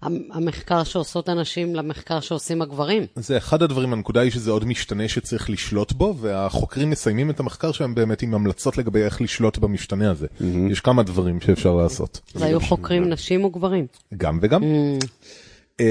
המ- 0.03 0.22
המחקר 0.33 0.85
שעושות 0.85 1.29
הנשים 1.29 1.74
למחקר 1.74 2.20
שעושים 2.20 2.62
הגברים. 2.62 3.07
זה 3.16 3.37
אחד 3.37 3.62
הדברים, 3.62 3.92
הנקודה 3.92 4.20
היא 4.20 4.31
שזה 4.31 4.51
עוד 4.51 4.64
משתנה 4.64 5.09
שצריך 5.09 5.51
לשלוט 5.51 5.92
בו, 5.92 6.14
והחוקרים 6.20 6.90
מסיימים 6.90 7.31
את 7.31 7.40
המחקר 7.40 7.72
שלהם 7.72 7.94
באמת 7.94 8.22
עם 8.22 8.35
המלצות 8.35 8.79
לגבי 8.79 9.03
איך 9.03 9.22
לשלוט 9.22 9.59
במשתנה 9.59 10.11
הזה. 10.11 10.27
יש 10.70 10.81
כמה 10.81 11.03
דברים 11.03 11.40
שאפשר 11.40 11.74
לעשות. 11.74 12.20
אז 12.35 12.42
היו 12.42 12.61
חוקרים 12.61 13.09
נשים 13.09 13.44
או 13.44 13.51
גברים? 13.51 13.87
גם 14.16 14.38
וגם. 14.42 14.62
אה, 14.62 14.98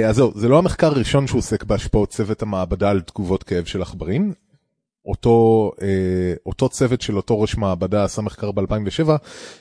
אז 0.10 0.16
זהו, 0.16 0.32
זה 0.36 0.48
לא 0.48 0.58
המחקר 0.58 0.88
הראשון 0.88 1.28
שהוא 1.28 1.40
עוסק 1.40 1.64
בהשפעות 1.64 2.10
צוות 2.10 2.42
המעבדה 2.42 2.90
על 2.90 3.02
תגובות 3.02 3.44
כאב 3.44 3.66
של 3.66 3.82
עכברים. 3.82 4.34
אותו, 5.08 5.72
אה, 5.82 6.34
אותו 6.46 6.70
צוות 6.70 7.02
של 7.02 7.18
אותו 7.18 7.42
ראש 7.42 7.58
מעבדה 7.58 8.04
עשה 8.04 8.22
מחקר 8.22 8.52
ב-2007, 8.52 9.10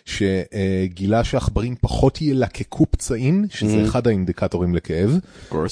שגילה 0.05 1.25
שעכברים 1.25 1.75
פחות 1.81 2.23
ילקקו 2.23 2.87
פצעים, 2.91 3.45
שזה 3.51 3.85
אחד 3.85 4.07
האינדיקטורים 4.07 4.75
לכאב. 4.75 5.19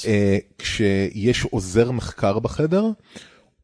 אה, 0.07 0.37
כשיש 0.57 1.43
עוזר 1.43 1.91
מחקר 1.91 2.39
בחדר, 2.39 2.85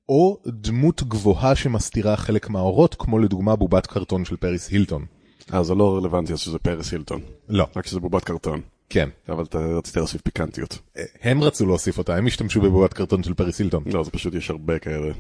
או 0.10 0.38
דמות 0.48 1.04
גבוהה 1.04 1.56
שמסתירה 1.56 2.18
חלק 2.18 2.50
מהאורות, 2.50 2.96
כמו 3.00 3.20
לדוגמה 3.20 3.56
בובת 3.56 3.88
קרטון 3.88 4.26
של 4.26 4.36
פריס 4.36 4.70
הילטון. 4.70 5.06
אה, 5.54 5.64
זה 5.64 5.76
לא 5.76 5.98
רלוונטי 5.98 6.34
אז 6.34 6.40
שזה 6.40 6.60
פרס 6.60 6.92
הילטון. 6.92 7.22
לא, 7.50 7.68
רק 7.76 7.88
שזה 7.88 8.00
בובת 8.00 8.24
קרטון. 8.24 8.62
כן. 8.92 9.10
אבל 9.30 9.44
אתה 9.44 9.60
רצית 9.60 9.96
להוסיף 9.96 10.22
פיקנטיות. 10.22 10.80
אה, 10.98 11.04
הם 11.22 11.44
רצו 11.44 11.66
להוסיף 11.66 11.98
אותה, 11.98 12.16
הם 12.16 12.28
השתמשו 12.28 12.62
בבובת 12.62 12.94
קרטון 12.94 13.24
של 13.24 13.34
פריס 13.34 13.60
הילטון. 13.60 13.84
לא, 13.86 14.04
זה 14.04 14.12
פשוט 14.12 14.34
יש 14.34 14.50
הרבה 14.50 14.80
כאלה. 14.80 15.12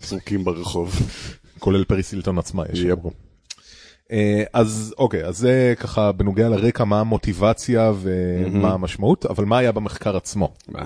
זרוקים 0.00 0.44
ברחוב. 0.44 0.94
כולל 1.58 1.84
פריס 1.84 2.12
הילטון 2.12 2.38
עצמה, 2.38 2.62
יש 2.72 2.78
יפ. 2.78 2.98
אה, 4.12 4.44
אז 4.52 4.94
אוקיי, 4.98 5.24
אז 5.24 5.38
זה 5.38 5.74
ככה 5.78 6.12
בנוגע 6.12 6.48
לרקע, 6.48 6.84
מה 6.84 7.00
המוטיבציה 7.00 7.92
ומה 7.96 8.72
המשמעות, 8.72 9.26
אבל 9.26 9.44
מה 9.44 9.58
היה 9.58 9.72
במחקר 9.72 10.16
עצמו. 10.16 10.54
מה? 10.68 10.84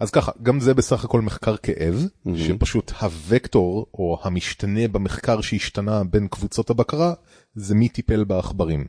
אז 0.00 0.10
ככה, 0.10 0.32
גם 0.42 0.60
זה 0.60 0.74
בסך 0.74 1.04
הכל 1.04 1.20
מחקר 1.20 1.56
כאב, 1.56 2.06
שפשוט 2.36 2.92
הוקטור 3.30 3.86
או 3.94 4.18
המשתנה 4.22 4.88
במחקר 4.88 5.40
שהשתנה 5.40 6.04
בין 6.04 6.28
קבוצות 6.28 6.70
הבקרה, 6.70 7.12
זה 7.54 7.74
מי 7.74 7.88
טיפל 7.88 8.24
בעכברים. 8.24 8.84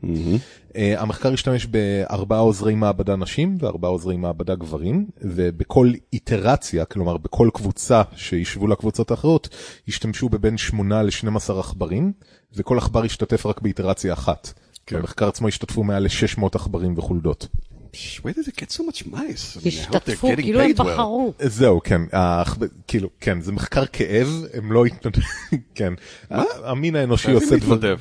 Uh, 0.68 0.74
המחקר 0.96 1.32
השתמש 1.32 1.66
בארבעה 1.66 2.38
עוזרי 2.38 2.74
מעבדה 2.74 3.16
נשים 3.16 3.56
וארבעה 3.60 3.90
עוזרי 3.90 4.16
מעבדה 4.16 4.54
גברים, 4.54 5.06
ובכל 5.20 5.92
איטרציה, 6.12 6.84
כלומר 6.84 7.16
בכל 7.16 7.50
קבוצה 7.54 8.02
שישבו 8.16 8.66
לקבוצות 8.66 9.10
האחרות, 9.10 9.48
השתמשו 9.88 10.28
בבין 10.28 10.56
8 10.58 11.02
ל-12 11.02 11.52
עכברים, 11.58 12.12
וכל 12.56 12.78
עכבר 12.78 13.04
השתתף 13.04 13.46
רק 13.46 13.60
באיטרציה 13.60 14.12
אחת. 14.12 14.52
כן. 14.86 14.98
במחקר 14.98 15.28
עצמו 15.28 15.48
השתתפו 15.48 15.84
מעל 15.84 16.02
ל-600 16.02 16.46
עכברים 16.54 16.98
וחולדות. 16.98 17.48
Where 17.94 18.32
did 18.32 18.48
it 18.48 18.56
get 18.56 18.70
so 18.72 18.82
much 18.82 19.06
mice? 19.12 19.58
השתתפו, 19.66 20.28
כאילו 20.36 20.60
הם. 20.60 20.72
בחרו. 20.74 21.34
זהו, 21.42 21.80
כן, 21.84 22.00
כאילו, 22.88 23.08
כן, 23.20 23.40
זה 23.40 23.52
מחקר 23.52 23.86
כאב, 23.86 24.28
הם 24.54 24.72
לא 24.72 24.84
התנדבו, 24.86 25.22
כן, 25.74 25.92
המין 26.64 26.96
האנושי 26.96 27.30
עושה 27.32 27.56
דבר, 27.56 27.74
להתנדב. 27.74 27.98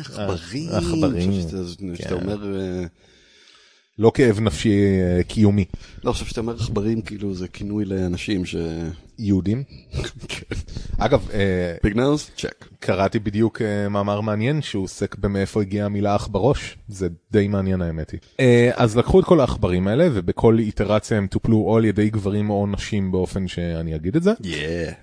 עכברים. 0.00 0.68
עכברים, 0.72 1.04
אני 1.04 1.42
חושב 1.42 1.48
שאתה- 1.48 2.02
שאתה 2.02 2.14
אומר... 2.14 2.36
אה, 3.98 4.04
לא 4.04 4.10
כאב 4.14 4.40
נפשי 4.40 4.70
אה, 4.70 5.22
קיומי. 5.22 5.64
לא, 6.04 6.12
חושב 6.12 6.26
שאתה 6.26 6.40
אומר 6.40 6.54
עכברים, 6.54 7.02
כאילו 7.02 7.34
זה 7.34 7.48
כינוי 7.48 7.84
לאנשים 7.84 8.44
ש... 8.44 8.56
יהודים. 9.18 9.62
כן. 10.28 10.56
אגב, 10.98 11.28
אה, 11.34 11.74
ביג 11.82 11.96
נאוס? 11.96 12.30
צ'ק. 12.36 12.68
קראתי 12.78 13.18
בדיוק 13.18 13.62
אה, 13.62 13.88
מאמר 13.88 14.20
מעניין 14.20 14.62
שהוא 14.62 14.84
עוסק 14.84 15.16
במאיפה 15.18 15.60
הגיעה 15.60 15.86
המילה 15.86 16.16
אח 16.16 16.26
בראש, 16.26 16.76
זה 16.88 17.08
די 17.32 17.48
מעניין 17.48 17.82
האמת 17.82 18.10
היא. 18.10 18.20
אה, 18.40 18.70
אז 18.74 18.96
לקחו 18.96 19.20
את 19.20 19.24
כל 19.24 19.40
העכברים 19.40 19.88
האלה 19.88 20.08
ובכל 20.12 20.58
איטרציה 20.58 21.18
הם 21.18 21.26
טופלו 21.26 21.56
או 21.56 21.76
על 21.76 21.84
ידי 21.84 22.10
גברים 22.10 22.50
או 22.50 22.66
נשים 22.66 23.12
באופן 23.12 23.48
שאני 23.48 23.94
אגיד 23.96 24.16
את 24.16 24.22
זה. 24.22 24.32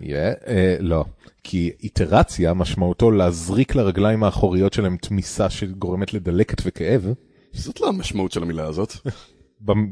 yeah. 0.02 0.34
אה, 0.48 0.76
לא, 0.80 1.06
כי 1.44 1.72
איטרציה 1.84 2.54
משמעותו 2.54 3.12
להזריק 3.12 3.76
לרגליים 3.76 4.24
האחוריות 4.24 4.74
שלהם 4.74 4.98
תמיסה 4.98 5.50
שגורמת 5.50 6.14
לדלקת 6.14 6.62
וכאב. 6.66 7.14
זאת 7.54 7.82
לא 7.82 7.88
המשמעות 7.88 8.32
של 8.32 8.44
המילה 8.44 8.66
הזאת. 8.66 8.94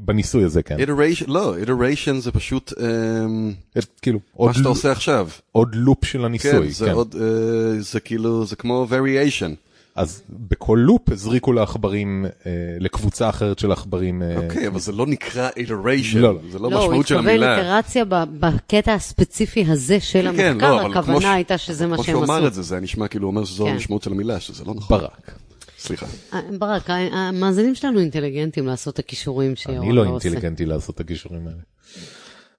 בניסוי 0.06 0.44
הזה 0.44 0.64
כן. 0.64 0.80
איטריישן, 0.80 1.26
לא, 1.30 1.58
איטריישן 1.58 2.20
זה 2.20 2.32
פשוט 2.32 2.74
אמ, 2.80 3.54
את- 3.78 4.00
כאילו 4.02 4.20
עוד 4.34 4.48
מה 4.48 4.54
שאתה 4.54 4.64
לו- 4.64 4.70
עושה 4.70 4.92
עכשיו. 4.92 5.30
עוד 5.52 5.76
לופ 5.76 6.06
של 6.06 6.20
כן, 6.20 6.26
הניסוי. 6.26 6.72
זה 6.72 6.86
כן. 6.86 6.92
עוד, 6.92 7.16
אה, 7.22 7.82
זה 7.82 8.00
כאילו, 8.00 8.46
זה 8.46 8.56
כמו 8.56 8.88
variation. 8.90 9.52
אז 9.96 10.22
בכל 10.30 10.80
לופ 10.82 11.10
הזריקו 11.12 11.54
לעכברים, 11.54 12.26
אה, 12.46 12.52
לקבוצה 12.80 13.30
אחרת 13.30 13.60
של 13.60 13.72
עכברים. 13.72 14.24
אה, 14.24 14.38
אוקיי, 14.38 14.68
אבל 14.68 14.80
זה 14.80 14.92
לא 14.92 15.06
נקרא 15.08 15.50
iteration, 15.50 16.18
לא, 16.18 16.34
לא. 16.34 16.40
זה 16.52 16.60
לא 16.60 16.72
לא, 16.72 16.78
הוא 16.78 16.86
משמעות 16.88 17.08
של 17.08 17.16
התכוון 17.16 17.30
המילה. 17.34 17.58
איטרציה 17.58 18.06
ב- 18.06 18.16
בקטע 18.40 18.94
הספציפי 18.94 19.66
הזה 19.68 20.00
של 20.00 20.32
כן, 20.36 20.52
המחקר, 20.52 20.76
לא, 20.76 20.82
כמו 20.84 20.94
ש- 20.94 20.98
הכוונה 20.98 21.34
הייתה 21.34 21.58
שזה 21.58 21.88
מה 21.88 21.96
כמו 21.96 22.04
שהם 22.04 22.14
שהוא 22.16 22.26
אמר 22.26 22.38
עשו. 22.38 22.48
את 22.48 22.54
זה, 22.54 22.62
זה 22.62 22.80
נשמע 22.80 23.08
כאילו 23.08 23.26
הוא 23.28 23.32
אומר 23.32 23.46
שזו 23.46 23.66
כן. 23.66 23.72
המשמעות 23.72 24.04
של 24.04 24.12
המילה, 24.12 24.40
שזה 24.40 24.64
לא 24.66 24.74
נכון. 24.76 24.98
ברק. 25.00 25.32
סליחה. 25.80 26.06
אה, 26.34 26.42
ברק, 26.60 26.90
המאזינים 26.90 27.76
שלנו 27.76 28.00
אינטליגנטים 28.00 28.68
לעשות 28.68 28.94
את 28.94 29.00
הכישורים 29.00 29.56
שירון 29.56 29.86
אני 29.86 29.96
לא 29.96 30.02
עושה. 30.02 30.28
אינטליגנטי 30.28 30.66
לעשות 30.66 30.96
את 30.96 31.00
הגישורים 31.00 31.48
האלה. 31.48 31.60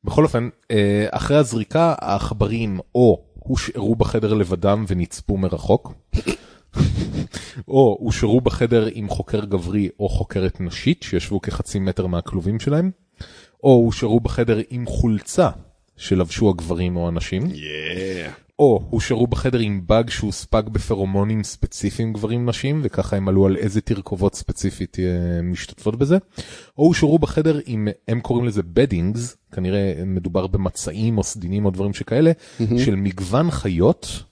בכל 0.05 0.25
אופן, 0.25 0.49
אה, 0.71 1.07
אחרי 1.11 1.37
הזריקה 1.37 1.95
העכברים 1.99 2.79
או 2.95 3.25
הושארו 3.35 3.95
בחדר 3.95 4.35
לבדם 4.35 4.85
ונצפו 4.89 5.37
מרחוק, 5.37 5.93
או 7.69 7.97
הושארו 8.01 8.41
בחדר 8.41 8.89
עם 8.93 9.09
חוקר 9.09 9.45
גברי 9.45 9.89
או 10.01 10.09
חוקרת 10.09 10.61
נשית 10.61 11.03
שישבו 11.03 11.41
כחצי 11.41 11.79
מטר 11.79 12.07
מהכלובים 12.07 12.61
שלהם, 12.61 12.91
או 13.65 13.71
הושארו 13.75 14.21
בחדר 14.21 14.61
עם 14.71 14.87
חולצה 14.87 15.51
שלבשו 15.97 16.51
הגברים 16.51 16.97
או 16.97 17.09
הנשים, 17.09 17.43
Yeah. 17.43 18.50
או 18.61 18.87
הושארו 18.91 19.27
בחדר 19.27 19.59
עם 19.59 19.81
באג 19.87 20.11
שהוספג 20.11 20.63
בפרומונים 20.73 21.45
ספציפיים 21.45 22.13
גברים 22.13 22.49
נשים 22.49 22.81
וככה 22.85 23.17
הם 23.17 23.29
עלו 23.29 23.47
על 23.47 23.57
איזה 23.57 23.81
תרכובות 23.81 24.35
ספציפית 24.35 24.97
אה, 24.99 25.43
משתתפות 25.43 25.97
בזה, 25.97 26.19
או 26.79 26.87
הושארו 26.87 27.19
בחדר 27.19 27.61
עם, 27.67 27.89
הם 28.09 28.21
קוראים 28.21 28.47
לזה 28.47 28.63
בדינגס, 28.63 29.37
כנראה 29.53 30.03
מדובר 30.07 30.47
במצעים 30.47 31.19
או 31.19 31.23
סדינים 31.23 31.65
או 31.65 31.71
דברים 31.71 31.95
שכאלה, 31.95 32.33
של 32.85 32.95
מגוון 32.97 33.51
חיות, 33.51 34.23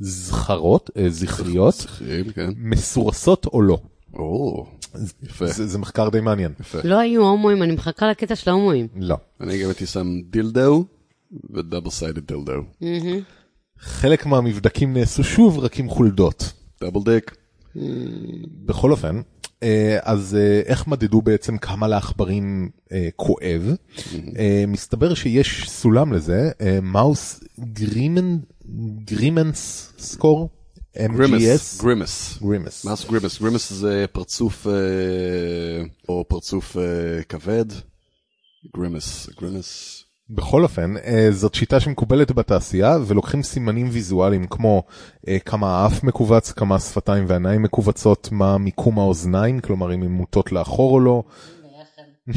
זכרות, 0.00 0.90
אה, 0.96 1.10
זכריות, 1.10 1.74
זכרים, 1.74 2.32
כן. 2.32 2.50
מסורסות 2.56 3.46
או 3.46 3.62
לא. 3.62 3.78
או, 4.14 4.66
יפה. 5.22 5.46
זה, 5.46 5.66
זה 5.66 5.78
מחקר 5.78 6.08
די 6.08 6.20
מעניין. 6.20 6.52
יפה. 6.60 6.78
לא 6.84 6.98
היו 6.98 7.22
הומואים, 7.22 7.62
אני 7.62 7.72
מחכה 7.72 8.10
לקטע 8.10 8.36
של 8.36 8.50
ההומואים. 8.50 8.88
לא. 8.96 9.16
אני 9.40 9.62
גם 9.62 9.68
הייתי 9.68 9.86
שם 9.86 10.06
דילדו 10.30 10.84
ו 11.50 11.56
double 11.56 11.90
sided 11.90 12.26
דילדו. 12.26 12.62
חלק 13.80 14.26
מהמבדקים 14.26 14.94
נעשו 14.94 15.24
שוב 15.24 15.58
רק 15.58 15.78
עם 15.78 15.88
חולדות. 15.88 16.52
double 16.80 17.00
dick. 17.12 17.36
בכל 18.66 18.90
אופן, 18.90 19.20
אה, 19.62 19.98
אז 20.02 20.36
אה, 20.40 20.60
איך 20.64 20.86
מדדו 20.86 21.22
בעצם 21.22 21.58
כמה 21.58 21.88
לעכברים 21.88 22.70
אה, 22.92 23.08
כואב? 23.16 23.74
מסתבר 24.68 25.14
שיש 25.14 25.70
סולם 25.70 26.12
לזה, 26.12 26.50
mouse 26.82 27.40
grimace 29.04 29.92
score? 29.98 30.50
גרימס. 30.98 31.42
MGS? 31.42 31.82
גרימס. 31.82 32.38
גרימס. 32.42 32.84
מאס 32.84 33.04
גרימס. 33.04 33.40
גרימס 33.40 33.72
זה 33.72 34.04
פרצוף, 34.12 34.66
או 36.08 36.24
פרצוף 36.28 36.76
כבד. 37.28 37.64
גרימס. 38.76 39.28
גרימס. 39.40 40.04
בכל 40.30 40.62
אופן, 40.62 40.94
אה, 40.96 41.28
זאת 41.30 41.54
שיטה 41.54 41.80
שמקובלת 41.80 42.32
בתעשייה, 42.32 42.96
ולוקחים 43.06 43.42
סימנים 43.42 43.88
ויזואליים 43.92 44.46
כמו 44.46 44.82
אה, 45.28 45.38
כמה 45.38 45.76
האף 45.76 46.04
מכווץ, 46.04 46.52
כמה 46.52 46.74
השפתיים 46.74 47.24
והעיניים 47.28 47.62
מכווצות, 47.62 48.28
מה 48.32 48.58
מיקום 48.58 48.98
האוזניים, 48.98 49.60
כלומר 49.60 49.94
אם 49.94 50.02
הן 50.02 50.10
מוטות 50.10 50.52
לאחור 50.52 50.92
או 50.92 51.00
לא, 51.00 51.22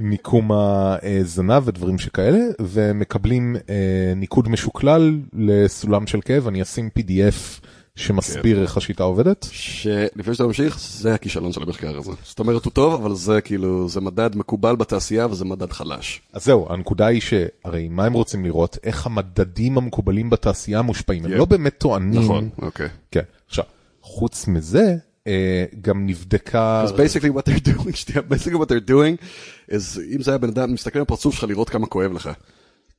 מיקום 0.00 0.50
הזנב 0.52 1.62
ודברים 1.64 1.98
שכאלה, 1.98 2.40
ומקבלים 2.60 3.56
אה, 3.70 4.12
ניקוד 4.16 4.48
משוקלל 4.48 5.20
לסולם 5.32 6.06
של 6.06 6.20
כאב, 6.20 6.46
אני 6.46 6.62
אשים 6.62 6.88
PDF 6.98 7.66
שמסביר 7.96 8.62
איך 8.62 8.76
השיטה 8.76 9.02
עובדת. 9.02 9.46
שלפני 9.52 10.34
שאתה 10.34 10.44
ממשיך, 10.46 10.78
זה 10.80 11.14
הכישלון 11.14 11.52
של 11.52 11.62
המחקר 11.62 11.98
הזה. 11.98 12.10
זאת 12.24 12.38
אומרת, 12.38 12.64
הוא 12.64 12.72
טוב, 12.72 12.94
אבל 13.04 13.14
זה 13.14 13.40
כאילו, 13.40 13.88
זה 13.88 14.00
מדד 14.00 14.36
מקובל 14.36 14.76
בתעשייה 14.76 15.26
וזה 15.26 15.44
מדד 15.44 15.72
חלש. 15.72 16.20
אז 16.32 16.44
זהו, 16.44 16.66
הנקודה 16.70 17.06
היא 17.06 17.20
שהרי 17.20 17.88
מה 17.88 18.04
הם 18.04 18.12
רוצים 18.12 18.44
לראות? 18.44 18.78
איך 18.84 19.06
המדדים 19.06 19.78
המקובלים 19.78 20.30
בתעשייה 20.30 20.82
מושפעים, 20.82 21.24
הם 21.24 21.30
Yeah. 21.30 21.34
לא 21.34 21.44
באמת 21.44 21.74
טוענים. 21.78 22.20
נכון, 22.20 22.48
אוקיי. 22.62 22.88
כן, 23.10 23.22
עכשיו, 23.48 23.64
חוץ 24.02 24.48
מזה, 24.48 24.96
אה, 25.26 25.64
גם 25.80 26.06
נבדקה... 26.06 26.82
אז 26.82 26.90
basically 26.90 27.36
what 27.36 27.50
they're 27.50 27.68
doing, 27.68 27.96
שנייה, 28.02 28.22
basically 28.30 28.56
what 28.56 28.66
they're 28.66 28.90
doing, 28.90 29.24
is 29.70 30.00
אם 30.14 30.22
זה 30.22 30.30
היה 30.30 30.38
בן 30.38 30.48
אדם, 30.48 30.72
מסתכל 30.72 30.98
על 30.98 31.02
הפרצוף 31.02 31.34
שלך 31.34 31.44
לראות 31.48 31.70
כמה 31.70 31.86
כואב 31.86 32.12
לך. 32.12 32.30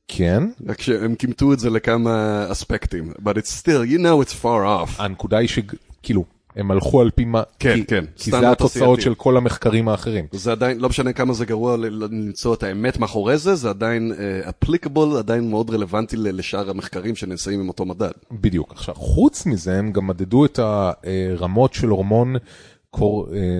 כן, 0.08 0.42
רק 0.68 0.80
שהם 0.80 1.14
כימתו 1.14 1.52
את 1.52 1.58
זה 1.58 1.70
לכמה 1.70 2.46
אספקטים, 2.52 3.12
but 3.24 3.32
it's 3.32 3.62
still, 3.62 3.92
you 3.92 3.98
know 3.98 4.26
it's 4.26 4.34
far 4.42 4.44
off. 4.44 5.02
הנקודה 5.02 5.38
היא 5.38 5.48
שכאילו, 5.48 6.24
הם 6.56 6.70
הלכו 6.70 7.00
על 7.00 7.10
פי 7.10 7.24
מה... 7.24 7.42
כן, 7.58 7.74
כי, 7.74 7.84
כן, 7.84 8.04
כי 8.16 8.30
זה 8.30 8.50
התוצאות. 8.50 9.00
של 9.00 9.14
כל 9.14 9.36
המחקרים 9.36 9.88
האחרים. 9.88 10.26
זה 10.32 10.52
עדיין, 10.52 10.78
לא 10.78 10.88
משנה 10.88 11.12
כמה 11.12 11.32
זה 11.34 11.44
גרוע 11.44 11.76
למצוא 11.76 12.54
את 12.54 12.62
האמת 12.62 12.98
מאחורי 12.98 13.38
זה, 13.38 13.54
זה 13.54 13.70
עדיין 13.70 14.12
אפליקבול, 14.48 15.16
עדיין 15.16 15.50
מאוד 15.50 15.70
רלוונטי 15.70 16.16
לשאר 16.16 16.70
המחקרים 16.70 17.16
שנעשים 17.16 17.60
עם 17.60 17.68
אותו 17.68 17.84
מדד. 17.84 18.10
בדיוק. 18.32 18.72
עכשיו, 18.72 18.94
חוץ 18.94 19.46
מזה, 19.46 19.78
הם 19.78 19.92
גם 19.92 20.06
מדדו 20.06 20.44
את 20.44 20.58
הרמות 20.62 21.74
של 21.74 21.88
הורמון. 21.88 22.36
אה, 22.36 22.40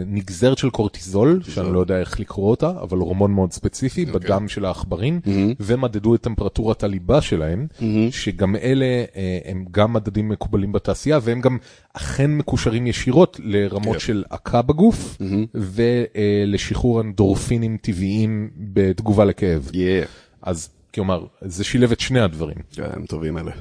נגזרת 0.06 0.58
של 0.58 0.70
קורטיזול, 0.70 1.40
שאני 1.48 1.72
לא 1.72 1.78
יודע 1.78 2.00
איך 2.00 2.20
לקרוא 2.20 2.50
אותה, 2.50 2.70
אבל 2.82 2.98
הורמון 2.98 3.32
מאוד 3.32 3.52
ספציפי 3.52 4.04
בדם 4.04 4.48
של 4.48 4.64
העכברים, 4.64 5.20
ומדדו 5.60 6.14
את 6.14 6.20
טמפרטורת 6.20 6.82
הליבה 6.84 7.20
שלהם, 7.20 7.66
שגם 8.10 8.56
אלה 8.56 8.84
אה, 9.16 9.38
הם 9.44 9.64
גם 9.70 9.92
מדדים 9.92 10.28
מקובלים 10.28 10.72
בתעשייה, 10.72 11.18
והם 11.22 11.40
גם 11.40 11.58
אכן 11.92 12.30
מקושרים 12.30 12.86
ישירות 12.86 13.40
לרמות 13.44 13.96
Yep. 13.96 14.00
של 14.00 14.24
עקה 14.30 14.62
בגוף, 14.62 15.18
ולשחרור 15.54 17.00
אנדורפינים 17.00 17.76
טבעיים 17.76 18.50
בתגובה 18.56 19.24
לכאב. 19.24 19.70
Yeah. 19.72 20.06
אז 20.42 20.68
כלומר, 20.94 21.24
זה 21.42 21.64
שילב 21.64 21.92
את 21.92 22.00
שני 22.00 22.20
הדברים. 22.20 22.56
כן, 22.72 22.82
הם 22.92 23.06
טובים 23.06 23.38
אלה. 23.38 23.52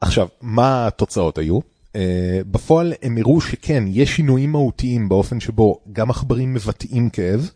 עכשיו, 0.00 0.28
מה 0.40 0.86
התוצאות 0.86 1.38
היו? 1.38 1.58
Uh, 1.92 1.96
בפועל 2.50 2.92
הם 3.02 3.16
הראו 3.18 3.40
שכן, 3.40 3.84
יש 3.86 4.16
שינויים 4.16 4.52
מהותיים 4.52 5.08
באופן 5.08 5.40
שבו 5.40 5.80
גם 5.92 6.10
עכברים 6.10 6.54
מבטאים 6.54 7.10
כאב, 7.10 7.50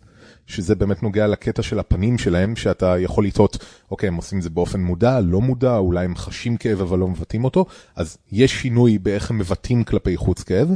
שזה 0.47 0.75
באמת 0.75 1.03
נוגע 1.03 1.27
לקטע 1.27 1.63
של 1.63 1.79
הפנים 1.79 2.19
שלהם, 2.19 2.57
שאתה 2.57 2.99
יכול 2.99 3.27
לטעות, 3.27 3.65
אוקיי, 3.91 4.09
הם 4.09 4.15
עושים 4.15 4.39
את 4.39 4.43
זה 4.43 4.51
באופן 4.51 4.81
מודע, 4.81 5.21
לא 5.21 5.41
מודע, 5.41 5.77
אולי 5.77 6.05
הם 6.05 6.17
חשים 6.17 6.57
כאב 6.57 6.81
אבל 6.81 6.99
לא 6.99 7.09
מבטאים 7.09 7.45
אותו, 7.45 7.67
אז 7.97 8.17
יש 8.33 8.53
שינוי 8.63 8.99
באיך 8.99 9.31
הם 9.31 9.39
מבטאים 9.39 9.85
כלפי 9.85 10.17
חוץ 10.17 10.43
כאב, 10.43 10.69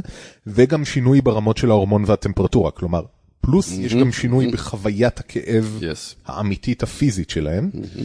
וגם 0.47 0.85
שינוי 0.85 1.21
ברמות 1.21 1.57
של 1.57 1.69
ההורמון 1.69 2.03
והטמפרטורה, 2.07 2.71
כלומר, 2.71 3.03
פלוס 3.41 3.71
יש 3.71 3.95
גם 3.95 4.11
שינוי 4.11 4.47
בחוויית 4.51 5.19
הכאב 5.19 5.79
Yes. 5.81 6.15
האמיתית 6.25 6.83
הפיזית 6.83 7.29
שלהם. 7.29 7.69
אה, 7.75 8.03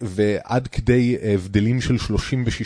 ועד 0.00 0.66
כדי 0.66 1.16
הבדלים 1.22 1.80
של 1.80 1.96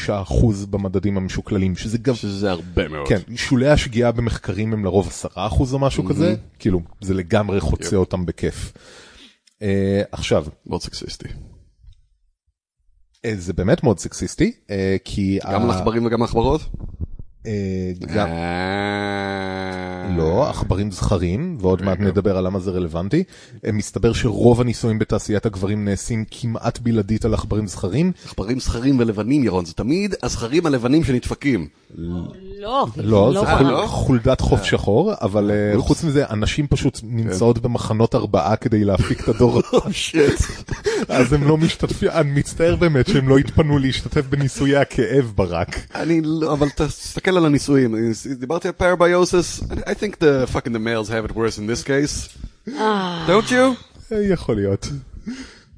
36% 0.08 0.34
במדדים 0.70 1.16
המשוקללים, 1.16 1.76
שזה 1.76 1.98
גם, 1.98 2.14
שזה 2.14 2.50
הרבה 2.50 2.88
מאוד. 2.88 3.08
כן, 3.08 3.18
שולי 3.36 3.68
השגיאה 3.68 4.12
במחקרים 4.12 4.72
הם 4.72 4.84
לרוב 4.84 5.12
10% 5.36 5.38
או 5.72 5.78
משהו 5.78 6.04
כזה, 6.04 6.34
כאילו, 6.58 6.80
זה 7.00 7.14
לגמרי 7.14 7.60
חוצה 7.60 7.96
אותם 7.96 8.26
בכיף. 8.26 8.72
אה, 9.62 10.02
עכשיו, 10.12 10.46
מאוד 10.66 10.82
סקסיסטי. 10.82 11.28
אה, 13.24 13.32
זה 13.36 13.52
באמת 13.52 13.84
מאוד 13.84 13.98
סקסיסטי, 13.98 14.52
אה, 14.70 14.96
כי... 15.04 15.38
גם 15.52 15.62
ה- 15.62 15.66
לעכברים 15.66 16.06
וגם 16.06 16.20
לעכברות? 16.20 16.60
אה, 17.46 17.92
גם... 18.14 18.28
אה. 18.28 20.14
לא, 20.16 20.50
עכברים 20.50 20.90
זכרים, 20.90 21.53
ועוד 21.64 21.82
מעט 21.82 22.00
נדבר 22.00 22.36
על 22.36 22.44
למה 22.46 22.60
זה 22.60 22.70
רלוונטי. 22.70 23.24
אה, 23.66 23.72
מסתבר 23.72 24.12
שרוב 24.12 24.60
הניסויים 24.60 24.98
בתעשיית 24.98 25.46
הגברים 25.46 25.84
נעשים 25.84 26.24
כמעט 26.30 26.78
בלעדית 26.78 27.24
על 27.24 27.34
עכברים 27.34 27.66
זכרים. 27.66 28.12
עכברים 28.24 28.60
זכרים 28.60 28.98
ולבנים, 28.98 29.44
ירון, 29.44 29.64
זה 29.64 29.72
תמיד 29.74 30.14
הזכרים 30.22 30.66
הלבנים 30.66 31.04
שנדפקים. 31.04 31.66
לא, 31.96 32.86
לא, 32.96 33.32
זה. 33.34 33.56
חול- 33.56 33.66
לא? 33.66 33.86
חולדת 33.86 34.40
חוף 34.40 34.62
שחור, 34.64 35.12
אבל 35.22 35.50
אה, 35.50 35.80
חוץ 35.80 36.04
מזה, 36.04 36.24
הנשים 36.28 36.66
פשוט 36.66 37.00
נמצאות 37.02 37.58
במחנות 37.58 38.14
ארבעה 38.14 38.56
כדי 38.56 38.84
להפיק 38.84 39.20
את 39.20 39.28
הדור. 39.28 39.62
אז 41.08 41.32
הם 41.32 41.48
לא 41.48 41.56
משתתפים, 41.56 42.08
אני 42.10 42.30
מצטער 42.30 42.76
באמת 42.76 43.06
שהם 43.08 43.28
לא 43.28 43.38
התפנו 43.38 43.78
להשתתף 43.78 44.26
בניסויי 44.30 44.76
הכאב 44.76 45.32
ברק. 45.34 45.80
אני 45.94 46.20
לא, 46.24 46.52
אבל 46.52 46.68
תסתכל 46.76 47.36
על 47.36 47.46
הניסויים. 47.46 47.94
דיברתי 48.38 48.68
על 48.68 48.74
פרביוסיס, 48.74 49.60
I 49.62 49.94
think 50.00 50.12
the 50.20 50.54
fucking 50.54 50.70
the 50.72 50.78
males 50.78 51.08
have 51.10 51.30
it 51.30 51.34
worse 51.34 51.53
in 51.59 51.82
this 51.82 51.86
case. 51.86 52.28
Don't 53.26 53.50
you? 53.50 54.12
אה, 54.12 54.22
יכול 54.22 54.57
להיות. 54.57 54.88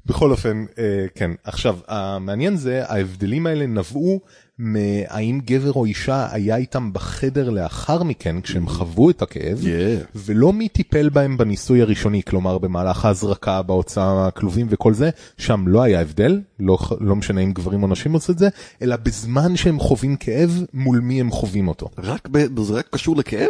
בכל 0.05 0.31
אופן, 0.31 0.65
אה, 0.77 0.83
כן. 1.15 1.31
עכשיו, 1.43 1.77
המעניין 1.87 2.57
זה, 2.57 2.83
ההבדלים 2.87 3.47
האלה 3.47 3.65
נבעו 3.65 4.19
מהאם 4.59 5.39
גבר 5.45 5.71
או 5.71 5.85
אישה 5.85 6.27
היה 6.31 6.55
איתם 6.55 6.93
בחדר 6.93 7.49
לאחר 7.49 8.03
מכן, 8.03 8.41
כשהם 8.41 8.69
חוו 8.69 9.09
את 9.09 9.21
הכאב, 9.21 9.59
Yeah. 9.61 10.05
ולא 10.15 10.53
מי 10.53 10.67
טיפל 10.69 11.09
בהם 11.09 11.37
בניסוי 11.37 11.81
הראשוני, 11.81 12.23
כלומר 12.23 12.57
במהלך 12.57 13.05
ההזרקה, 13.05 13.61
בהוצאה 13.61 14.15
מהכלובים 14.15 14.67
וכל 14.69 14.93
זה, 14.93 15.09
שם 15.37 15.67
לא 15.67 15.81
היה 15.81 16.01
הבדל, 16.01 16.41
לא, 16.59 16.77
לא 16.99 17.15
משנה 17.15 17.41
אם 17.41 17.51
גברים 17.53 17.83
או 17.83 17.87
נשים 17.87 18.13
עושים 18.13 18.33
את 18.33 18.39
זה, 18.39 18.49
אלא 18.81 18.95
בזמן 18.95 19.55
שהם 19.55 19.79
חווים 19.79 20.15
כאב, 20.15 20.63
מול 20.73 20.99
מי 20.99 21.19
הם 21.21 21.31
חווים 21.31 21.67
אותו. 21.67 21.89
רק 21.97 22.27
ב- 22.31 22.61
זה 22.61 22.73
רק 22.73 22.87
קשור 22.91 23.15
לכאב? 23.15 23.49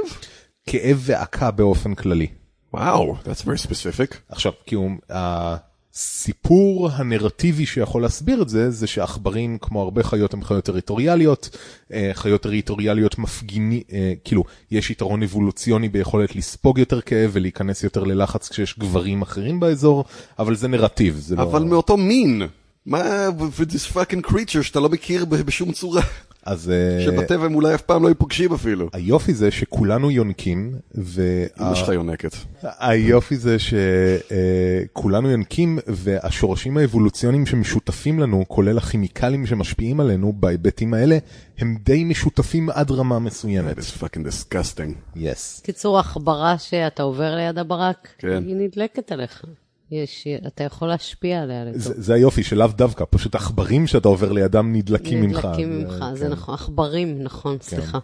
כאב 0.68 1.02
ועקה 1.06 1.52
באופן 1.52 1.96
כללי. 1.96 2.28
וואו, 2.74 3.16
that's 3.24 3.42
very 3.42 3.68
specific. 3.68 4.16
עכשיו, 4.30 4.52
כאילו, 4.66 4.90
הסיפור 5.10 6.90
הנרטיבי 6.92 7.66
שיכול 7.66 8.02
להסביר 8.02 8.42
את 8.42 8.50
זה, 8.50 8.72
זה 8.72 8.88
שעכברים, 8.88 9.58
כמו 9.62 9.82
הרבה 9.82 10.04
חיות, 10.04 10.34
הם 10.34 10.44
חיות 10.44 10.66
טריטוריאליות. 10.66 11.58
אה, 11.94 12.12
חיות 12.14 12.42
טריטוריאליות 12.42 13.18
מפגיני, 13.18 13.84
אה, 13.94 14.14
כאילו, 14.24 14.44
יש 14.72 14.92
יתרון 14.92 15.24
אבולוציוני 15.24 15.90
ביכולת 15.90 16.36
לספוג 16.36 16.80
יותר 16.80 17.02
כאב 17.02 17.30
ולהיכנס 17.34 17.84
יותר 17.84 18.04
ללחץ 18.04 18.50
כשיש 18.50 18.80
גברים 18.80 19.22
אחרים 19.22 19.60
באזור, 19.60 20.06
אבל 20.40 20.56
זה 20.56 20.68
נרטיב, 20.68 21.16
זה 21.16 21.36
לא... 21.36 21.44
אבל 21.44 21.64
מאותו 21.64 21.98
מין. 21.98 22.42
מה, 22.86 23.28
with 23.28 23.72
this 23.72 23.94
fucking 23.94 24.32
creature 24.32 24.64
שאתה 24.64 24.80
לא 24.80 24.90
מכיר 24.90 25.26
בשום 25.26 25.72
צורה. 25.72 26.02
אז 26.48 26.72
שבטבע 27.06 27.46
הם 27.46 27.56
אולי 27.56 27.76
אף 27.76 27.82
פעם 27.82 28.04
לא 28.04 28.08
ייפוגשים 28.08 28.54
אפילו. 28.54 28.90
היופי 28.94 29.34
זה 29.34 29.52
שכולנו 29.52 30.12
יונקים, 30.12 30.76
וה... 30.96 31.24
אמא 31.60 31.76
שלך 31.76 31.90
יונקת. 31.90 32.36
היופי 32.62 33.38
זה 33.38 33.58
שכולנו 33.60 35.30
יונקים 35.30 35.80
והשורשים 35.88 36.78
האבולוציוניים 36.78 37.46
שמשותפים 37.46 38.20
לנו, 38.20 38.46
כולל 38.48 38.78
הכימיקלים 38.78 39.46
שמשפיעים 39.46 40.00
עלינו 40.00 40.34
בהיבטים 40.34 40.94
האלה, 40.94 41.18
הם 41.58 41.78
די 41.84 42.04
משותפים 42.04 42.70
עד 42.70 42.92
רמה 42.92 43.20
מסוימת. 43.20 43.78
It's 43.78 44.04
fucking 44.04 44.28
disgusting. 44.28 44.94
יס. 45.16 45.62
קיצור, 45.66 46.00
עכברה 46.00 46.58
שאתה 46.58 47.04
עובר 47.04 47.36
ליד 47.36 47.58
הברק, 47.58 48.08
כן. 48.18 48.44
היא 48.48 48.56
נדלקת 48.56 49.12
עליך. 49.12 49.46
יש, 49.92 50.28
אתה 50.48 50.64
יכול 50.64 50.88
להשפיע 50.88 51.42
עליה 51.42 51.66
לטוב. 51.66 51.82
זה 51.82 51.94
זה 51.98 52.14
היופי 52.14 52.44
שלאו 52.44 52.68
דווקא, 52.68 53.06
פשוט 53.10 53.36
עכברים 53.36 53.88
שאתה 53.88 54.08
עובר 54.08 54.32
לידם 54.32 54.74
נדלקים 54.74 55.22
ממך. 55.22 55.46
נדלקים 55.46 55.80
ממך, 55.80 56.06
זה 56.14 56.26
כן. 56.26 56.32
נכון, 56.32 56.54
עכברים, 56.54 57.24
נכון, 57.24 57.58
סליחה. 57.62 58.00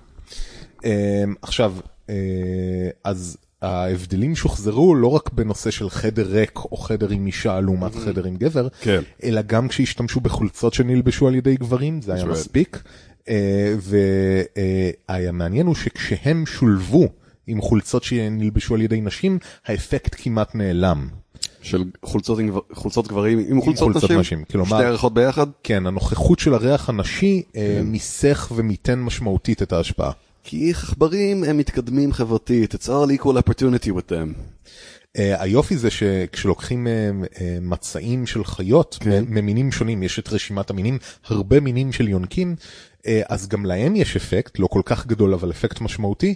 אמ, 0.86 0.90
עכשיו, 1.42 1.76
אה, 2.10 2.16
אז 3.04 3.38
ההבדלים 3.62 4.36
שוחזרו 4.36 4.96
לא 4.96 5.08
רק 5.08 5.34
בנושא 5.34 5.72
של 5.72 5.90
חדר 5.90 6.28
ריק 6.30 6.60
או 6.60 6.78
חדר 6.78 7.10
עם 7.10 7.26
אישה 7.26 7.60
לעומת 7.60 7.96
חדר 7.96 8.26
עם 8.26 8.38
גבר, 8.38 8.68
כן. 8.82 9.02
אלא 9.24 9.42
גם 9.42 9.68
כשהשתמשו 9.68 10.20
בחולצות 10.20 10.74
שנלבשו 10.74 11.28
על 11.28 11.36
ידי 11.36 11.56
גברים, 11.56 12.02
זה 12.02 12.14
היה. 12.14 12.26
מספיק. 12.26 12.84
אה, 13.30 13.76
והמעניין 15.10 15.66
הוא 15.66 15.76
שכשהם 15.76 16.46
שולבו 16.46 17.08
עם 17.48 17.62
חולצות 17.62 18.04
שנלבשו 18.04 18.76
על 18.76 18.82
ידי 18.82 19.02
נשים, 19.02 19.40
האפקט 19.66 20.16
כמעט 20.18 20.56
נעלם. 20.56 21.08
של 21.64 21.84
חולצות 22.04 22.40
עם 22.40 22.52
חולצות 22.74 23.08
גברים 23.08 23.40
עם 23.50 23.62
חולצות 23.62 23.84
חולצות 23.84 24.04
נשים? 24.04 24.20
נשים, 24.20 24.44
כלומר- 24.52 24.78
שתי 24.78 24.86
ערכות 24.86 25.14
ביחד? 25.14 25.48
כן, 25.64 25.88
הנוכחות 25.88 26.40
של 26.40 26.54
הריח 26.54 26.90
הנשי 26.90 27.44
אה, 27.56 27.76
כן. 27.80 27.86
מיסך 27.86 28.52
ומיתן 28.56 29.00
משמעותית 29.00 29.62
את 29.62 29.74
ההשפעה. 29.74 30.12
כי 30.44 30.70
עכברים 30.70 31.44
הם 31.44 31.58
מתקדמים 31.58 32.14
חברתית, 32.14 32.76
it's 32.76 32.88
all 32.88 33.22
equal 33.22 33.38
opportunity 33.50 33.90
with 33.90 34.12
them. 34.12 34.34
Uh, 35.18 35.22
היופי 35.40 35.78
זה 35.78 35.90
שכשלוקחים 35.90 36.88
uh, 36.88 37.26
uh, 37.36 37.40
מצעים 37.62 38.26
של 38.26 38.44
חיות 38.44 38.98
כן. 39.00 39.24
ממינים 39.28 39.72
שונים, 39.72 40.04
יש 40.04 40.20
את 40.20 40.30
רשימת 40.34 40.70
המינים, 40.70 40.98
הרבה 41.26 41.60
מינים 41.60 41.92
של 41.92 42.08
יונקים, 42.08 42.56
uh, 43.02 43.06
אז 43.30 43.48
גם 43.48 43.66
להם 43.66 43.96
יש 43.96 44.16
אפקט, 44.16 44.60
לא 44.60 44.68
כל 44.68 44.82
כך 44.86 45.08
גדול 45.08 45.34
אבל 45.34 45.52
אפקט 45.52 45.82
משמעותי, 45.82 46.36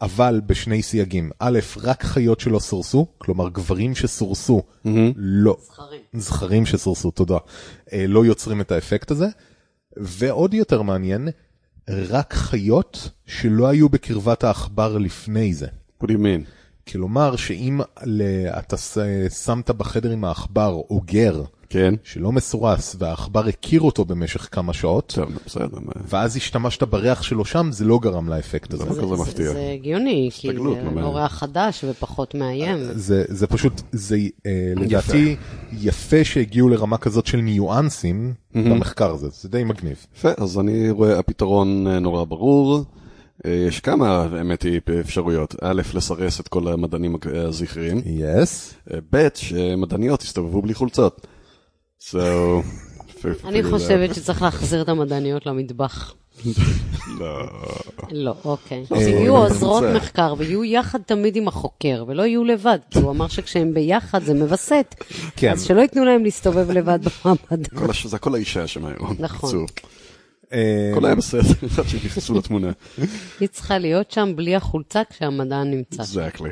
אבל 0.00 0.40
בשני 0.46 0.82
סייגים. 0.82 1.30
א', 1.38 1.58
רק 1.82 2.02
חיות 2.02 2.40
שלא 2.40 2.58
סורסו, 2.58 3.06
כלומר 3.18 3.48
גברים 3.48 3.94
שסורסו, 3.94 4.62
לא, 5.16 5.56
זכרים. 5.60 6.00
זכרים 6.12 6.66
שסורסו, 6.66 7.10
תודה, 7.10 7.36
uh, 7.36 7.92
לא 8.08 8.24
יוצרים 8.24 8.60
את 8.60 8.72
האפקט 8.72 9.10
הזה, 9.10 9.26
ועוד 9.96 10.54
יותר 10.54 10.82
מעניין, 10.82 11.28
רק 11.88 12.34
חיות 12.34 13.10
שלא 13.26 13.68
היו 13.68 13.88
בקרבת 13.88 14.44
העכבר 14.44 14.98
לפני 14.98 15.54
זה. 15.54 15.66
What 16.02 16.06
do 16.06 16.10
you 16.10 16.18
mean? 16.18 16.50
כלומר 16.92 17.36
שאם 17.36 17.80
אתה 18.58 18.76
שמת 19.44 19.70
בחדר 19.70 20.10
עם 20.10 20.24
העכבר 20.24 20.72
או 20.90 21.00
גר 21.04 21.42
כן. 21.70 21.94
שלא 22.04 22.32
מסורס 22.32 22.96
והעכבר 22.98 23.46
הכיר 23.48 23.80
אותו 23.80 24.04
במשך 24.04 24.48
כמה 24.52 24.72
שעות 24.72 25.12
טוב, 25.16 25.28
בסדר. 25.46 25.78
ואז 26.08 26.36
השתמשת 26.36 26.82
בריח 26.82 27.22
שלו 27.22 27.44
שם 27.44 27.68
זה 27.72 27.84
לא 27.84 27.98
גרם 28.02 28.28
לאפקט 28.28 28.72
הזה. 28.74 28.84
לא 28.84 28.90
כזה 28.90 29.00
זה- 29.06 29.22
מפתיע. 29.22 29.52
זה 29.52 29.70
הגיוני, 29.74 30.28
כי 30.32 30.48
הסתגלות, 30.48 30.76
זה 30.84 30.90
מה? 30.90 31.02
אורח 31.02 31.32
חדש 31.32 31.84
ופחות 31.88 32.34
מאיים. 32.34 32.76
זה, 32.92 33.24
זה 33.28 33.46
פשוט, 33.46 33.82
זה 33.92 34.16
אה, 34.46 34.50
לדעתי 34.76 35.36
יפה 35.72 36.24
שהגיעו 36.24 36.68
לרמה 36.68 36.98
כזאת 36.98 37.26
של 37.26 37.38
ניואנסים 37.38 38.34
במחקר 38.54 39.10
הזה, 39.10 39.28
זה 39.32 39.48
די 39.48 39.64
מגניב. 39.64 40.06
יפה, 40.16 40.28
אז 40.36 40.58
אני 40.58 40.90
רואה 40.90 41.18
הפתרון 41.18 41.86
אה, 41.86 41.98
נורא 41.98 42.24
ברור. 42.24 42.84
אה, 43.46 43.64
יש 43.68 43.80
כמה, 43.80 44.26
האמת 44.32 44.62
היא, 44.62 44.80
אפשרויות. 45.00 45.54
א', 45.62 45.82
לסרס 45.94 46.40
את 46.40 46.48
כל 46.48 46.68
המדענים 46.68 47.16
הזכריים. 47.34 48.00
יס. 48.06 48.74
אה, 48.94 48.98
ב', 49.12 49.28
שמדעניות 49.34 50.22
יסתובבו 50.22 50.62
בלי 50.62 50.74
חולצות. 50.74 51.26
So... 52.00 52.16
אני 53.44 53.62
חושבת 53.62 54.14
שצריך 54.14 54.42
להחזיר 54.42 54.82
את 54.82 54.88
המדעניות 54.88 55.46
למטבח. 55.46 56.14
לא. 57.20 57.48
לא, 58.10 58.34
אוקיי. 58.44 58.84
שיהיו 58.86 59.36
אה, 59.36 59.40
עוזרות. 59.40 59.84
מחקר 59.96 60.34
ויהיו 60.38 60.64
יחד 60.64 60.98
תמיד 61.06 61.36
עם 61.36 61.48
החוקר, 61.48 62.04
ולא 62.08 62.22
יהיו 62.22 62.44
לבד, 62.44 62.78
כי 62.90 62.98
הוא 62.98 63.10
אמר 63.10 63.28
שכשהם 63.28 63.74
ביחד 63.74 64.22
זה 64.22 64.34
מווסת. 64.34 64.94
כן. 65.36 65.52
אז 65.52 65.64
שלא 65.64 65.80
ייתנו 65.80 66.04
להם 66.04 66.24
להסתובב 66.24 66.70
לבד 66.70 66.98
במעבדה. 67.24 67.92
זה 68.04 68.16
הכל 68.16 68.34
האישה 68.34 68.66
שם 68.66 68.86
היום. 68.86 69.16
נכון. 69.18 69.50
בקיצור. 69.50 69.66
אה, 70.52 70.90
הכל 70.92 71.06
היה 71.06 71.14
בסדר, 71.14 71.40
עד 71.78 71.88
שהם 71.88 72.00
נכנסו 72.04 72.34
לתמונה. 72.34 72.70
היא 73.40 73.48
צריכה 73.48 73.78
להיות 73.78 74.10
שם 74.10 74.32
בלי 74.36 74.56
החולצה 74.56 75.02
כשהמדען 75.10 75.70
נמצא. 75.70 76.02
אקזקלי. 76.02 76.50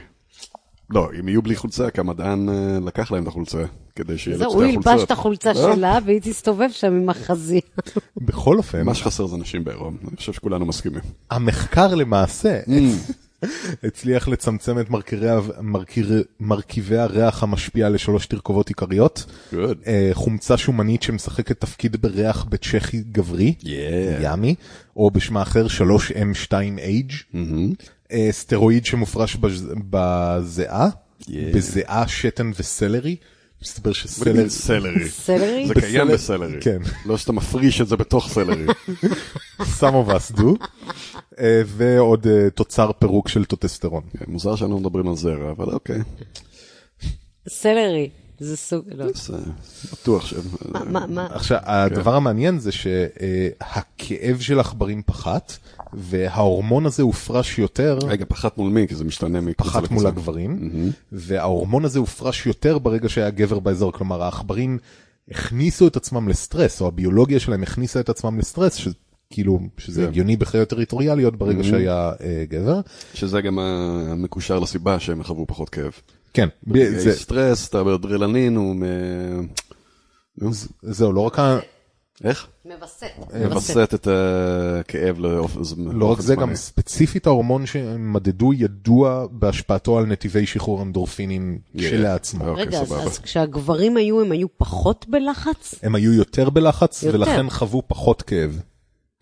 לא, 0.90 1.08
אם 1.20 1.28
יהיו 1.28 1.42
בלי 1.42 1.56
חולצה, 1.56 1.90
כי 1.90 2.00
המדען 2.00 2.48
אה, 2.48 2.78
לקח 2.86 3.12
להם 3.12 3.22
את 3.22 3.28
החולצה, 3.28 3.64
כדי 3.96 4.18
שיהיה 4.18 4.36
לו 4.36 4.42
זהו, 4.42 4.50
את 4.50 4.54
הוא 4.54 4.64
שתי 4.64 4.72
ילבש 4.72 4.86
החולצות. 4.86 5.06
את 5.06 5.10
החולצה 5.10 5.52
לא? 5.52 5.74
שלה 5.74 5.98
והיא 6.04 6.20
תסתובב 6.22 6.68
שם 6.70 6.92
עם 6.92 7.08
החזיר. 7.08 7.60
בכל 8.16 8.56
אופן, 8.56 8.82
מה 8.82 8.94
שחסר 8.94 9.26
זה 9.26 9.36
נשים 9.36 9.64
בעירום, 9.64 9.96
אני 10.08 10.16
חושב 10.16 10.32
שכולנו 10.32 10.66
מסכימים. 10.66 11.00
המחקר 11.30 11.94
למעשה, 11.94 12.60
הצליח 13.84 14.28
לצמצם 14.28 14.78
את 14.78 14.86
מרכיבי, 16.40 16.98
הריח 16.98 17.42
המשפיע 17.42 17.88
לשלוש 17.88 18.26
תרכובות 18.26 18.68
עיקריות. 18.68 19.24
אה, 19.86 20.10
חומצה 20.12 20.56
שומנית 20.56 21.02
שמשחקת 21.02 21.60
תפקיד 21.60 21.96
בריח 21.96 22.44
בצ'כי 22.44 23.02
גברי. 23.12 23.54
ימי, 24.20 24.54
או 24.96 25.10
בשמה 25.10 25.42
אחר 25.42 25.66
3M2H, 25.66 26.54
אה, 27.34 27.40
סטרואיד 28.30 28.86
שמופרש 28.86 29.36
בז- 29.36 29.72
בזיעה, 29.90 30.88
Yeah. 31.20 31.26
בזיעה, 31.54 32.08
שתן 32.08 32.50
וסלרי. 32.58 33.16
מסתבר 33.62 33.92
שסלרי, 33.92 34.50
סלרי? 34.50 35.08
סלרי? 35.08 35.66
זה 35.68 35.74
קיים 35.74 36.08
בסלרי. 36.08 36.60
כן. 36.60 36.78
לא 37.06 37.16
שאתה 37.18 37.32
מפריש 37.32 37.80
את 37.80 37.88
זה 37.88 37.96
בתוך 37.96 38.28
סלרי. 38.28 38.66
some 39.80 39.94
of 40.06 40.10
us 40.10 40.36
do, 40.38 40.44
אה, 41.40 41.62
ועוד 41.66 42.26
אה, 42.26 42.50
תוצר 42.50 42.90
פירוק 42.98 43.28
של 43.28 43.44
טסטוסטרון. 43.44 44.02
כן, 44.18 44.24
מוזר 44.28 44.56
שאנו 44.56 44.78
מדברים 44.80 45.08
על 45.08 45.16
זרע, 45.16 45.50
אבל 45.50 45.64
אוקיי. 45.74 45.98
סלרי. 47.48 48.10
זה 48.38 48.56
סוג, 48.56 48.84
לא. 48.94 49.06
בטוח 49.92 50.26
ש... 50.26 50.34
מה- 50.68 50.84
מה, 50.84 51.06
מה? 51.06 51.26
עכשיו, 51.30 51.58
הדבר 51.62 52.14
המעניין 52.14 52.58
זה 52.58 52.70
שהכאב 52.72 54.40
של 54.40 54.60
עכברים 54.60 55.02
פחת, 55.06 55.52
וההורמון 55.92 56.86
הזה 56.86 57.02
הופרש 57.02 57.58
יותר, 57.58 57.98
רגע, 58.06 58.24
פחת 58.28 58.58
מול 58.58 58.72
מי? 58.72 58.88
כי 58.88 58.94
זה 58.94 59.04
משתנה 59.04 59.40
מקבוצה 59.40 59.70
פחת 59.70 59.90
מול. 59.90 60.06
הגברים, 60.06 60.70
וההורמון 61.12 61.84
הזה 61.84 61.98
הופרש 61.98 62.46
יותר 62.46 62.78
ברגע 62.78 63.08
שהיה 63.08 63.30
גבר 63.30 63.58
באזור, 63.58 63.92
כלומר 63.92 64.22
העכברים 64.22 64.78
הכניסו 65.30 65.86
את 65.86 65.96
עצמם 65.96 66.28
לסטרס, 66.28 66.80
או 66.80 66.86
הביולוגיה 66.86 67.40
שלהם 67.40 67.62
הכניסה 67.62 68.00
את 68.00 68.08
עצמם 68.08 68.38
לסטרס, 68.38 68.74
שכאילו, 68.74 69.60
שזה 69.78 70.02
כן. 70.02 70.08
הגיוני 70.08 70.36
בחיות 70.36 70.68
טריטוריאליות 70.68 71.36
ברגע 71.36 71.64
שהיה 71.64 72.12
אה, 72.20 72.44
גבר. 72.48 72.80
שזה 73.14 73.40
גם 73.40 73.58
המקושר 73.58 74.58
לסיבה 74.58 75.00
שהם 75.00 75.22
חוו 75.22 75.46
פחות 75.46 75.68
כאב. 75.68 75.92
כן, 76.36 76.48
זה- 76.98 77.12
סטרס, 77.12 77.68
אתה 77.68 77.84
באדרלנין, 77.84 78.56
הוא 78.56 78.76
זהו, 80.82 81.12
לא 81.12 81.20
רק 81.20 81.38
ה... 81.38 81.58
איך? 82.24 82.46
מווסת. 82.64 83.06
מווסת 83.48 83.94
את 83.94 84.08
הכאב 84.10 85.18
לאופן 85.18 85.60
לא 85.92 86.06
רק 86.12 86.20
זה, 86.20 86.34
גם 86.36 86.54
ספציפית 86.54 87.26
ההורמון 87.26 87.66
שהם 87.66 88.12
מדדו 88.12 88.52
ידוע 88.52 89.26
בהשפעתו 89.30 89.98
על 89.98 90.06
נתיבי 90.06 90.46
שחרור 90.46 90.82
אנדורפינים 90.82 91.58
כשלעצמו. 91.78 92.48
אוקיי, 92.48 92.64
רגע, 92.64 92.80
אז, 92.80 93.18
כשהגברים 93.18 93.96
היו, 93.96 94.20
הם 94.20 94.32
היו 94.32 94.46
פחות 94.58 95.06
בלחץ? 95.08 95.74
הם 95.82 95.94
היו 95.94 96.12
יותר 96.12 96.50
בלחץ. 96.50 97.04
ולכן 97.12 97.50
חוו 97.50 97.82
פחות 97.88 98.22
כאב. 98.22 98.60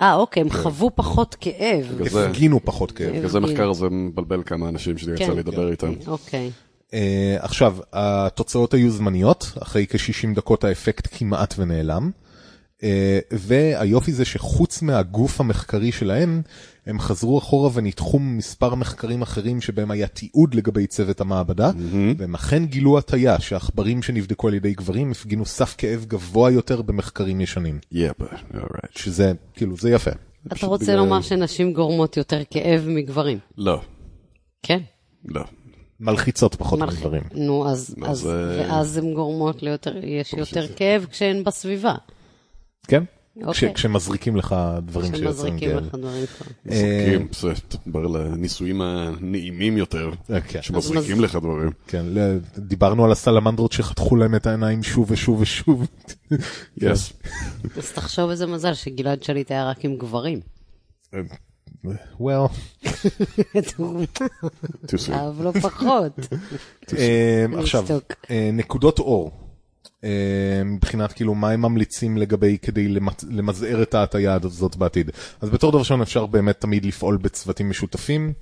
אה, 0.03 0.15
אוקיי, 0.15 0.41
הם 0.41 0.51
חוו 0.51 0.91
פחות 0.95 1.37
כאב. 1.41 1.87
בגלל 1.95 2.09
זה- 2.09 2.29
הפגינו 2.29 2.61
פחות 2.65 2.93
כאב. 2.93 3.25
כזה 3.25 3.41
מחקר 3.41 3.71
הזה 3.71 3.87
מבלבל 3.91 4.43
כמה 4.47 4.69
אנשים 4.69 4.99
שלי 4.99 5.15
יצא 5.15 5.27
כן. 5.27 5.37
לדבר 5.37 5.71
איתם. 5.71 5.93
אוקיי. 6.07 6.51
אה, 6.95 7.37
עכשיו, 7.39 7.77
התוצאות 7.93 8.75
היו 8.75 8.91
זמניות, 8.91 9.53
אחרי 9.63 9.87
כ-60 9.87 10.35
דקות 10.35 10.65
האפקט 10.65 11.09
כמעט 11.11 11.55
ונעלם. 11.59 12.11
אה, 12.83 13.19
והיופי 13.31 14.13
זה 14.13 14.25
שחוץ 14.25 14.83
מהגוף 14.83 15.41
המחקרי 15.41 15.93
שלהם, 15.93 16.43
הם 16.87 17.01
חזרו 17.01 17.39
אחורה 17.39 17.71
וניתחו 17.75 18.19
מספר 18.19 18.75
מחקרים 18.75 19.23
אחרים 19.23 19.61
שבהם 19.61 19.91
היה 19.91 20.07
תיעוד 20.07 20.55
לגבי 20.55 20.87
צוות 20.87 21.21
המעבדה, 21.21 21.71
והם 22.19 22.35
אכן 22.35 22.67
גילו 22.67 22.99
הטיה 22.99 23.41
שעכברים 23.41 24.03
שנבדקו 24.03 24.49
על 24.49 24.55
ידי 24.55 24.75
גברים 24.75 25.11
הפגינו 25.11 25.45
סף 25.45 25.75
כאב 25.79 26.05
גבוה 26.09 26.51
יותר 26.51 26.83
במחקרים 26.83 27.41
ישנים. 27.41 27.79
Yeah, 27.93 28.23
but, 28.23 28.57
alright. 28.57 28.99
שזה, 28.99 29.33
כאילו, 29.55 29.77
זה 29.77 29.91
יפה. 29.91 30.11
אתה 30.53 30.67
רוצה 30.67 30.97
לומר 30.97 31.21
שנשים 31.21 31.73
גורמות 31.73 32.17
יותר 32.17 32.43
כאב 32.51 32.85
מגברים? 32.89 33.39
לא, 33.59 33.81
כן. 34.63 34.81
לא. 35.25 35.45
מלחיצות 36.01 36.55
פחות 36.55 36.79
מלכי- 36.79 36.97
מגברים. 36.97 37.23
נו, 37.35 37.69
אז, 37.69 37.95
אז, 38.03 38.11
אז, 38.21 38.27
אה, 38.27 38.33
ואז 38.61 38.97
הן 38.97 39.15
גורמות 39.15 39.63
ליותר, 39.63 40.05
יש 40.05 40.33
יותר 40.33 40.67
כאב 40.77 41.07
כשהן 41.11 41.45
בסביבה. 41.45 41.95
כן? 42.89 43.03
אוקיי. 43.43 43.53
כש- 43.53 43.75
כשמזריקים 43.75 44.37
לך 44.37 44.57
דברים 44.83 45.15
שיוצרים 45.17 45.31
כשמזריקים 45.59 45.71
כאב. 45.71 45.79
לך 45.87 45.95
דברים 45.95 46.25
כאלה. 46.39 46.51
מזריקים, 46.67 47.29
זה 47.33 47.53
דבר 47.87 48.07
לניסויים 48.07 48.81
הנעימים 48.81 49.77
יותר, 49.77 50.11
אה, 50.31 50.41
כן. 50.41 50.63
שמזריקים 50.63 51.21
לך 51.21 51.35
דברים. 51.35 51.71
כן, 51.87 52.07
דיברנו 52.59 53.05
על 53.05 53.13
הסלמנדרות 53.13 53.73
שחתכו 53.73 54.17
להם 54.17 54.35
את 54.35 54.47
העיניים 54.47 54.83
שוב 54.83 55.11
ושוב 55.11 55.41
ושוב. 55.41 55.87
יס. 56.83 57.13
אז 57.79 57.93
תחשוב 57.93 58.31
איזה 58.31 58.47
מזל 58.47 58.75
שגלעד 58.75 59.23
שליט 59.23 59.51
היה 59.51 59.71
רק 59.71 59.85
עם 59.85 59.97
גברים. 59.97 60.41
Well, 62.21 62.49
דוגמה, 63.79 64.05
too 64.87 64.99
soon. 65.09 65.13
אהב 65.13 65.43
לא 65.43 65.53
פחות. 65.63 66.13
אה, 66.99 67.47
עכשיו. 67.59 67.85
אה, 68.31 68.51
נקודות 68.53 68.99
אור. 68.99 69.44
אה, 70.05 70.11
מבחינת 70.65 71.13
כאילו 71.13 71.35
מה 71.35 71.51
הם 71.51 71.63
ממליצים 71.63 72.17
לגבי 72.17 72.59
כדי 72.63 72.89
למזער 73.31 73.83
את 73.83 73.95
ההטייה 73.95 74.39
הזאת 74.43 74.77
בעתיד. 74.77 75.11
אז 75.41 75.51
בתור 75.51 75.71
דבר 75.71 75.79
ראשון 75.79 76.03
אפשר 76.03 76.27
באמת 76.27 76.61
תמיד 76.61 76.85
לפעול 76.85 77.17
בצוותים 77.17 77.71
משותפים, 77.71 78.33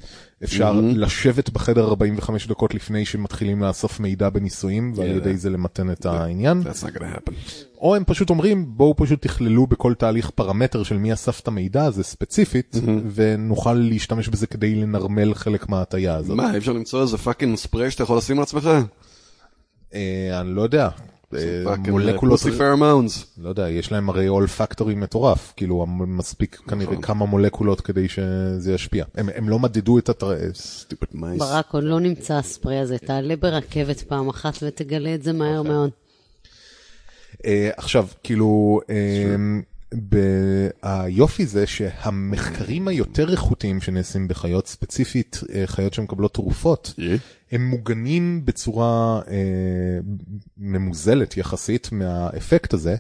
אפשר 0.45 0.81
לשבת 0.83 1.51
בחדר 1.51 1.85
45 1.89 2.47
דקות 2.47 2.75
לפני 2.75 3.05
שמתחילים 3.05 3.63
לאסוף 3.63 4.01
מידע 4.01 4.29
בניסויים 4.29 4.93
ועל 4.97 5.09
Yeah. 5.09 5.17
ידי 5.17 5.37
זה 5.37 5.51
למתן 5.51 5.91
את 5.91 6.07
העניין. 6.07 6.63
That's 6.65 6.85
not 6.85 6.99
gonna 6.99 7.17
happen. 7.17 7.33
או 7.79 7.97
הם 7.97 8.05
פשוט 8.07 8.31
אומרים 8.31 8.65
בואו 8.69 8.95
פשוט 8.97 9.23
תכללו 9.23 9.67
בכל 9.67 9.95
תהליך 9.95 10.31
פרמטר 10.31 10.83
של 10.83 10.97
מי 10.97 11.13
אסף 11.13 11.41
את 11.41 11.49
המידע 11.49 11.85
הזה 11.85 12.03
ספציפית 12.03 12.77
ונוכל 13.15 13.73
להשתמש 13.75 14.29
בזה 14.29 14.47
כדי 14.47 14.75
לנרמל 14.75 15.35
חלק 15.35 15.69
מההטייה 15.69 16.17
הזאת. 16.17 16.37
מה, 16.37 16.57
אפשר 16.57 16.73
למצוא 16.73 17.03
איזה 17.03 17.19
פאקינג 17.19 17.57
ספרי 17.57 17.91
שאתה 17.91 18.03
יכול 18.03 18.17
לשים 18.19 18.37
על 18.37 18.43
עצמך? 18.43 18.71
אה, 19.95 20.41
אני 20.41 20.55
לא 20.55 20.63
יודע. 20.63 20.89
אה, 21.35 21.77
מולקולות. 21.77 22.41
לא 23.39 23.49
יודע, 23.49 23.71
יש 23.71 23.93
להם 23.93 24.09
הרי 24.09 24.29
olfactory 24.29 24.95
מטורף, 24.95 25.53
כאילו 25.57 25.87
מספיק 25.87 26.57
כנראה 26.69 26.97
כמה 27.03 27.27
מולקולות 27.27 27.81
כדי 27.81 28.09
שזה 28.09 28.73
ישפיע. 28.73 29.05
הם, 29.15 29.29
הם 29.35 29.49
לא 29.49 29.59
מדדו 29.59 29.99
את 29.99 30.09
הטר... 30.09 30.33
stupid 30.55 31.15
mice. 31.15 31.39
ברק, 31.39 31.75
עוד 31.75 31.85
לא 31.85 32.01
נמצא 32.01 32.35
הספריי 32.35 32.79
הזה. 32.79 32.99
תעלה 32.99 33.37
ברכבת 33.37 34.01
פעם 34.01 34.29
אחת 34.29 34.55
ותגלה 34.63 35.15
את 35.15 35.23
זה 35.23 35.33
מהר 35.33 35.59
אוקיי. 35.59 35.73
מאוד. 35.73 35.91
אה, 37.45 37.71
עכשיו, 37.77 38.07
כאילו, 38.23 38.81
אה, 38.91 39.37
היופי 40.83 41.47
זה 41.47 41.67
שהמחקרים 41.67 42.89
היותר 42.89 43.33
איכותיים 43.33 43.81
שנעשים 43.81 44.29
בחיות, 44.29 44.67
ספציפית 44.67 45.41
אה, 45.55 45.63
חיות 45.67 45.95
שמקבלות 45.95 46.35
תרופות, 46.35 46.95
Yeah. 46.99 47.03
הם 47.53 47.67
מוגנים 47.67 48.45
בצורה 48.45 49.21
אה, 49.31 49.99
ממוזלת 50.59 51.37
יחסית 51.37 51.93
מהאפקט 51.93 52.75
הזה, 52.75 52.97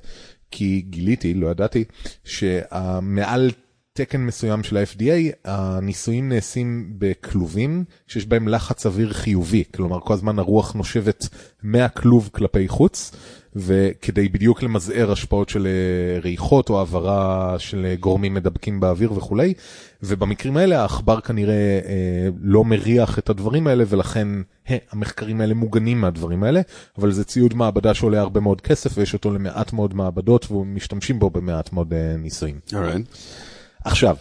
כי 0.51 0.84
גיליתי, 0.90 1.34
לא 1.34 1.47
ידעתי, 1.47 1.84
שמעל 2.24 3.51
תקן 3.93 4.20
מסוים 4.20 4.62
של 4.62 4.76
ה-FDA, 4.76 5.36
הניסויים 5.45 6.28
נעשים 6.28 6.95
בכלובים 6.99 7.84
שיש 8.07 8.26
בהם 8.26 8.49
לחץ 8.49 8.86
אוויר 8.86 9.12
חיובי, 9.12 9.64
כלומר 9.74 10.01
כל 10.01 10.14
הזמן 10.14 10.38
הרוח 10.38 10.72
נושבת 10.72 11.28
מהכלוב 11.62 12.30
כלפי 12.32 12.68
חוץ, 12.68 13.12
וכדי 13.57 14.28
בדיוק 14.28 14.62
למזער 14.62 15.12
השפעות 15.12 15.48
של 15.48 15.66
אה, 15.66 16.20
ריחות 16.20 16.70
או 16.70 16.78
העברה 16.78 17.55
של 17.59 17.86
אה, 17.86 17.96
גורמים 17.96 18.34
מדבקים 18.34 18.80
באוויר 18.80 19.12
וכולי, 19.12 19.55
ובמקרים 20.03 20.57
האלה 20.57 20.80
העכבר 20.80 21.20
כנראה 21.20 21.80
אה, 21.84 22.28
לא 22.42 22.64
מריח 22.64 23.18
את 23.18 23.30
הדברים 23.30 23.66
האלה 23.66 23.84
ולכן 23.88 24.28
המחקרים 24.92 25.40
האלה 25.40 25.55
מוגנים 25.55 26.00
מהדברים 26.00 26.42
האלה, 26.42 26.61
אבל 26.98 27.12
זה 27.12 27.24
ציוד 27.24 27.55
מעבדה 27.55 27.94
שעולה 27.94 28.20
הרבה 28.20 28.40
מאוד 28.40 28.61
כסף 28.61 28.98
ויש 28.98 29.14
אותו 29.14 29.30
למעט 29.30 29.72
מאוד 29.72 29.94
מעבדות 29.94 30.50
ומשתמשים 30.50 31.18
בו 31.18 31.30
במעט 31.30 31.72
מאוד 31.72 31.92
אה, 31.92 32.16
ניסויים. 32.18 32.61
alright. 32.68 33.16
עכשיו, 33.84 34.16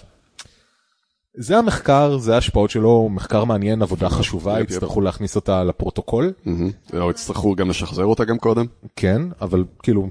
זה 1.35 1.57
המחקר, 1.57 2.17
זה 2.17 2.35
ההשפעות 2.35 2.69
שלו, 2.69 3.09
מחקר 3.09 3.43
מעניין, 3.43 3.81
עבודה 3.81 4.09
חשובה. 4.09 4.61
יצטרכו 4.61 5.01
להכניס 5.01 5.35
אותה 5.35 5.63
לפרוטוקול, 5.63 6.33
מהמם. 6.45 6.71
או 6.93 7.09
יצטרכו 7.09 7.55
גם 7.55 7.69
לשחזר 7.69 8.05
אותה 8.05 8.25
גם 8.25 8.37
קודם? 8.37 8.65
כן, 8.95 9.21
אבל 9.41 9.63
כאילו, 9.83 10.09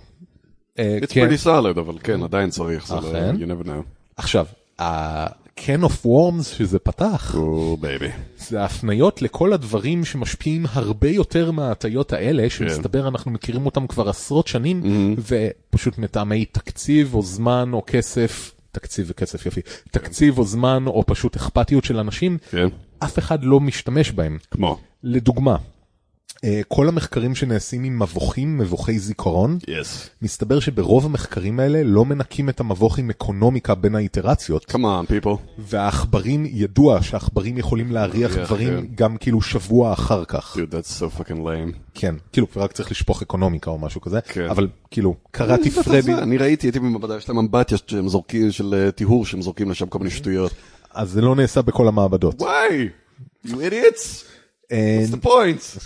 אה, 0.79 0.99
It's 1.03 1.07
כן, 1.15 1.29
pretty 1.29 1.45
solid, 1.45 1.81
אבל 1.81 1.99
כן, 2.03 2.23
עדיין 2.23 2.51
צריך, 2.51 2.87
זה 2.87 2.95
לא, 2.95 3.33
you 3.33 3.65
never 3.65 3.67
know. 3.67 3.83
עכשיו, 4.17 4.47
ה-can 4.79 5.83
of 5.85 6.07
worms 6.07 6.43
שזה 6.45 6.79
פתח, 6.79 7.35
baby. 7.81 8.09
זה 8.39 8.63
ההפניות 8.63 9.23
לכל 9.23 9.53
הדברים 9.53 10.05
שמשפיעים 10.05 10.67
הרבה 10.73 11.09
יותר 11.09 11.51
מההטיות 11.51 12.13
האלה, 12.13 12.51
שמסתבר 12.51 13.09
אנחנו 13.09 13.31
מכירים 13.31 13.67
אותם 13.67 13.87
כבר 13.87 14.09
עשרות 14.09 14.47
שנים, 14.47 14.83
ופשוט 15.19 15.99
מטעמי 15.99 16.45
תקציב 16.45 17.15
או 17.15 17.23
זמן 17.23 17.71
או 17.73 17.83
כסף, 17.87 18.55
תקציב 18.73 19.07
וכסף 19.11 19.47
יפי, 19.47 19.61
תקציב 19.91 20.39
או 20.39 20.45
זמן 20.45 20.85
או 20.87 21.05
פשוט 21.07 21.37
אכפתיות 21.37 21.85
של 21.85 21.99
אנשים, 21.99 22.39
כן, 22.51 22.67
אף 22.99 23.19
אחד 23.19 23.45
לא 23.45 23.61
משתמש 23.61 24.11
בהם. 24.11 24.39
כמו. 24.51 24.81
לדוגמה, 25.03 25.57
כל 26.69 26.89
המחקרים 26.89 27.35
שנעשים 27.35 27.85
עם 27.85 27.99
מבוכים, 28.03 28.59
מבוכי 28.59 28.99
זיכרון, 28.99 29.59
Yes. 29.63 29.69
מסתבר 30.23 30.61
שברוב 30.61 31.05
המחקרים 31.07 31.61
האלה 31.61 31.83
לא 31.85 32.05
מנקים 32.05 32.49
את 32.49 32.61
המבוך 32.61 32.99
עם 32.99 33.11
אקונומיקה 33.11 33.75
בין 33.75 33.95
האיטרציות, 33.95 34.65
Come 34.71 34.75
on, 34.75 35.25
people. 35.25 35.37
והעכברים, 35.59 36.47
ידוע 36.51 37.03
שהעכברים 37.03 37.59
יכולים 37.59 37.93
להריח 37.93 38.31
להריח, 38.31 38.47
דברים 38.47 38.81
כן. 38.81 38.87
גם 38.95 39.17
כאילו 39.17 39.43
שבוע 39.43 39.93
אחר 39.93 40.25
כך. 40.25 40.57
Dude, 40.57 40.73
that's 40.75 41.01
so 41.03 41.21
fucking 41.21 41.37
lame. 41.39 41.77
כן, 41.95 42.15
כאילו 42.33 42.47
רק 42.57 42.73
צריך 42.73 42.91
לשפוך 42.91 43.23
אקונומיקה 43.23 43.71
או 43.71 43.79
משהו 43.79 44.01
כזה, 44.01 44.21
כן. 44.21 44.47
אבל 44.51 44.69
כאילו 44.91 45.15
קראתי 45.31 45.71
בטח 45.71 45.83
פרדי, 45.83 46.15
אני 46.15 46.37
ראיתי, 46.39 46.67
הייתי 46.67 46.79
במעבדה, 46.81 47.17
יש 47.17 47.29
להם 47.29 47.39
אמבטיה 47.39 47.79
שהם 47.87 48.09
זורקים, 48.09 48.51
של 48.53 48.75
אה, 48.75 48.91
טיהור, 48.91 49.27
שהם 49.27 49.43
זורקים 49.43 49.71
לשם 49.71 49.87
כל 49.87 49.99
מיני 49.99 50.11
שטויות. 50.11 50.53
אז 50.95 51.11
זה 51.11 51.21
לא 51.21 51.37
נעשה 51.37 51.63
בכל 51.63 51.89
המעבדות. 51.89 52.43
Why? 52.43 52.47
You 53.47 53.51
idiots? 53.51 54.25
אה, 54.73 55.05
What's 55.05 55.15
the 55.15 55.27
point? 55.27 55.79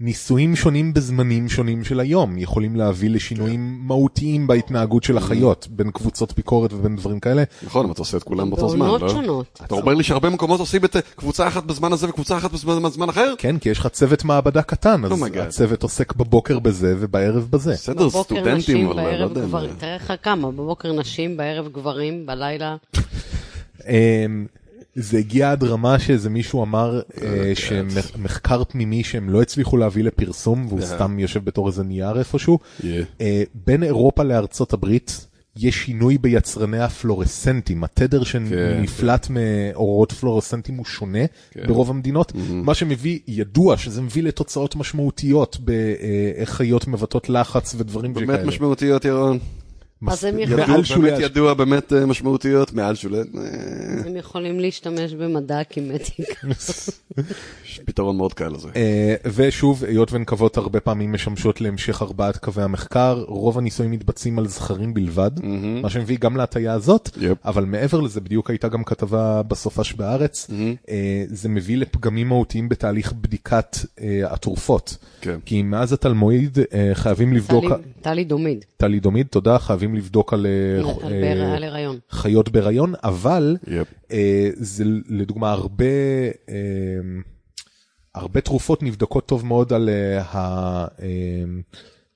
ניסויים 0.00 0.56
שונים 0.56 0.94
בזמנים 0.94 1.48
שונים 1.48 1.84
של 1.84 2.00
היום 2.00 2.38
יכולים 2.38 2.76
להביא 2.76 3.10
לשינויים 3.10 3.80
מהותיים 3.82 4.46
בהתנהגות 4.46 5.04
של 5.04 5.16
החיות 5.16 5.68
בין 5.70 5.90
קבוצות 5.90 6.36
ביקורת 6.36 6.72
ובין 6.72 6.96
דברים 6.96 7.20
כאלה. 7.20 7.42
נכון, 7.62 7.84
אבל 7.84 7.92
אתה 7.92 8.02
עושה 8.02 8.16
את 8.16 8.22
כולם 8.22 8.50
באותו 8.50 8.68
זמן, 8.68 8.78
בעונות 8.78 9.02
לא? 9.02 9.08
שונות. 9.08 9.60
אתה 9.64 9.74
אומר 9.74 9.94
לי 9.94 10.02
שהרבה 10.02 10.30
מקומות 10.30 10.60
עושים 10.60 10.84
את 10.84 10.96
אה, 10.96 11.00
קבוצה 11.16 11.48
אחת 11.48 11.64
בזמן 11.64 11.92
הזה 11.92 12.08
וקבוצה 12.08 12.36
אחת 12.36 12.52
בזמן 12.52 12.82
בזמן 12.82 13.08
אחר? 13.08 13.34
כן, 13.38 13.58
כי 13.58 13.68
יש 13.68 13.78
לך 13.78 13.86
צוות 13.86 14.24
מעבדה 14.24 14.62
קטן, 14.62 15.04
אז 15.04 15.10
Oh. 15.20 15.38
הצוות 15.38 15.82
עוסק 15.82 16.16
בבוקר 16.16 16.58
בזה 16.58 16.94
ובערב 16.98 17.46
בזה. 17.50 17.72
בסדר, 17.72 18.08
בבוקר 18.08 18.22
סטודנטים, 18.22 18.56
נשים, 18.56 18.86
אבל 18.86 18.96
לא 18.96 19.02
בערב 19.02 19.30
יודע. 19.30 19.40
גברים. 19.40 19.70
תראה 19.78 19.96
לך 19.96 20.12
כמה, 20.22 20.50
בבוקר 20.50 20.92
נשים, 20.92 21.36
בערב 21.36 21.68
גברים, 21.72 22.26
בלילה. 22.26 22.76
זה 25.00 25.18
הגיע 25.18 25.52
עד 25.52 25.64
רמה 25.64 25.98
שאיזה 25.98 26.30
מישהו 26.30 26.62
אמר 26.62 27.00
אה, 27.22 27.52
שמחקר 27.54 28.64
פנימי 28.64 29.04
שהם 29.04 29.30
לא 29.30 29.42
הצליחו 29.42 29.76
להביא 29.76 30.04
לפרסום 30.04 30.66
והוא 30.68 30.80
סתם 30.80 31.18
יושב 31.18 31.44
בתור 31.44 31.68
איזה 31.68 31.82
נייר 31.82 32.18
איפשהו. 32.18 32.58
Yeah. 32.80 32.84
אה, 33.20 33.42
בין 33.66 33.82
אירופה 33.82 34.22
לארצות 34.22 34.72
הברית 34.72 35.26
יש 35.56 35.84
שינוי 35.84 36.18
ביצרני 36.18 36.78
הפלורסנטים, 36.78 37.84
התדר 37.84 38.24
שנפלט 38.24 39.26
מאורות 39.30 40.12
פלורסנטים 40.12 40.76
הוא 40.76 40.84
שונה 40.84 41.24
ברוב 41.66 41.90
המדינות, 41.90 42.32
מה 42.50 42.74
שמביא, 42.74 43.18
ידוע 43.28 43.76
שזה 43.76 44.02
מביא 44.02 44.22
לתוצאות 44.22 44.76
משמעותיות 44.76 45.58
באיך 45.60 46.50
חיות 46.50 46.88
מבטאות 46.88 47.28
לחץ 47.28 47.74
ודברים 47.78 48.14
באמת 48.14 48.28
שכאלה. 48.28 48.46
משמעותיות, 48.48 49.04
ירון. 49.04 49.38
אז 50.08 50.24
הם 50.24 50.38
יכולים- 50.38 50.66
מעל 50.70 50.84
שולי 50.84 51.10
באמת 51.10 51.22
ידוע, 51.22 51.54
באמת 51.54 51.92
אה, 51.92 52.06
משמעותיות, 52.06 52.72
מעל 52.72 52.94
שולי... 52.94 53.18
אה, 53.18 53.22
הם 54.06 54.16
יכולים 54.16 54.60
להשתמש 54.60 55.12
במדע 55.12 55.64
קימטיקה. 55.64 56.46
יש 57.64 57.80
פתרון 57.84 58.16
מאוד 58.16 58.34
קל 58.34 58.48
לזה. 58.48 58.68
אה, 58.76 59.14
ושוב, 59.34 59.84
היות 59.84 60.12
ונקבות 60.12 60.56
הרבה 60.56 60.80
פעמים 60.80 61.12
משמשות 61.12 61.60
להמשך 61.60 62.02
ארבעת 62.02 62.36
קווי 62.36 62.64
המחקר, 62.64 63.24
רוב 63.28 63.58
הניסויים 63.58 63.92
מתבצעים 63.92 64.38
על 64.38 64.48
זכרים 64.48 64.94
בלבד, 64.94 65.30
מה 65.82 65.90
שמביא 65.90 66.18
גם 66.20 66.36
להטייה 66.36 66.72
הזאת. 66.72 67.10
אבל 67.44 67.64
מעבר 67.64 68.00
לזה, 68.00 68.20
בדיוק 68.20 68.50
הייתה 68.50 68.68
גם 68.68 68.84
כתבה 68.84 69.42
בסופש 69.42 69.92
בארץ, 69.92 70.50
זה 71.30 71.48
מביא 71.48 71.76
לפגמים 71.76 72.28
מהותיים 72.28 72.68
בתהליך 72.68 73.12
בדיקת 73.12 73.76
התרופות. 74.24 74.96
כן. 75.20 75.38
כי 75.44 75.62
מאז 75.62 75.92
התלמויד 75.92 76.58
אה, 76.74 76.90
חייבים 76.94 77.32
לבדוק, 77.32 77.64
טלי- 77.64 77.82
טלי 78.02 78.24
דומיד, 78.24 78.64
טלידומיד, 78.76 79.26
תודה, 79.26 79.58
חייבים 79.58 79.89
לבדוק 79.94 80.32
על 80.32 80.46
אה, 80.46 81.06
על 81.06 81.12
אה, 81.12 81.56
על 81.56 81.64
הריון. 81.64 81.98
חיות 82.10 82.48
בהיריון, 82.48 82.94
אבל 83.04 83.56
יפ. 83.66 83.88
אה, 84.12 84.50
זה 84.54 84.84
לדוגמה 85.08 85.52
הרבה, 85.52 85.84
אה, 86.48 86.54
הרבה 88.14 88.40
תרופות 88.40 88.82
נבדקות 88.82 89.26
טוב 89.26 89.46
מאוד 89.46 89.72
על 89.72 89.88
אה, 89.88 90.86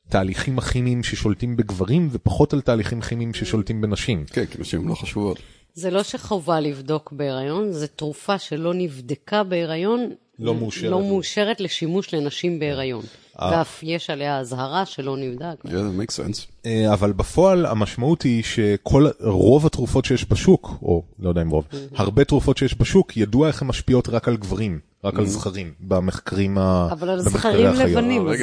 התהליכים 0.09 0.59
הכימיים 0.59 1.03
ששולטים 1.03 1.57
בגברים 1.57 2.09
ופחות 2.13 2.53
על 2.53 2.61
תהליכים 2.61 3.01
כימיים 3.01 3.35
ששולטים 3.35 3.81
בנשים. 3.81 4.25
כן, 4.27 4.47
כי 4.47 4.59
נשים 4.61 4.89
לא 4.89 4.95
חשובות. 4.95 5.39
זה 5.75 5.91
לא 5.91 6.03
שחובה 6.03 6.61
לבדוק 6.61 7.13
בהיריון, 7.13 7.73
זו 7.73 7.87
תרופה 7.87 8.39
שלא 8.39 8.75
נבדקה 8.75 9.43
בהיריון. 9.43 10.11
לא 10.39 10.55
מאושרת. 10.55 10.91
לא 10.91 11.01
מאושרת 11.01 11.61
לשימוש 11.61 12.15
לנשים 12.15 12.59
בהיריון. 12.59 13.03
ואף 13.41 13.81
יש 13.83 14.11
עליה 14.11 14.39
אזהרה 14.39 14.87
שלא 14.87 15.17
נבדק. 15.17 15.65
Yeah, 15.65 15.69
that 15.69 16.01
makes 16.01 16.17
sense. 16.17 16.47
אה, 16.67 16.93
אבל 16.93 17.13
בפועל 17.13 17.67
המשמעות 17.67 18.23
היא 18.23 18.43
שכל, 18.43 19.09
רוב 19.21 19.67
התרופות 19.67 20.05
שיש 20.05 20.31
בשוק, 20.31 20.79
או 20.83 21.03
לא 21.19 21.29
יודע 21.29 21.43
אם 21.43 21.51
רוב, 21.51 21.65
הרבה 21.97 22.25
תרופות 22.25 22.57
שיש 22.57 22.81
בשוק, 22.81 23.17
ידוע 23.17 23.49
איך 23.49 23.63
הן 23.63 23.69
משפיעות 23.69 24.09
רק 24.09 24.29
על 24.29 24.37
גברים, 24.37 24.81
רק 25.05 25.19
על 25.19 25.27
זכרים, 25.27 25.73
במחקרים 25.81 26.59
ה... 26.59 26.89
אבל 26.93 27.09
על 27.11 27.21
זכרים. 27.21 27.67
לבנים, 27.67 28.29
אז 28.29 28.41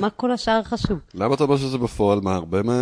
מה- 0.00 0.10
כל 0.10 0.30
השאר 0.32 0.62
חשוב? 0.62 0.98
למה 1.14 1.34
אתה 1.34 1.44
אומר 1.44 1.56
שזה 1.56 1.78
בפועל? 1.78 2.20
מה, 2.20 2.34
הרבה 2.34 2.62
מה... 2.62 2.74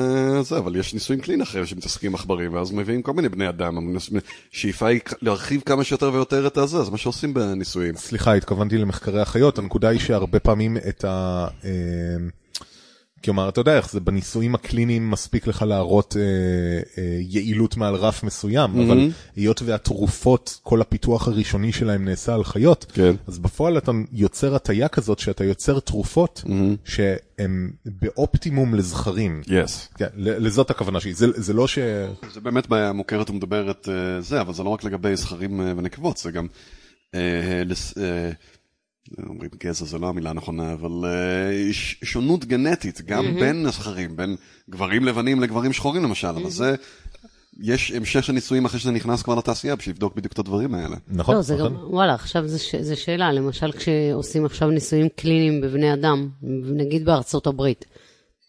זה, 0.43 0.59
אבל 0.59 0.76
יש 0.76 0.95
ניסויים 0.95 1.22
קליניים 1.22 1.43
אחרים 1.43 1.66
שמתעסקים 1.66 2.11
עם 2.11 2.14
עכברים, 2.14 2.55
ואז 2.55 2.72
מביאים 2.72 3.03
כל 3.03 3.12
מיני 3.12 3.28
בני 3.28 3.49
אדם. 3.49 3.97
שאיפה 4.51 4.87
היא 4.87 5.01
להרחיב 5.22 5.61
כמה 5.66 5.85
שיותר 5.85 6.11
ויותר 6.12 6.47
את 6.47 6.57
הזה, 6.57 6.83
זה 6.83 6.91
מה 6.91 6.99
שעושים 6.99 7.35
בניסויים. 7.35 7.95
סליחה, 7.97 8.35
התכוונתי 8.35 8.78
למחקרי 8.78 9.20
החיות, 9.20 9.59
הנקודה 9.59 9.89
היא 9.89 10.01
שהרבה 10.01 10.41
פעמים 10.41 10.76
את 10.76 11.05
ה... 11.05 11.47
אה, 13.20 13.24
כלומר, 13.24 13.48
אתה 13.48 13.60
יודע 13.60 13.76
איך 13.76 13.90
זה, 13.90 14.00
בניסויים 14.00 14.54
הקליניים 14.54 15.10
מספיק 15.10 15.46
לך 15.46 15.62
להראות 15.62 16.16
אה, 16.16 16.22
אה, 17.02 17.18
יעילות 17.20 17.76
מעל 17.76 17.94
רף 17.94 18.22
מסוים, 18.22 18.70
Mm-hmm. 18.70 18.82
אבל 18.82 19.10
היות 19.36 19.62
והתרופות, 19.62 20.60
כל 20.62 20.80
הפיתוח 20.80 21.28
הראשוני 21.28 21.72
שלהם 21.72 22.04
נעשה 22.04 22.34
על 22.34 22.44
חיות, 22.44 22.86
כן. 22.92 23.14
אז 23.26 23.38
בפועל 23.38 23.78
אתה 23.78 23.92
יוצר 24.12 24.54
הטיה 24.54 24.88
כזאת 24.88 25.18
שאתה 25.18 25.44
יוצר 25.44 25.80
תרופות 25.80 26.42
Mm-hmm. 26.46 26.90
שהן 26.90 27.70
באופטימום 27.84 28.74
לזכרים. 28.74 29.42
Yes. 29.46 29.96
כן, 29.98 30.08
לזאת 30.16 30.70
הכוונה 30.70 31.00
שלי, 31.00 31.14
זה, 31.14 31.26
זה 31.34 31.52
לא 31.52 31.68
ש... 31.68 31.78
זה 32.32 32.40
באמת 32.40 32.66
בעיה 32.68 32.92
מוכרת 32.92 33.30
ומדוברת 33.30 33.88
אה, 33.88 34.20
זה, 34.20 34.40
אבל 34.40 34.54
זה 34.54 34.62
לא 34.62 34.68
רק 34.68 34.84
לגבי 34.84 35.16
זכרים 35.16 35.60
אה, 35.60 35.72
ונקבות, 35.76 36.16
זה 36.16 36.30
גם... 36.30 36.46
אומרים 39.28 39.51
גזע 39.64 39.84
זה 39.84 39.98
לא 39.98 40.09
המילה 40.09 40.30
הנכונה, 40.30 40.72
אבל 40.72 41.05
ש- 41.72 41.96
שונות 42.05 42.44
גנטית, 42.44 43.01
גם 43.01 43.34
בין 43.34 43.66
הזכרים, 43.66 44.16
בין 44.16 44.36
גברים 44.70 45.05
לבנים 45.05 45.40
לגברים 45.40 45.72
שחורים 45.72 46.03
למשל, 46.03 46.28
אבל 46.28 46.51
זה... 46.51 46.74
יש 47.62 47.92
המשך 47.92 48.24
של 48.24 48.32
ניסויים 48.32 48.64
אחרי 48.64 48.80
שזה 48.80 48.90
נכנס 48.90 49.22
כבר 49.22 49.34
לתעשייה 49.34 49.76
בשביל 49.76 49.94
לבדוק 49.94 50.16
בדיוק 50.16 50.32
את 50.32 50.38
הדברים 50.38 50.74
האלה. 50.74 50.96
נכון, 51.09 51.34
לא, 51.34 51.42
זה 51.42 51.55
נכון. 51.55 51.74
גם, 51.74 51.80
וואלה, 51.82 52.14
עכשיו 52.14 52.48
זו 52.80 52.96
שאלה, 52.96 53.32
למשל 53.32 53.72
כשעושים 53.72 54.44
עכשיו 54.44 54.70
ניסויים 54.70 55.09
קליניים 55.16 55.61
בבני 55.61 55.94
אדם, 55.94 56.28
נגיד 56.62 57.05
בארצות 57.05 57.46
הברית, 57.46 57.84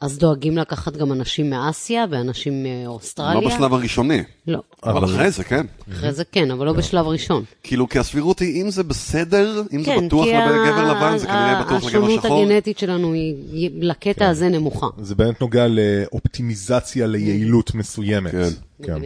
אז 0.01 0.17
דואגים 0.17 0.57
לקחת 0.57 0.97
גם 0.97 1.11
אנשים 1.11 1.49
מאסיה 1.49 2.05
ואנשים 2.09 2.63
מאוסטרליה? 2.63 3.41
לא 3.41 3.47
בשלב 3.47 3.73
הראשוני, 3.73 4.23
לא. 4.47 4.59
אבל 4.83 5.05
אחרי 5.05 5.31
זה 5.31 5.43
כן. 5.43 5.65
אחרי 5.91 6.13
זה 6.13 6.23
כן, 6.31 6.51
אבל 6.51 6.65
לא 6.65 6.73
בשלב 6.73 7.07
ראשון. 7.07 7.43
כאילו, 7.63 7.89
כי 7.89 7.99
הסבירות 7.99 8.39
היא, 8.39 8.61
אם 8.61 8.69
זה 8.69 8.83
בסדר, 8.83 9.63
אם 9.73 9.83
זה 9.83 9.85
כן, 9.85 10.05
בטוח 10.07 10.25
לגבר 10.27 10.91
לבן, 10.91 11.17
זה 11.17 11.27
כנראה 11.27 11.63
בטוח 11.63 11.71
לגבר 11.83 11.87
השונות 11.87 12.23
שחור. 12.23 12.43
הגנטית 12.43 12.79
שלנו 12.79 13.13
היא 13.13 13.35
היא 13.51 13.69
לקטע 13.81 14.29
הזה 14.29 14.49
נמוכה. 14.49 14.87
זה 15.01 15.15
באמת 15.15 15.41
נוגע 15.41 15.67
לאופטימיזציה 15.67 17.07
ליעילות 17.07 17.75
מסוימת. 17.75 18.33
כן. 18.83 19.01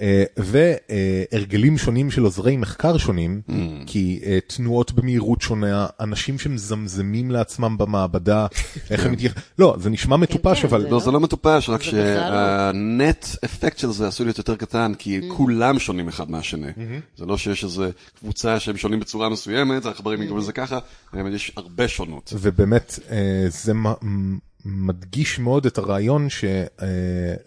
אה, 0.00 0.24
והרגלים 0.36 1.78
שונים 1.78 2.10
של 2.10 2.22
עוזרי 2.22 2.56
מחקר 2.56 2.98
שונים, 2.98 3.40
כי 3.86 4.20
אה, 4.26 4.38
תנועות 4.46 4.92
במהירות 4.92 5.40
שונה, 5.40 5.86
אנשים 6.00 6.38
שמזמזמים 6.38 7.30
לעצמם 7.30 7.78
במעבדה, 7.78 8.46
איך 8.90 9.06
הם 9.06 9.12
מתייחסים, 9.12 9.42
לא, 9.58 9.76
זה 9.80 9.90
נשמע 9.90 10.16
מטופש, 10.16 10.60
כן, 10.60 10.68
אבל 10.68 10.82
זה 10.82 10.88
לא, 10.88 11.00
זה 11.00 11.10
לא 11.10 11.20
מטופש, 11.20 11.68
רק 11.68 11.80
לא. 11.80 11.90
שהנט 11.90 13.26
אפקט 13.44 13.78
של 13.78 13.90
זה 13.90 14.08
עשוי 14.08 14.26
להיות 14.26 14.38
יותר 14.38 14.56
קטן, 14.56 14.92
כי 14.98 15.20
כולם 15.28 15.78
שונים 15.78 16.08
אחד 16.08 16.30
מהשני. 16.30 16.70
זה 17.16 17.26
לא 17.26 17.36
שיש 17.36 17.64
איזה 17.64 17.90
קבוצה 18.20 18.60
שהם 18.60 18.76
שונים 18.76 19.00
בצורה 19.00 19.28
מסוימת, 19.28 19.86
העכברים 19.86 20.22
יקראו 20.22 20.38
לזה 20.38 20.52
ככה, 20.52 20.78
יש 21.32 21.52
הרבה 21.56 21.88
שונות. 21.88 22.32
ובאמת 22.40 22.98
אה, 23.10 23.46
זה 23.48 23.72
מדגיש 24.64 25.38
מאוד 25.38 25.66
את 25.66 25.78
הרעיון 25.78 26.26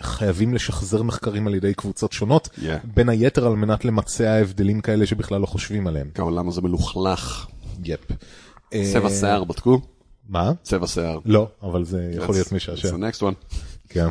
שחייבים 0.02 0.54
לשחזר 0.54 1.04
מחקרים 1.04 1.48
על 1.48 1.56
ידי 1.56 1.74
קבוצות 1.74 2.12
שונות, 2.12 2.50
Yeah. 2.58 2.62
בין 2.94 3.10
היתר 3.10 3.48
על 3.48 3.56
מנת 3.56 3.86
למצע 3.86 4.30
ההבדלים 4.32 4.82
כאלה 4.82 5.06
שבכלל 5.06 5.42
לא 5.42 5.46
חושבים 5.46 5.88
עליהם. 5.88 6.10
כי 6.16 6.22
העולם 6.22 6.48
הזה 6.48 6.62
מלוכלך. 6.62 7.46
יפ. 7.86 8.00
אה, 8.74 8.90
צבע 8.94 9.10
שיער, 9.10 9.44
בדקו? 9.44 9.82
מה? 10.30 10.52
צבע 10.64 10.88
שיער. 10.88 11.20
לא, 11.26 11.48
אבל 11.64 11.86
זה 11.86 12.12
יכול 12.18 12.36
להיות 12.36 12.48
That's- 12.48 12.56
משעשע. 12.56 12.88
It's 12.90 12.92
the 12.92 13.18
next 13.18 13.20
one. 13.22 13.56
כן. 13.90 14.08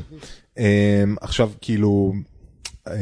אה, 0.59 1.05
עכשיו 1.21 1.51
כאילו, 1.61 2.13
אה, 2.89 2.95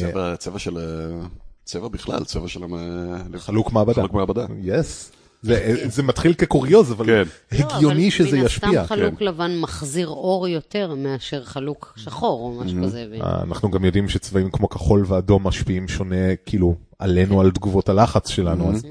צבע, 0.00 0.36
צבע 0.36 0.58
של... 0.58 0.78
אה, 0.78 1.26
צבע 1.64 1.88
בכלל, 1.88 2.24
צבע 2.24 2.48
של... 2.48 2.64
אה, 2.64 3.38
חלוק 3.38 3.72
מעבדה. 3.72 3.94
חלוק 4.02 4.12
מעבדה. 4.12 4.46
יס. 4.62 5.12
זה, 5.46 5.88
זה 5.88 6.02
מתחיל 6.02 6.34
כקוריוז, 6.34 6.92
אבל 6.92 7.06
כן. 7.06 7.22
הגיוני 7.66 8.04
לא, 8.04 8.10
שזה 8.10 8.36
אבל 8.38 8.46
ישפיע. 8.46 8.68
מן 8.70 8.76
הסתם 8.78 8.94
חלוק 8.96 9.20
לבן 9.22 9.58
מחזיר 9.60 10.08
אור 10.08 10.48
יותר 10.48 10.94
מאשר 10.94 11.44
חלוק 11.44 11.92
שחור 11.96 12.40
או 12.40 12.64
משהו 12.64 12.82
כזה. 12.84 13.06
ו- 13.10 13.22
אה, 13.22 13.42
אנחנו 13.42 13.70
גם 13.70 13.84
יודעים 13.84 14.08
שצבעים 14.08 14.50
כמו 14.50 14.68
כחול 14.68 15.04
ואדום 15.08 15.46
משפיעים 15.46 15.88
שונה, 15.88 16.36
כאילו, 16.46 16.74
עלינו 16.98 17.40
על 17.40 17.50
תגובות 17.50 17.88
הלחץ 17.88 18.28
שלנו. 18.28 18.72
אז... 18.72 18.82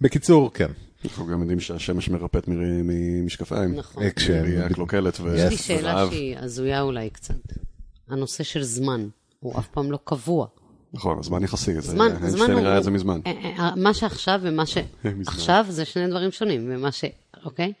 בקיצור, 0.00 0.52
כן. 0.54 0.68
אנחנו 1.04 1.26
גם 1.26 1.40
יודעים 1.40 1.60
שהשמש 1.60 2.08
מרפאת 2.08 2.44
ממשקפיים. 2.48 3.74
נכון. 3.74 4.02
אה, 4.02 4.10
כש- 4.10 4.30
ראייה 4.30 4.68
קלוקלת 4.68 5.20
ו- 5.20 5.36
יש 5.36 5.50
לי 5.50 5.56
שאלה 5.56 5.94
ורעב. 5.94 6.10
שהיא 6.10 6.36
הזויה 6.38 6.80
אולי 6.82 7.10
קצת. 7.10 7.34
הנושא 8.08 8.44
של 8.44 8.62
זמן, 8.62 9.08
הוא 9.40 9.58
אף 9.58 9.66
פעם 9.68 9.92
לא 9.92 9.98
קבוע. 10.04 10.46
נכון, 10.92 11.18
הזמן 11.18 11.44
יחסי, 11.44 11.74
זה- 11.74 11.80
זמן, 11.80 12.08
איינשטיין. 12.22 12.58
ראה 12.58 12.78
את 12.78 12.84
זה 12.84 12.90
מזמן. 12.90 13.20
אה, 13.26 13.32
אה, 13.58 13.70
מה 13.76 13.94
שעכשיו 13.94 14.40
ומה 14.42 14.62
מזמן. 15.04 15.24
שעכשיו 15.24 15.66
זה 15.68 15.84
שני 15.84 16.06
דברים 16.08 16.30
שונים, 16.32 16.66
ומה 16.74 16.92
ש... 16.92 17.04
אוקיי? 17.44 17.72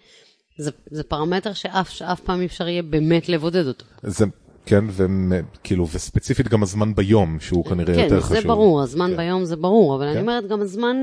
זה, 0.58 0.70
זה 0.90 1.02
פרמטר 1.02 1.52
שאף, 1.52 1.88
שאף 1.90 2.20
פעם 2.20 2.40
אי 2.40 2.46
אפשר 2.46 2.68
יהיה 2.68 2.82
באמת 2.82 3.28
לבודד 3.28 3.66
אותו. 3.66 3.84
זה, 4.02 4.24
כן, 4.66 4.84
וכאילו, 4.88 5.86
וספציפית 5.92 6.48
גם 6.48 6.62
הזמן 6.62 6.94
ביום, 6.94 7.40
שהוא 7.40 7.64
כנראה 7.64 7.94
כן, 7.94 8.02
יותר 8.02 8.20
זה 8.20 8.26
חשוב. 8.26 8.46
ברור, 8.46 8.82
הזמן 8.82 9.10
כן. 9.10 9.16
ביום 9.16 9.44
זה 9.44 9.56
ברור, 9.56 9.96
אבל 9.96 10.04
אני 10.04 10.14
כן. 10.14 10.20
אומרת 10.20 10.48
גם 10.48 10.60
הזמן 10.60 10.96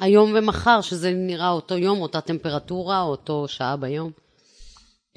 היום 0.00 0.32
ומחר, 0.34 0.80
שזה 0.80 1.12
נראה 1.14 1.50
אותו 1.50 1.74
יום, 1.76 2.00
אותה 2.00 2.20
טמפרטורה, 2.20 3.02
אותו 3.02 3.44
שעה 3.48 3.76
ביום. 3.76 4.10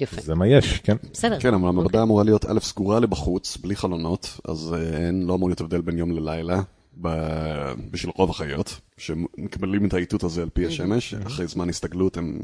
יפה, 0.00 0.20
זה 0.20 0.34
מה 0.34 0.46
יש, 0.46 0.78
כן. 0.78 0.96
בסדר. 1.12 1.40
כן, 1.40 1.54
אבל. 1.54 1.68
המעבדה 1.68 2.02
אמורה 2.02 2.24
להיות 2.24 2.44
א' 2.44 2.60
סגורה 2.60 3.00
לבחוץ, 3.00 3.56
בלי 3.56 3.76
חלונות, 3.76 4.40
אז 4.48 4.74
אה, 4.74 5.06
אין, 5.06 5.26
לא 5.26 5.34
אמור 5.34 5.48
להיות 5.48 5.60
הבדל 5.60 5.80
בין 5.80 5.98
יום 5.98 6.10
ללילה, 6.10 6.60
ב- 7.00 7.72
בשביל 7.90 8.12
רוב 8.16 8.30
החיות, 8.30 8.80
שמקבלים 8.98 9.86
את 9.86 9.94
האיתות 9.94 10.24
הזה 10.24 10.42
על 10.42 10.48
פי 10.48 10.66
השמש, 10.66 11.14
אחרי 11.14 11.46
זמן 11.46 11.68
הסתגלות 11.68 12.16
הם 12.16 12.40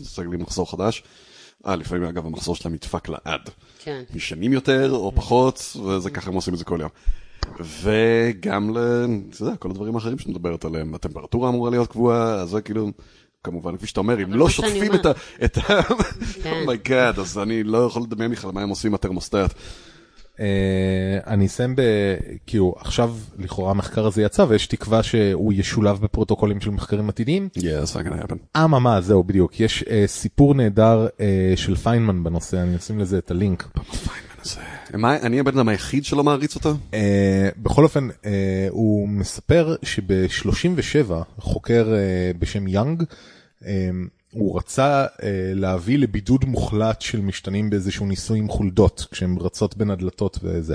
מסתגלים 0.00 0.40
מחזור 0.40 0.70
חדש. 0.70 1.02
אה, 1.66 1.76
לפעמים 1.76 2.04
אגב 2.04 2.26
המחזור 2.26 2.56
שלהם 2.56 2.74
נדפק 2.74 3.08
לעד. 3.08 3.50
כן. 3.78 4.02
ישנים 4.14 4.52
יותר 4.52 4.92
או 4.92 5.12
פחות, 5.14 5.76
וזה 5.84 6.10
ככה 6.10 6.30
הם 6.30 6.36
עושים 6.36 6.54
את 6.54 6.58
זה 6.58 6.64
כל 6.64 6.78
יום. 6.80 6.90
וגם 7.60 8.76
ל... 8.76 8.78
אתה 9.30 9.42
יודע, 9.42 9.56
כל 9.56 9.70
הדברים 9.70 9.94
האחרים 9.94 10.18
שאת 10.18 10.28
מדברת 10.28 10.64
עליהם, 10.64 10.94
הטמפרטורה 10.94 11.48
אמורה 11.48 11.70
להיות 11.70 11.88
קבועה, 11.90 12.34
אז 12.34 12.48
זה 12.48 12.60
כאילו, 12.60 12.90
כמובן, 13.44 13.76
כפי 13.76 13.86
שאתה 13.86 14.00
אומר, 14.00 14.22
אם 14.22 14.32
לא 14.32 14.48
שוטפים 14.48 14.94
את 14.94 15.06
ה... 15.06 15.10
את 15.44 15.58
ה... 15.58 15.82
כן. 16.42 16.52
oh 16.60 16.74
my 16.74 16.89
god, 16.89 17.18
אז 17.18 17.38
אני 17.38 17.62
לא 17.62 17.78
יכול 17.78 18.02
לדמיין 18.02 18.30
בכלל 18.30 18.52
מה 18.52 18.62
הם 18.62 18.68
עושים 18.68 18.90
עם 18.90 18.94
הטרמוסטט. 18.94 19.54
אה, 20.40 21.18
אני 21.26 21.46
אסיים 21.46 21.76
ב... 21.76 21.82
כאילו, 22.46 22.74
עכשיו 22.78 23.16
לכאורה 23.38 23.70
המחקר 23.70 24.06
הזה 24.06 24.22
יצא 24.22 24.44
ויש 24.48 24.66
תקווה 24.66 25.02
שהוא 25.02 25.52
ישולב 25.52 26.00
בפרוטוקולים 26.00 26.60
של 26.60 26.70
מחקרים 26.70 27.08
עתידיים. 27.08 27.48
Yeah, 27.58 27.60
that's 27.60 27.94
not 27.94 28.08
gonna 28.08 28.26
happen. 28.26 28.58
אממה, 28.64 29.00
זהו 29.00 29.24
בדיוק, 29.24 29.60
יש 29.60 29.84
אה, 29.90 30.04
סיפור 30.06 30.54
נהדר 30.54 31.06
אה, 31.20 31.52
של 31.56 31.74
פיינמן 31.74 32.24
בנושא, 32.24 32.62
אני 32.62 32.76
אשים 32.76 32.98
לזה 32.98 33.18
את 33.18 33.30
הלינק. 33.30 33.68
אני 34.94 35.40
הבן 35.40 35.58
אדם 35.58 35.68
היחיד 35.68 36.04
שלא 36.04 36.24
מעריץ 36.24 36.54
אותו? 36.54 36.74
אה, 36.94 37.48
בכל 37.56 37.84
אופן, 37.84 38.08
אה, 38.26 38.66
הוא 38.70 39.08
מספר 39.08 39.76
שב-37 39.82 41.12
חוקר 41.38 41.94
אה, 41.94 42.30
בשם 42.38 42.68
יאנג, 42.68 43.02
אה, 43.66 43.90
הוא 44.32 44.58
רצה 44.58 45.06
אה, 45.22 45.28
להביא 45.54 45.98
לבידוד 45.98 46.44
מוחלט 46.44 47.00
של 47.00 47.20
משתנים 47.20 47.70
באיזשהו 47.70 48.06
ניסוי 48.06 48.38
עם 48.38 48.48
חולדות, 48.48 49.06
כשהן 49.10 49.36
רצות 49.40 49.76
בין 49.76 49.90
הדלתות 49.90 50.38
וזה. 50.42 50.74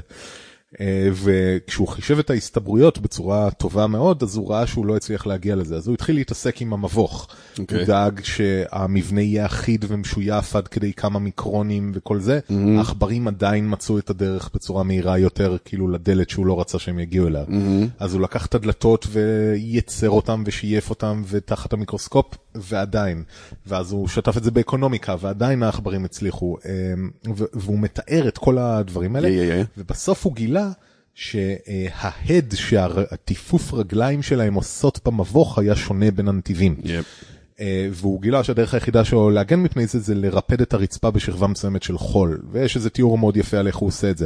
אה, 0.79 1.09
וכשהוא 1.13 1.87
חישב 1.87 2.19
את 2.19 2.29
ההסתברויות 2.29 2.97
בצורה 2.99 3.51
טובה 3.51 3.87
מאוד, 3.87 4.23
אז 4.23 4.35
הוא 4.35 4.51
ראה 4.51 4.67
שהוא 4.67 4.85
לא 4.85 4.95
הצליח 4.95 5.27
להגיע 5.27 5.55
לזה, 5.55 5.75
אז 5.75 5.87
הוא 5.87 5.93
התחיל 5.93 6.15
להתעסק 6.15 6.61
עם 6.61 6.73
המבוך. 6.73 7.27
אוקיי. 7.59 7.77
הוא 7.77 7.87
דאג 7.87 8.19
שהמבנה 8.23 9.21
יהיה 9.21 9.45
אחיד 9.45 9.85
ומשויף 9.87 10.55
עד 10.55 10.67
כדי 10.67 10.93
כמה 10.93 11.19
מיקרונים 11.19 11.91
וכל 11.95 12.19
זה. 12.19 12.39
העכברים 12.77 13.27
עדיין 13.27 13.65
מצאו 13.69 13.99
את 13.99 14.09
הדרך 14.09 14.49
בצורה 14.53 14.83
מהירה 14.83 15.17
יותר, 15.17 15.57
כאילו 15.65 15.87
לדלת 15.87 16.29
שהוא 16.29 16.45
לא 16.45 16.59
רצה 16.61 16.79
שהם 16.79 16.99
יגיעו 16.99 17.27
אליה. 17.27 17.43
אז 17.99 18.13
הוא 18.13 18.21
לקח 18.21 18.45
את 18.45 18.55
הדלתות 18.55 19.07
וייצר 19.11 20.09
אותם 20.09 20.43
ושייף 20.45 20.89
אותם 20.89 21.23
ותחת 21.27 21.73
המיקרוסקופ, 21.73 22.25
ועדיין. 22.55 23.23
ואז 23.67 23.91
הוא 23.91 24.07
שטף 24.07 24.37
את 24.37 24.43
זה 24.43 24.51
באקונומיקה, 24.51 25.15
ועדיין 25.19 25.63
העכברים 25.63 26.05
הצליחו. 26.05 26.57
ו- 27.37 27.43
והוא 27.53 27.79
מתאר 27.79 28.27
את 28.27 28.37
כל 28.37 28.57
הדברים 28.57 29.15
האלה. 29.15 29.27
יא, 29.27 29.41
יא, 29.41 29.53
יא. 29.53 29.63
ובסוף 29.77 30.25
הוא 30.25 30.35
גילה 30.35 30.56
שההד 31.15 32.53
שהטיפוף 32.55 33.73
רגליים 33.73 34.21
שלהם 34.21 34.53
עושות 34.53 34.99
במבוך 35.05 35.59
היה 35.59 35.75
שונה 35.75 36.11
בין 36.11 36.27
הנתיבים. 36.27 36.75
אה, 37.59 37.87
והוא 37.91 38.21
גילה 38.21 38.43
שהדרך 38.43 38.73
היחידה 38.73 39.05
שלו 39.05 39.29
להגן 39.29 39.59
מפני 39.59 39.87
זה 39.87 39.99
זה 39.99 40.15
לרפד 40.15 40.61
את 40.61 40.73
הרצפה 40.73 41.11
בשכבה 41.11 41.47
מסוימת 41.47 41.83
של 41.83 41.97
חול 41.97 42.41
ויש 42.51 42.75
איזה 42.75 42.89
תיאור 42.89 43.17
מאוד 43.17 43.37
יפה 43.37 43.57
על 43.57 43.67
איך 43.67 43.75
הוא 43.75 43.87
עושה 43.87 44.09
את 44.09 44.17
זה. 44.17 44.25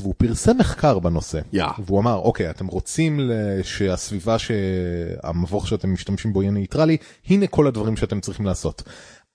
והוא 0.00 0.14
פרסם 0.18 0.58
מחקר 0.58 0.98
בנושא 0.98 1.40
yeah. 1.52 1.64
והוא 1.86 2.00
אמר 2.00 2.14
אוקיי 2.14 2.50
אתם 2.50 2.66
רוצים 2.66 3.30
שהסביבה 3.62 4.36
שהמבוך 4.38 5.68
שאתם 5.68 5.92
משתמשים 5.92 6.32
בו 6.32 6.42
יהיה 6.42 6.52
ניטרלי 6.52 6.96
הנה 7.26 7.46
כל 7.46 7.66
הדברים 7.66 7.96
שאתם 7.96 8.20
צריכים 8.20 8.46
לעשות. 8.46 8.82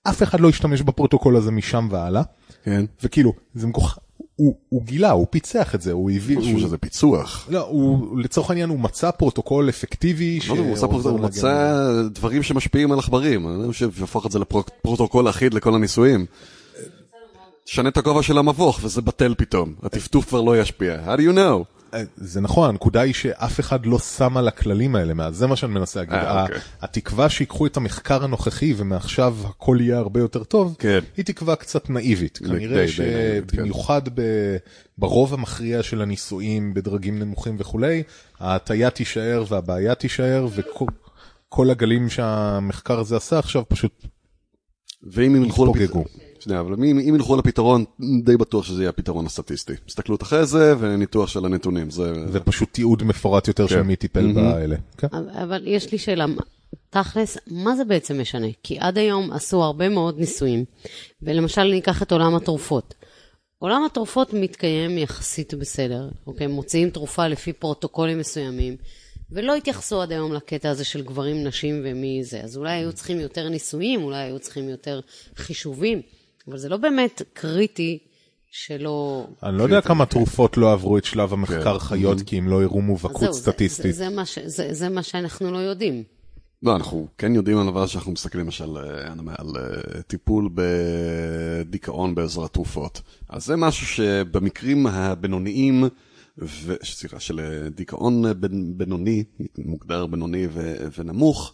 אף 0.04 0.24
אחד 0.24 0.40
לא 0.40 0.50
השתמש 0.50 0.82
בפרוטוקול 0.82 1.36
הזה 1.36 1.52
משם 1.52 1.88
והלאה 1.92 2.22
כן. 2.64 2.86
וכאילו 3.04 3.34
זה 3.56 3.68
מגוחך. 3.68 3.98
הוא, 4.36 4.56
הוא 4.70 4.84
גילה, 4.84 5.12
הוא 5.12 5.28
פיצח 5.30 5.76
את 5.76 5.82
זה, 5.82 5.92
הוא 5.92 6.12
הביא, 6.12 6.38
אני 6.38 6.46
חושב 6.46 6.68
שזה 6.68 6.78
פיצוח. 6.78 7.48
לא, 7.50 7.68
הוא, 7.68 8.20
לצורך 8.20 8.50
העניין 8.50 8.70
הוא 8.70 8.80
מצא 8.80 9.12
פרוטוקול 9.12 9.70
אפקטיבי 9.70 10.40
לא 10.48 10.54
יודע, 10.54 10.86
הוא. 11.10 11.20
מצא 11.20 12.02
דברים 12.12 12.44
שמשפיעים 12.44 12.92
על 12.92 13.00
עכברים. 13.00 13.48
אני 13.48 13.68
חושב 13.68 13.92
שהפוך 13.92 14.26
את 14.26 14.32
זה 14.32 14.40
לפרוטוקול 14.40 15.30
אחיד 15.30 15.54
לכל 15.54 15.76
הניסויים. 15.76 16.26
תשנה 17.64 17.90
את 17.90 17.98
הכובע 17.98 18.24
של 18.24 18.38
המבוך 18.38 18.80
וזה 18.84 19.02
בטל 19.02 19.36
פתאום. 19.38 19.74
הטפטוף 19.84 20.26
כבר 20.26 20.42
לא 20.42 20.62
ישפיע. 20.62 20.98
How 21.06 21.18
do 21.18 21.22
you 21.22 21.36
know? 21.36 21.75
אה, 21.94 22.04
זה 22.16 22.42
נכון, 22.42 22.70
הנקודה 22.70 23.02
היא 23.02 23.14
שאף 23.14 23.60
אחד 23.60 23.86
לא 23.86 24.00
שם 24.00 24.38
על 24.38 24.48
הכללים 24.48 24.96
האלה, 24.96 25.14
מאז 25.14 25.36
זה 25.36 25.48
מה 25.48 25.56
שאני 25.56 25.74
מנסה 25.74 26.00
להגיד. 26.00 26.14
אה, 26.14 26.44
אוקיי. 26.44 26.58
התקווה 26.82 27.30
שיקחו 27.30 27.66
את 27.66 27.78
המחקר 27.78 28.24
הנוכחי 28.24 28.74
ומעכשיו 28.78 29.38
הכל 29.44 29.78
יהיה 29.80 29.98
הרבה 29.98 30.20
יותר 30.20 30.44
טוב, 30.44 30.76
כן. 30.80 31.00
היא 31.18 31.26
תקווה 31.26 31.56
קצת 31.56 31.90
נאיבית. 31.90 32.38
כנראה 32.38 32.86
כן. 32.88 32.88
שבמיוחד 32.88 34.02
ב- 34.14 34.58
ברוב 34.98 35.34
המכריע 35.34 35.84
של 35.84 36.02
הניסויים 36.02 36.74
בדרגים 36.74 37.20
נמוכים 37.20 37.56
וכולי, 37.60 38.04
ההטייה 38.40 38.90
תישאר 38.90 39.44
והבעיה 39.50 39.96
תישאר, 39.96 40.48
וכל 40.52 41.70
הגלים 41.70 42.10
שהמחקר 42.10 43.00
הזה 43.00 43.18
עשה 43.18 43.40
עכשיו 43.40 43.64
פשוט 43.70 44.06
ואם 45.04 45.36
הם 45.36 45.44
ילכו. 45.44 46.04
שנייה, 46.46 46.60
אבל 46.60 46.74
אם 46.74 47.00
אם 47.00 47.16
ילכו 47.16 47.38
לפתרון, 47.38 47.86
די 48.24 48.38
בטוח 48.38 48.66
שזה 48.66 48.82
יהיה 48.82 48.90
הפתרון 48.90 49.26
הסטטיסטי. 49.26 49.74
הסתכלות 49.88 50.24
אחרי 50.24 50.46
זה 50.46 50.76
וניתוח 50.80 51.30
של 51.30 51.46
הנתונים. 51.46 51.90
זה... 51.90 52.14
ופשוט 52.32 52.70
תיעוד 52.72 53.04
מפורט 53.04 53.48
יותר 53.48 53.68
של 53.68 53.76
כן. 53.76 53.82
מי 53.82 53.96
טיפל 53.96 54.32
באלה. 54.32 54.76
כן. 54.98 55.08
אבל- 55.12 55.30
אבל 55.44 55.64
יש 55.68 55.92
לי 55.92 55.98
שאלה, 55.98 56.26
תכלס, 56.90 57.38
מה 57.48 57.76
זה 57.76 57.86
בעצם 57.86 58.22
משנה? 58.22 58.48
כי 58.64 58.80
עד 58.80 58.98
היום 58.98 59.32
עשו 59.32 59.64
הרבה 59.64 59.90
מאוד 59.90 60.20
ניסויים, 60.20 60.66
ולמשל 61.22 61.64
ניקח 61.64 62.02
את 62.02 62.12
עולם 62.12 62.36
התרופות. 62.36 62.94
עולם 63.60 63.86
התרופות 63.86 64.34
מתקיים 64.34 64.98
יחסית 64.98 65.54
בסדר, 65.54 66.10
אוקיי? 66.28 66.48
מוציאים 66.48 66.90
תרופה 66.90 67.28
לפי 67.28 67.54
פרוטוקולים 67.54 68.20
מסוימים, 68.20 68.76
ולא 69.32 69.56
התייחסו 69.56 70.02
עד 70.02 70.12
היום 70.12 70.34
לקטע 70.34 70.70
הזה 70.70 70.84
של 70.84 71.02
גברים, 71.04 71.44
נשים 71.44 71.82
ומי 71.84 72.24
זה. 72.24 72.42
אז 72.42 72.58
אולי 72.58 72.72
היו 72.72 72.94
צריכים 72.94 73.20
יותר 73.20 73.50
ניסויים, 73.50 74.04
אולי 74.04 74.18
היו 74.18 74.40
צריכים 74.40 74.70
יותר 74.70 75.00
חישובים, 75.36 76.02
אבל 76.48 76.58
זה 76.58 76.70
לא 76.70 76.78
באמת 76.78 77.22
קריטי 77.34 78.00
שלא... 78.52 79.28
אני 79.44 79.58
לא 79.58 79.64
יודע 79.64 79.82
כמה 79.82 80.06
תרופות 80.06 80.58
לא 80.58 80.72
עברו 80.72 80.98
את 80.98 81.06
שלב 81.06 81.34
המחקר 81.34 81.80
כן. 81.80 81.86
חיות 81.86 82.22
כי 82.22 82.38
הם 82.38 82.48
לא 82.48 82.64
הראו 82.64 82.82
מובהקות 82.82 83.34
סטטיסטית. 83.34 83.96
זה, 83.96 84.74
זה, 84.74 84.90
מה 84.90 85.04
שאנחנו 85.04 85.52
לא 85.52 85.58
יודעים. 85.58 86.04
לא, 86.64 86.76
אנחנו 86.76 87.08
כן 87.18 87.36
יודעים 87.36 87.58
על 87.58 87.68
דבר 87.68 87.86
שאנחנו 87.86 88.12
מסתכלים 88.12 88.46
למשל 88.46 88.78
אה, 88.78 89.14
על 89.38 89.48
אה, 89.58 90.02
טיפול 90.02 90.50
בדיכאון 90.56 92.16
בעזרת 92.16 92.54
תרופות. 92.54 93.02
אז 93.30 93.46
זה 93.46 93.56
משהו 93.56 93.88
שבמקרים 93.88 94.88
הבינוניים. 94.88 95.84
סליחה, 96.84 97.20
של 97.20 97.40
אה, 97.40 97.70
דיכאון 97.70 98.24
בינוני, 98.78 99.24
מוגדר 99.58 100.06
בינוני. 100.06 100.48
ונמוך, 100.98 101.54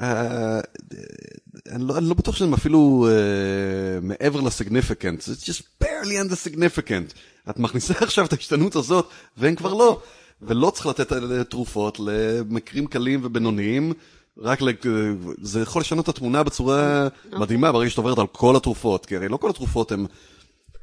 אני 0.00 1.84
לא, 1.84 1.98
אני 1.98 2.08
לא 2.08 2.14
בטוח 2.14 2.36
שהם 2.36 2.54
אפילו 2.54 3.08
uh, 3.08 4.04
מעבר 4.04 4.40
לסיגניפיקנט, 4.40 5.20
זה 5.20 5.34
just 5.52 5.84
barely 5.84 6.24
under 6.24 6.48
significant. 6.48 7.14
את 7.50 7.58
מכניסה 7.58 7.94
עכשיו 8.04 8.24
את 8.24 8.32
ההשתנות 8.32 8.76
הזאת, 8.76 9.08
והם 9.36 9.54
כבר 9.54 9.74
לא. 9.74 10.00
ולא 10.42 10.70
צריך 10.70 10.86
לתת 10.86 11.12
אה, 11.12 11.44
תרופות 11.44 12.00
למקרים 12.00 12.86
קלים 12.86 13.20
ובינוניים, 13.22 13.92
רק 14.38 14.62
ל... 14.62 14.68
זה 15.42 15.60
יכול 15.60 15.80
לשנות 15.80 16.04
את 16.04 16.08
התמונה 16.08 16.42
בצורה 16.42 17.08
מדהימה 17.32 17.72
ברגע 17.72 17.90
שאת 17.90 17.98
עוברת 17.98 18.18
על 18.18 18.26
כל 18.32 18.56
התרופות, 18.56 19.06
כי 19.06 19.16
הרי 19.16 19.28
לא 19.28 19.36
כל 19.36 19.50
התרופות 19.50 19.92
הן 19.92 20.06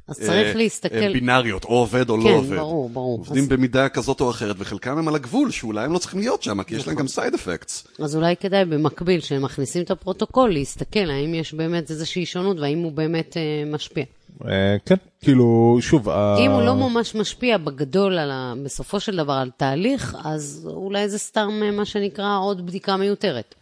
אז 0.07 0.19
צריך 0.19 0.55
להסתכל... 0.55 1.13
בינאריות, 1.13 1.63
או 1.63 1.69
עובד 1.69 2.09
או 2.09 2.17
לא 2.17 2.23
כן, 2.23 2.29
עובד. 2.29 2.57
ברור, 2.57 2.89
ברור. 2.89 3.17
עובדים 3.17 3.43
אז- 3.43 3.49
במידה 3.49 3.89
כזאת 3.89 4.21
או 4.21 4.29
אחרת, 4.29 4.55
וחלקם 4.59 4.97
הם 4.97 5.07
על 5.07 5.15
הגבול, 5.15 5.51
שאולי 5.51 5.85
הם 5.85 5.93
לא 5.93 5.97
צריכים 5.97 6.19
להיות 6.19 6.43
שם, 6.43 6.63
כי 6.63 6.75
יש 6.75 6.87
להם 6.87 6.95
גם 6.95 7.07
סייד 7.07 7.33
אפקטס. 7.33 7.87
אז 7.99 8.15
אולי 8.15 8.35
כדאי 8.35 8.65
במקביל, 8.65 9.21
כשהם 9.21 9.41
מכניסים 9.41 9.83
את 9.83 9.91
הפרוטוקול, 9.91 10.53
להסתכל 10.53 11.09
האם 11.09 11.33
יש 11.33 11.53
באמת 11.53 11.89
איזושהי 11.91 12.25
שונות 12.25 12.59
והאם 12.59 12.79
הוא 12.83 12.91
באמת 12.91 13.37
אה, 13.37 13.71
משפיע. 13.71 14.03
אה, 14.45 14.75
כן, 14.85 14.95
כאילו, 15.21 15.77
שוב, 15.81 16.09
אם 16.09 16.51
הוא 16.51 16.61
לא 16.61 16.75
ממש 16.75 17.15
משפיע 17.15 17.57
בגדול, 17.57 18.17
על 18.17 18.31
ה... 18.31 18.53
בסופו 18.63 18.99
של 18.99 19.15
דבר, 19.17 19.33
על 19.33 19.49
תהליך, 19.57 20.15
אז 20.23 20.69
אולי 20.73 21.09
זה 21.09 21.17
סתם 21.17 21.49
אה, 21.63 21.71
מה 21.71 21.85
שנקרא 21.85 22.37
עוד 22.41 22.65
בדיקה 22.65 22.97
מיותרת. 22.97 23.55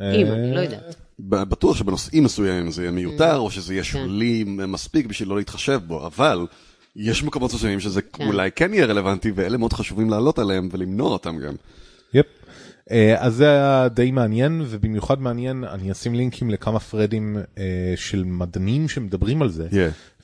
אם, 0.00 0.26
אני 0.26 0.54
לא 0.54 0.60
יודעת. 0.60 0.96
ב- 1.18 1.42
בטוח 1.42 1.76
שבנושאים 1.76 2.24
מסוימים 2.24 2.70
זה 2.70 2.82
יהיה 2.82 2.90
מיותר, 2.92 3.36
או 3.36 3.50
שזה 3.50 3.74
יהיה 3.74 3.84
שולי 3.84 4.44
מספיק 4.46 5.06
בשביל 5.06 5.28
לא 5.28 5.36
להתחשב 5.36 5.80
בו, 5.86 6.06
אבל 6.06 6.46
יש 6.96 7.22
מקומות 7.24 7.54
מסוימים 7.54 7.80
שזה 7.80 8.00
אולי 8.20 8.50
כן 8.56 8.74
יהיה 8.74 8.86
רלוונטי, 8.86 9.32
ואלה 9.34 9.58
מאוד 9.58 9.72
חשובים 9.72 10.10
לעלות 10.10 10.38
עליהם 10.38 10.68
ולמנוע 10.72 11.10
אותם 11.10 11.38
גם. 11.38 11.54
יפ. 12.14 12.26
אה, 12.90 13.14
אז 13.18 13.34
זה 13.34 13.48
היה 13.50 13.88
די 13.88 14.10
מעניין, 14.10 14.62
ובמיוחד 14.66 15.20
מעניין, 15.20 15.64
אני 15.64 15.92
אשים 15.92 16.14
לינקים 16.14 16.50
לכמה 16.50 16.78
פרדים 16.80 17.36
אה, 17.58 17.62
של 17.96 18.24
מדענים 18.24 18.88
שמדברים 18.88 19.42
על 19.42 19.48
זה, 19.50 19.68
Yeah. 19.70 19.74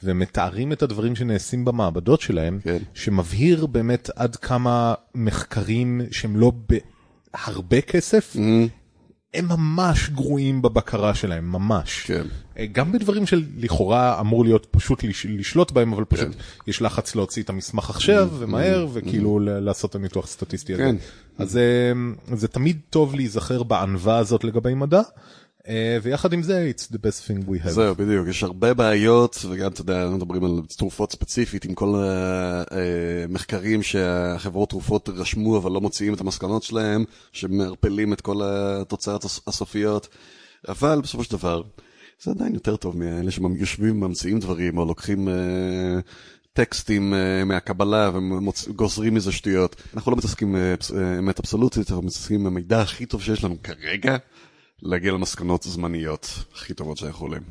ומתארים 0.04 0.72
את 0.72 0.82
הדברים 0.82 1.16
שנעשים 1.16 1.64
במעבדות 1.64 2.20
שלהם, 2.20 2.58
כן. 2.64 2.78
שמבהיר 2.94 3.66
באמת 3.66 4.10
עד 4.16 4.36
כמה 4.36 4.94
מחקרים 5.14 6.00
שהם 6.10 6.36
לא 6.36 6.52
בהרבה 6.68 7.80
כסף, 7.80 8.36
הם 9.34 9.48
ממש 9.48 10.10
גרועים 10.10 10.62
בבקרה 10.62 11.14
שלהם, 11.14 11.52
ממש. 11.52 12.02
כן. 12.06 12.22
אה, 12.58 12.66
גם 12.72 12.92
בדברים 12.92 13.26
שלכאורה 13.26 14.20
אמור 14.20 14.44
להיות 14.44 14.66
פשוט 14.70 15.04
לש, 15.04 15.26
לשלוט 15.26 15.72
בהם, 15.72 15.92
אבל 15.92 16.04
פשוט 16.04 16.28
כן. 16.32 16.38
יש 16.70 16.82
לחץ 16.82 17.14
להוציא 17.14 17.42
את 17.42 17.50
המסמך 17.50 17.90
עכשיו 17.90 18.28
ומהר, 18.38 18.86
וכאילו 18.92 19.38
ל- 19.38 19.50
לעשות 19.58 19.90
את 19.90 19.94
הניתוח 19.94 20.24
הסטטיסטי 20.24 20.74
הזה. 20.74 20.82
כן. 20.82 20.96
אז 21.38 21.56
אה, 21.56 21.92
זה 22.36 22.48
תמיד 22.48 22.78
טוב 22.90 23.14
להיזכר 23.14 23.62
בענווה 23.62 24.18
הזאת 24.18 24.44
לגבי 24.44 24.74
מדע, 24.74 25.00
ויחד 26.02 26.32
עם 26.32 26.42
זה, 26.42 26.70
it's 26.76 26.92
the 26.92 26.96
best 26.96 27.28
thing 27.28 27.48
we 27.48 27.66
have. 27.66 27.70
זהו, 27.70 27.94
בדיוק, 27.94 28.28
יש 28.28 28.42
הרבה 28.42 28.74
בעיות, 28.74 29.44
וגם, 29.50 29.70
אתה 29.70 29.80
יודע, 29.80 30.02
אנחנו 30.02 30.16
מדברים 30.16 30.44
על 30.44 30.60
תרופות 30.76 31.12
ספציפית, 31.12 31.64
עם 31.64 31.74
כל 31.74 31.94
המחקרים 33.28 33.82
שהחברות 33.82 34.68
תרופות 34.70 35.08
רשמו, 35.08 35.58
אבל 35.58 35.70
לא 35.72 35.80
מוציאים 35.80 36.14
את 36.14 36.20
המסקנות 36.20 36.62
שלהם, 36.62 37.04
שמערפלים 37.32 38.12
את 38.12 38.20
כל 38.20 38.40
התוצאות 38.44 39.24
הס- 39.24 39.40
הסופיות, 39.46 40.08
אבל 40.68 41.00
בסופו 41.02 41.24
של 41.24 41.32
דבר, 41.32 41.62
זה 42.22 42.30
עדיין 42.30 42.54
יותר 42.54 42.76
טוב 42.76 42.96
מאלה 42.96 43.30
שיושבים 43.30 44.02
וממציאים 44.02 44.38
דברים, 44.38 44.78
או 44.78 44.84
לוקחים... 44.84 45.28
אה, 45.28 45.34
טקסטים 46.52 47.14
אה, 47.14 47.44
מהקבלה 47.44 48.10
וגוזרים 48.68 49.14
מזה 49.14 49.32
שטויות. 49.32 49.82
אנחנו 49.94 50.12
לא 50.12 50.16
מתעסקים 50.18 50.56
אה, 50.56 50.74
אה, 50.96 51.18
אמת 51.18 51.38
אבסולוטית, 51.40 51.90
אנחנו 51.90 52.02
מתעסקים 52.02 52.40
עם 52.40 52.46
המידע 52.46 52.80
הכי 52.80 53.06
טוב 53.06 53.22
שיש 53.22 53.44
לנו 53.44 53.56
כרגע, 53.62 54.16
להגיע 54.82 55.12
למסקנות 55.12 55.62
זמניות 55.62 56.44
הכי 56.54 56.74
טובות 56.74 56.96
שאנחנו 56.96 57.16
יכולים. 57.16 57.42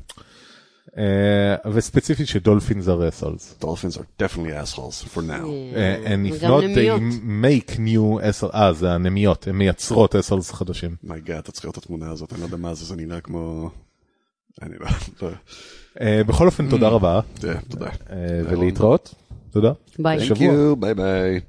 אה, 0.97 1.55
וספציפית 1.73 2.27
ש 2.27 2.39
dolphins 2.39 2.87
are 2.87 2.89
assholes. 2.89 3.63
Dolphins 3.63 3.97
are 3.97 4.23
definitely 4.23 4.53
assholes 4.65 5.13
for 5.13 5.17
now. 5.19 5.47
אה, 5.75 6.05
and 6.05 6.33
if 6.33 6.41
not, 6.43 6.61
they 6.75 7.01
make 7.23 7.71
new 7.77 8.19
assholes, 8.21 8.55
אה, 8.55 8.73
זה 8.73 8.91
הנמיות, 8.91 9.47
הן 9.47 9.55
מייצרות 9.55 10.15
assholes 10.15 10.53
חדשים. 10.53 10.95
my 11.03 11.14
god, 11.14 11.37
אתה 11.37 11.51
צריך 11.51 11.65
לראות 11.65 11.77
את 11.77 11.83
התמונה 11.83 12.11
הזאת, 12.11 12.33
אני 12.33 12.39
לא 12.41 12.45
יודע 12.45 12.57
מה 12.57 12.73
זה, 12.73 12.85
זה 12.85 12.95
נראה 12.95 13.21
כמו... 13.21 13.69
אני 14.61 14.75
לא... 14.79 14.87
לא- 15.21 15.29
אה, 16.01 16.21
בכל 16.23 16.45
אופן, 16.45 16.69
תודה 16.69 16.87
רבה, 16.87 17.19
זה, 17.39 17.53
תודה. 17.69 17.85
אה, 17.85 18.41
ולהתראות. 18.45 19.15
תודה. 19.51 19.71
ביי. 19.99 20.29
ביי 20.79 20.93
ביי. 20.93 21.39